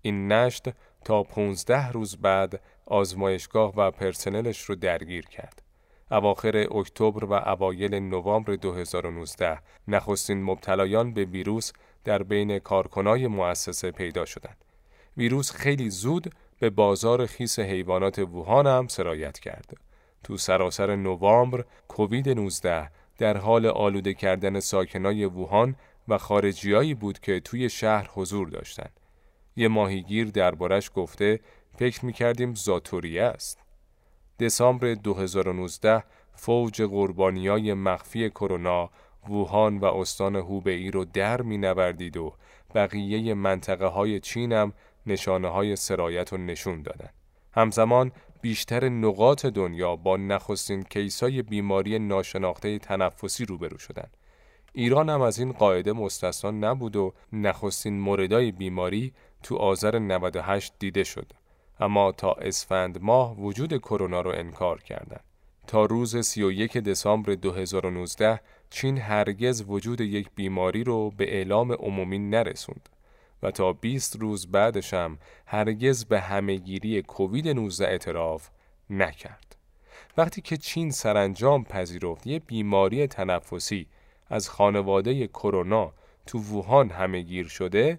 این 0.03 0.33
نشت 0.33 0.69
تا 1.05 1.23
15 1.23 1.89
روز 1.89 2.17
بعد 2.17 2.61
آزمایشگاه 2.87 3.73
و 3.77 3.91
پرسنلش 3.91 4.61
رو 4.61 4.75
درگیر 4.75 5.27
کرد. 5.27 5.63
اواخر 6.11 6.57
اکتبر 6.57 7.25
و 7.25 7.33
اوایل 7.33 7.95
نوامبر 7.95 8.55
2019 8.55 9.59
نخستین 9.89 10.43
مبتلایان 10.43 11.15
به 11.15 11.25
ویروس 11.25 11.73
در 12.05 12.23
بین 12.23 12.59
کارکنای 12.59 13.27
مؤسسه 13.27 13.91
پیدا 13.91 14.25
شدند. 14.25 14.65
ویروس 15.17 15.53
خیلی 15.53 15.91
زود 15.91 16.35
به 16.61 16.71
بازار 16.71 17.27
خیس 17.27 17.59
حیوانات 17.59 18.19
ووهان 18.19 18.67
هم 18.67 18.89
سرایت 18.89 19.39
کرد. 19.39 19.77
تو 20.25 20.37
سراسر 20.37 20.97
نوامبر 20.97 21.65
کووید 21.89 22.29
19 22.29 22.91
در 23.19 23.37
حال 23.37 23.67
آلوده 23.67 24.15
کردن 24.15 24.61
ساکنای 24.61 25.25
ووهان 25.25 25.77
و 26.09 26.19
خارجیایی 26.19 26.95
بود 26.95 27.19
که 27.19 27.41
توی 27.41 27.69
شهر 27.69 28.11
حضور 28.15 28.49
داشتند. 28.49 29.01
یه 29.57 29.69
ماهیگیر 29.69 30.31
دربارش 30.31 30.91
گفته 30.95 31.41
فکر 31.79 32.05
می‌کردیم 32.05 32.55
زاتوریه 32.55 33.23
است. 33.23 33.59
دسامبر 34.41 34.95
2019 34.95 36.05
فوج 36.35 36.83
قربانیای 36.83 37.75
مخفی 37.75 38.31
کرونا 38.31 38.91
ووهان 39.29 39.79
و 39.79 39.85
استان 39.85 40.37
هوبئی 40.37 40.91
رو 40.91 41.05
در 41.05 41.43
می 41.43 41.59
نوردید 41.59 42.17
و 42.17 42.35
بقیه 42.75 43.35
منطقه 43.35 43.87
های 43.87 44.21
چین 44.21 44.53
هم 44.53 44.73
نشانه 45.07 45.49
های 45.49 45.77
سرایت 45.77 46.33
رو 46.33 46.39
نشون 46.39 46.83
دادن. 46.83 47.09
همزمان 47.53 48.13
بیشتر 48.43 48.89
نقاط 48.89 49.47
دنیا 49.47 49.97
با 49.97 50.17
نخستین 50.17 50.83
کیسای 50.83 51.43
بیماری 51.43 51.99
ناشناخته 51.99 52.79
تنفسی 52.79 53.45
روبرو 53.45 53.79
شدند. 53.79 54.17
ایران 54.73 55.09
هم 55.09 55.21
از 55.21 55.39
این 55.39 55.53
قاعده 55.53 55.93
مستثنا 55.93 56.51
نبود 56.51 56.97
و 56.97 57.13
نخستین 57.33 58.01
موردای 58.01 58.53
بیماری 58.53 59.13
تو 59.43 59.57
آذر 59.57 59.99
98 59.99 60.73
دیده 60.79 61.05
شد. 61.05 61.33
اما 61.81 62.13
تا 62.13 62.33
اسفند 62.33 63.03
ماه 63.03 63.41
وجود 63.41 63.77
کرونا 63.77 64.21
رو 64.21 64.31
انکار 64.31 64.83
کردند. 64.83 65.25
تا 65.67 65.85
روز 65.85 66.17
31 66.17 66.77
دسامبر 66.77 67.35
2019 67.35 68.41
چین 68.71 68.99
هرگز 68.99 69.65
وجود 69.69 70.01
یک 70.01 70.29
بیماری 70.35 70.85
رو 70.85 71.11
به 71.11 71.37
اعلام 71.37 71.73
عمومی 71.73 72.19
نرسوند 72.19 72.89
و 73.43 73.51
تا 73.51 73.73
20 73.73 74.17
روز 74.17 74.51
بعدش 74.51 74.95
هم 74.95 75.19
هرگز 75.47 76.05
به 76.05 76.21
همهگیری 76.21 77.03
کووید 77.03 77.49
19 77.49 77.87
اعتراف 77.87 78.49
نکرد. 78.91 79.57
وقتی 80.17 80.41
که 80.41 80.57
چین 80.57 80.91
سرانجام 80.91 81.65
پذیرفت 81.65 82.27
یه 82.27 82.39
بیماری 82.39 83.07
تنفسی 83.07 83.87
از 84.31 84.49
خانواده 84.49 85.27
کرونا 85.27 85.93
تو 86.27 86.39
ووهان 86.39 86.91
همهگیر 86.91 87.49
شده 87.49 87.99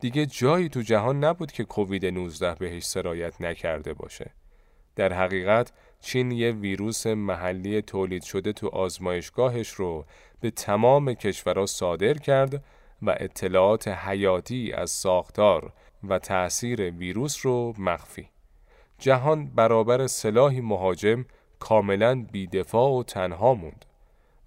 دیگه 0.00 0.26
جایی 0.26 0.68
تو 0.68 0.82
جهان 0.82 1.24
نبود 1.24 1.52
که 1.52 1.64
کووید 1.64 2.06
19 2.06 2.54
بهش 2.54 2.84
سرایت 2.84 3.40
نکرده 3.40 3.94
باشه. 3.94 4.30
در 4.96 5.12
حقیقت 5.12 5.72
چین 6.00 6.30
یه 6.30 6.52
ویروس 6.52 7.06
محلی 7.06 7.82
تولید 7.82 8.22
شده 8.22 8.52
تو 8.52 8.68
آزمایشگاهش 8.68 9.68
رو 9.68 10.04
به 10.40 10.50
تمام 10.50 11.14
کشورها 11.14 11.66
صادر 11.66 12.14
کرد 12.14 12.64
و 13.02 13.14
اطلاعات 13.18 13.88
حیاتی 13.88 14.72
از 14.72 14.90
ساختار 14.90 15.72
و 16.08 16.18
تأثیر 16.18 16.90
ویروس 16.90 17.46
رو 17.46 17.74
مخفی. 17.78 18.28
جهان 18.98 19.46
برابر 19.46 20.06
سلاحی 20.06 20.60
مهاجم 20.60 21.24
کاملا 21.58 22.26
بیدفاع 22.32 22.90
و 22.90 23.02
تنها 23.02 23.54
موند 23.54 23.84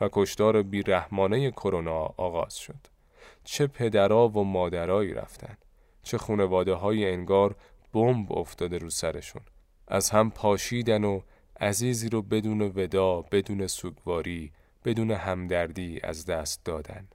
و 0.02 0.10
کشتار 0.12 0.62
بیرحمانه 0.62 1.52
کرونا 1.52 2.14
آغاز 2.18 2.58
شد. 2.58 2.96
چه 3.44 3.68
پدرها 3.68 4.28
و 4.30 4.44
مادرایی 4.44 5.14
رفتن 5.14 5.58
چه 6.04 6.18
خونواده 6.18 6.74
های 6.74 7.12
انگار 7.12 7.56
بمب 7.94 8.34
افتاده 8.34 8.78
رو 8.78 8.90
سرشون 8.90 9.42
از 9.88 10.10
هم 10.10 10.32
پاشیدن 10.32 11.04
و 11.04 11.22
عزیزی 11.60 12.10
رو 12.10 12.22
بدون 12.22 12.62
ودا 12.62 13.22
بدون 13.22 13.68
سوگواری 13.68 14.52
بدون 14.86 15.12
همدردی 15.12 16.00
از 16.04 16.26
دست 16.26 16.66
دادن 16.66 17.08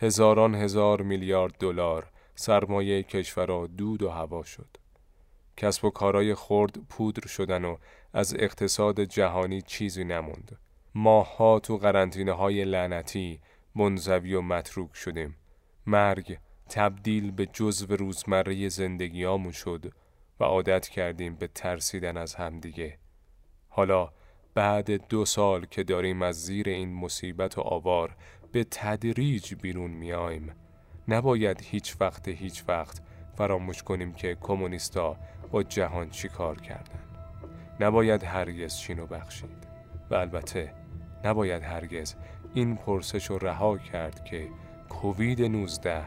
هزاران 0.00 0.54
هزار 0.54 1.02
میلیارد 1.02 1.54
دلار 1.58 2.10
سرمایه 2.34 3.02
کشورها 3.02 3.66
دود 3.66 4.02
و 4.02 4.08
هوا 4.08 4.42
شد. 4.42 4.76
کسب 5.56 5.84
و 5.84 5.90
کارای 5.90 6.34
خرد 6.34 6.76
پودر 6.88 7.28
شدن 7.28 7.64
و 7.64 7.76
از 8.12 8.34
اقتصاد 8.38 9.00
جهانی 9.00 9.62
چیزی 9.62 10.04
نموند. 10.04 10.58
ماها 10.94 11.60
تو 11.60 11.76
قرنطینه 11.76 12.32
های 12.32 12.64
لعنتی 12.64 13.40
منزوی 13.74 14.34
و 14.34 14.40
متروک 14.40 14.94
شدیم. 14.94 15.36
مرگ 15.86 16.38
تبدیل 16.70 17.30
به 17.30 17.46
جزو 17.46 17.96
روزمره 17.96 18.68
زندگیامون 18.68 19.52
شد 19.52 19.92
و 20.40 20.44
عادت 20.44 20.88
کردیم 20.88 21.34
به 21.34 21.46
ترسیدن 21.46 22.16
از 22.16 22.34
همدیگه. 22.34 22.98
حالا 23.68 24.12
بعد 24.54 25.08
دو 25.08 25.24
سال 25.24 25.66
که 25.66 25.82
داریم 25.82 26.22
از 26.22 26.44
زیر 26.44 26.68
این 26.68 26.94
مصیبت 26.94 27.58
و 27.58 27.60
آوار 27.60 28.16
به 28.52 28.66
تدریج 28.70 29.54
بیرون 29.54 29.90
میایم. 29.90 30.52
نباید 31.08 31.60
هیچ 31.62 31.96
وقت 32.00 32.28
هیچ 32.28 32.64
وقت 32.68 33.00
فراموش 33.36 33.82
کنیم 33.82 34.12
که 34.12 34.36
کمونیستا 34.40 35.16
با 35.50 35.62
جهان 35.62 36.10
چی 36.10 36.28
کار 36.28 36.60
کردن. 36.60 37.00
نباید 37.80 38.22
هرگز 38.22 38.78
چینو 38.78 39.06
بخشید 39.06 39.68
و 40.10 40.14
البته 40.14 40.72
نباید 41.24 41.62
هرگز 41.62 42.14
این 42.54 42.76
پرسش 42.76 43.26
رو 43.26 43.38
رها 43.38 43.78
کرد 43.78 44.24
که 44.24 44.48
کووید 44.88 45.42
19 45.42 46.04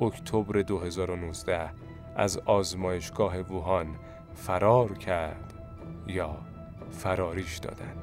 اکتبر 0.00 0.62
2019 0.62 1.70
از 2.16 2.38
آزمایشگاه 2.38 3.38
ووهان 3.38 3.96
فرار 4.34 4.98
کرد 4.98 5.54
یا 6.06 6.45
فراریش 6.92 7.56
دادند. 7.58 7.96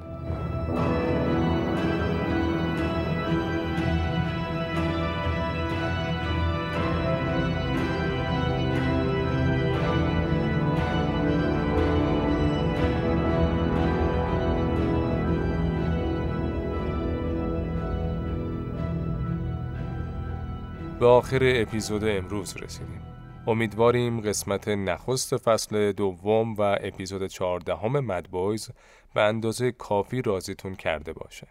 به 21.00 21.10
آخر 21.10 21.40
اپیزود 21.42 22.04
امروز 22.04 22.58
رسیدیم. 22.58 23.02
امیدواریم 23.48 24.22
قسمت 24.22 24.68
نخست 24.68 25.38
فصل 25.38 25.92
دوم 25.92 26.54
و 26.54 26.62
اپیزود 26.62 27.28
چهاردهم 27.28 28.00
Mad 28.00 28.30
Boys 28.30 28.70
به 29.14 29.22
اندازه 29.22 29.72
کافی 29.72 30.22
راضیتون 30.22 30.76
کرده 30.76 31.14
باشه. 31.14 31.48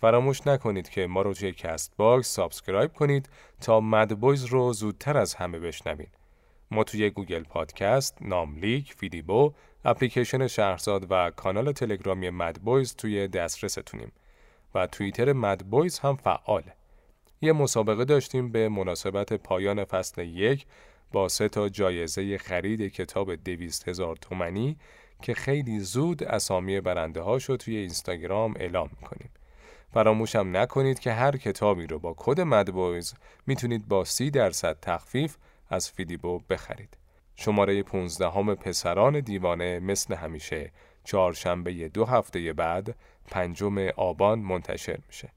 فراموش 0.00 0.46
نکنید 0.46 0.88
که 0.88 1.06
ما 1.06 1.22
رو 1.22 1.34
توی 1.34 1.52
Castbox 1.52 2.28
subscribe 2.28 2.92
کنید 2.92 3.28
تا 3.60 3.80
Mad 3.80 4.07
Boys 4.07 4.44
رو 4.44 4.72
زودتر 4.72 5.18
از 5.18 5.34
همه 5.34 5.58
بشنوین. 5.58 6.08
ما 6.70 6.84
توی 6.84 7.10
Google 7.10 7.42
Podcast، 7.42 8.18
ناملیک، 8.20 8.94
فیدیبو، 8.94 9.52
اپلیکیشن 9.84 10.46
شهرزاد 10.46 11.06
و 11.10 11.30
کانال 11.30 11.72
تلگرامی 11.72 12.30
Mad 12.30 12.58
Boys 12.58 12.96
توی 12.96 13.28
دسترستونیم 13.28 14.12
و 14.74 14.86
توییتر 14.86 15.32
Mad 15.32 15.60
Boys 15.60 15.98
هم 15.98 16.16
فعاله. 16.16 16.74
یه 17.40 17.52
مسابقه 17.52 18.04
داشتیم 18.04 18.52
به 18.52 18.68
مناسبت 18.68 19.32
پایان 19.32 19.84
فصل 19.84 20.22
یک 20.22 20.66
با 21.12 21.28
سه 21.28 21.48
تا 21.48 21.68
جایزه 21.68 22.38
خرید 22.38 22.92
کتاب 22.92 23.34
دویست 23.34 23.88
هزار 23.88 24.16
تومنی 24.16 24.76
که 25.22 25.34
خیلی 25.34 25.80
زود 25.80 26.24
اسامی 26.24 26.80
برنده 26.80 27.20
ها 27.20 27.38
شد 27.38 27.56
توی 27.56 27.76
اینستاگرام 27.76 28.54
اعلام 28.56 28.90
می‌کنیم. 29.00 29.30
فراموشم 29.92 30.56
نکنید 30.56 30.98
که 30.98 31.12
هر 31.12 31.36
کتابی 31.36 31.86
رو 31.86 31.98
با 31.98 32.14
کد 32.16 32.40
Mad 32.40 32.72
Boys 32.72 33.14
می‌تونید 33.46 33.88
با 33.88 34.04
سی 34.04 34.30
درصد 34.30 34.76
تخفیف 34.82 35.36
از 35.68 35.90
فیدیبو 35.90 36.38
بخرید. 36.50 36.96
شماره 37.36 37.82
15 37.82 38.30
همه 38.30 38.54
پسران 38.54 39.20
دیوانه 39.20 39.80
مثل 39.80 40.14
همیشه 40.14 40.72
چهارشنبه 41.04 41.88
دو 41.88 42.04
هفته 42.04 42.52
بعد 42.52 42.96
پنجم 43.30 43.78
آبان 43.78 44.38
منتشر 44.38 44.98
میشه. 45.06 45.32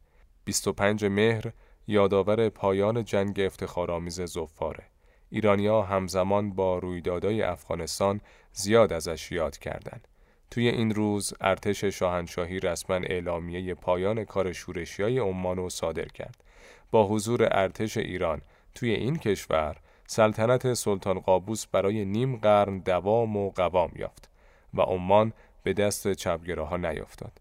25 0.45 1.05
مهر 1.05 1.51
یادآور 1.87 2.49
پایان 2.49 3.03
جنگ 3.03 3.39
افتخارآمیز 3.39 4.21
زفاره. 4.21 4.92
ایرانیا 5.33 5.81
همزمان 5.81 6.53
با 6.53 6.79
رویدادهای 6.79 7.41
افغانستان 7.41 8.21
زیاد 8.51 8.93
ازش 8.93 9.31
یاد 9.31 9.57
کردند. 9.57 10.07
توی 10.51 10.69
این 10.69 10.95
روز 10.95 11.33
ارتش 11.41 11.83
شاهنشاهی 11.83 12.59
رسما 12.59 12.95
اعلامیه 12.95 13.73
پایان 13.73 14.23
کار 14.25 14.53
شورشی 14.53 15.03
های 15.03 15.19
عمان 15.19 15.69
صادر 15.69 16.05
کرد. 16.05 16.43
با 16.91 17.07
حضور 17.07 17.47
ارتش 17.51 17.97
ایران 17.97 18.41
توی 18.75 18.91
این 18.91 19.15
کشور 19.15 19.75
سلطنت 20.07 20.73
سلطان 20.73 21.19
قابوس 21.19 21.67
برای 21.67 22.05
نیم 22.05 22.35
قرن 22.35 22.77
دوام 22.77 23.37
و 23.37 23.51
قوام 23.51 23.91
یافت 23.95 24.29
و 24.73 24.81
عمان 24.81 25.33
به 25.63 25.73
دست 25.73 26.13
چپگراها 26.13 26.77
نیفتاد. 26.77 27.31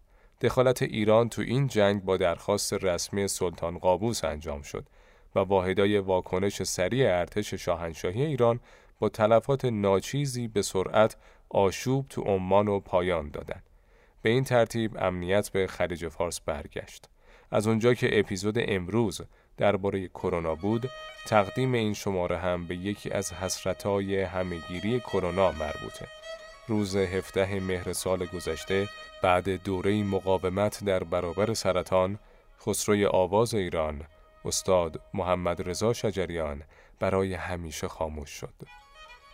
دخالت 0.41 0.81
ایران 0.81 1.29
تو 1.29 1.41
این 1.41 1.67
جنگ 1.67 2.03
با 2.03 2.17
درخواست 2.17 2.73
رسمی 2.73 3.27
سلطان 3.27 3.77
قابوس 3.77 4.23
انجام 4.23 4.61
شد 4.61 4.85
و 5.35 5.39
واحدای 5.39 5.97
واکنش 5.97 6.63
سریع 6.63 7.19
ارتش 7.19 7.53
شاهنشاهی 7.53 8.25
ایران 8.25 8.59
با 8.99 9.09
تلفات 9.09 9.65
ناچیزی 9.65 10.47
به 10.47 10.61
سرعت 10.61 11.15
آشوب 11.49 12.05
تو 12.09 12.21
عمان 12.21 12.67
و 12.67 12.79
پایان 12.79 13.29
دادند. 13.29 13.63
به 14.21 14.29
این 14.29 14.43
ترتیب 14.43 14.97
امنیت 14.99 15.49
به 15.49 15.67
خلیج 15.67 16.07
فارس 16.07 16.41
برگشت. 16.41 17.09
از 17.51 17.67
اونجا 17.67 17.93
که 17.93 18.19
اپیزود 18.19 18.55
امروز 18.57 19.21
درباره 19.57 20.07
کرونا 20.07 20.55
بود، 20.55 20.89
تقدیم 21.25 21.73
این 21.73 21.93
شماره 21.93 22.37
هم 22.37 22.67
به 22.67 22.75
یکی 22.75 23.11
از 23.11 23.33
حسرتهای 23.33 24.21
همهگیری 24.21 24.99
کرونا 24.99 25.51
مربوطه. 25.51 26.07
روز 26.67 26.95
17 26.95 27.59
مهر 27.59 27.93
سال 27.93 28.25
گذشته 28.25 28.87
بعد 29.21 29.49
دوره 29.63 30.03
مقاومت 30.03 30.83
در 30.83 31.03
برابر 31.03 31.53
سرطان 31.53 32.19
خسروی 32.65 33.05
آواز 33.05 33.53
ایران 33.53 34.01
استاد 34.45 35.01
محمد 35.13 35.69
رضا 35.69 35.93
شجریان 35.93 36.63
برای 36.99 37.33
همیشه 37.33 37.87
خاموش 37.87 38.29
شد. 38.29 38.53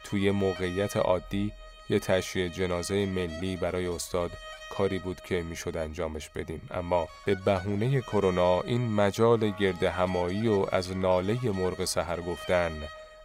توی 0.04 0.32
موقعیت 0.32 0.98
عادی 0.98 1.52
یه 1.90 2.00
تشییع 2.00 2.48
جنازه 2.48 3.06
ملی 3.06 3.56
برای 3.56 3.88
استاد 3.88 4.32
کاری 4.70 5.00
بود 5.00 5.22
که 5.22 5.42
می‌شد 5.42 5.78
انجامش 5.78 6.30
بدیم 6.30 6.62
اما 6.72 7.08
به 7.26 7.36
بهونه 7.36 8.02
کرونا 8.02 8.62
این 8.62 8.94
مجال 8.94 9.50
گرد 9.50 9.84
همایی 9.84 10.48
و 10.48 10.66
از 10.72 10.98
ناله 10.98 11.52
مرغ 11.52 11.86
سحر 11.86 12.22
گفتن 12.22 12.72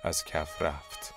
از 0.03 0.25
کف 0.25 0.63
رفت 0.63 1.15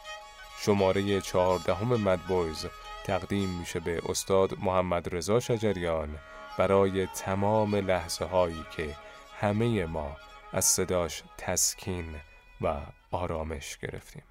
شماره 0.60 1.22
چهاردهم 1.22 1.88
مدبویز 1.88 2.66
تقدیم 3.06 3.50
میشه 3.50 3.80
به 3.80 4.02
استاد 4.10 4.60
محمد 4.60 5.16
رضا 5.16 5.40
شجریان 5.40 6.10
برای 6.58 7.06
تمام 7.06 7.76
لحظه 7.76 8.26
هایی 8.26 8.66
که 8.76 8.96
همه 9.40 9.86
ما 9.86 10.18
از 10.54 10.66
صداش 10.66 11.24
تسکین 11.38 12.16
و 12.62 12.82
آرامش 13.12 13.78
گرفتیم. 13.78 14.24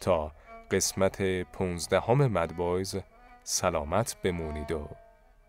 تا 0.00 0.32
قسمت 0.70 1.42
پونزدهم 1.42 2.26
مدبایز 2.26 2.96
سلامت 3.42 4.16
بمونید 4.22 4.72
و 4.72 4.88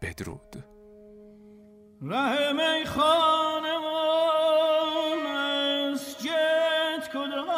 بدرود. 0.01 0.65
ره 2.01 2.53
میخانه 2.53 3.77
و 3.77 3.93
مسجد 5.25 7.09
کدام 7.13 7.52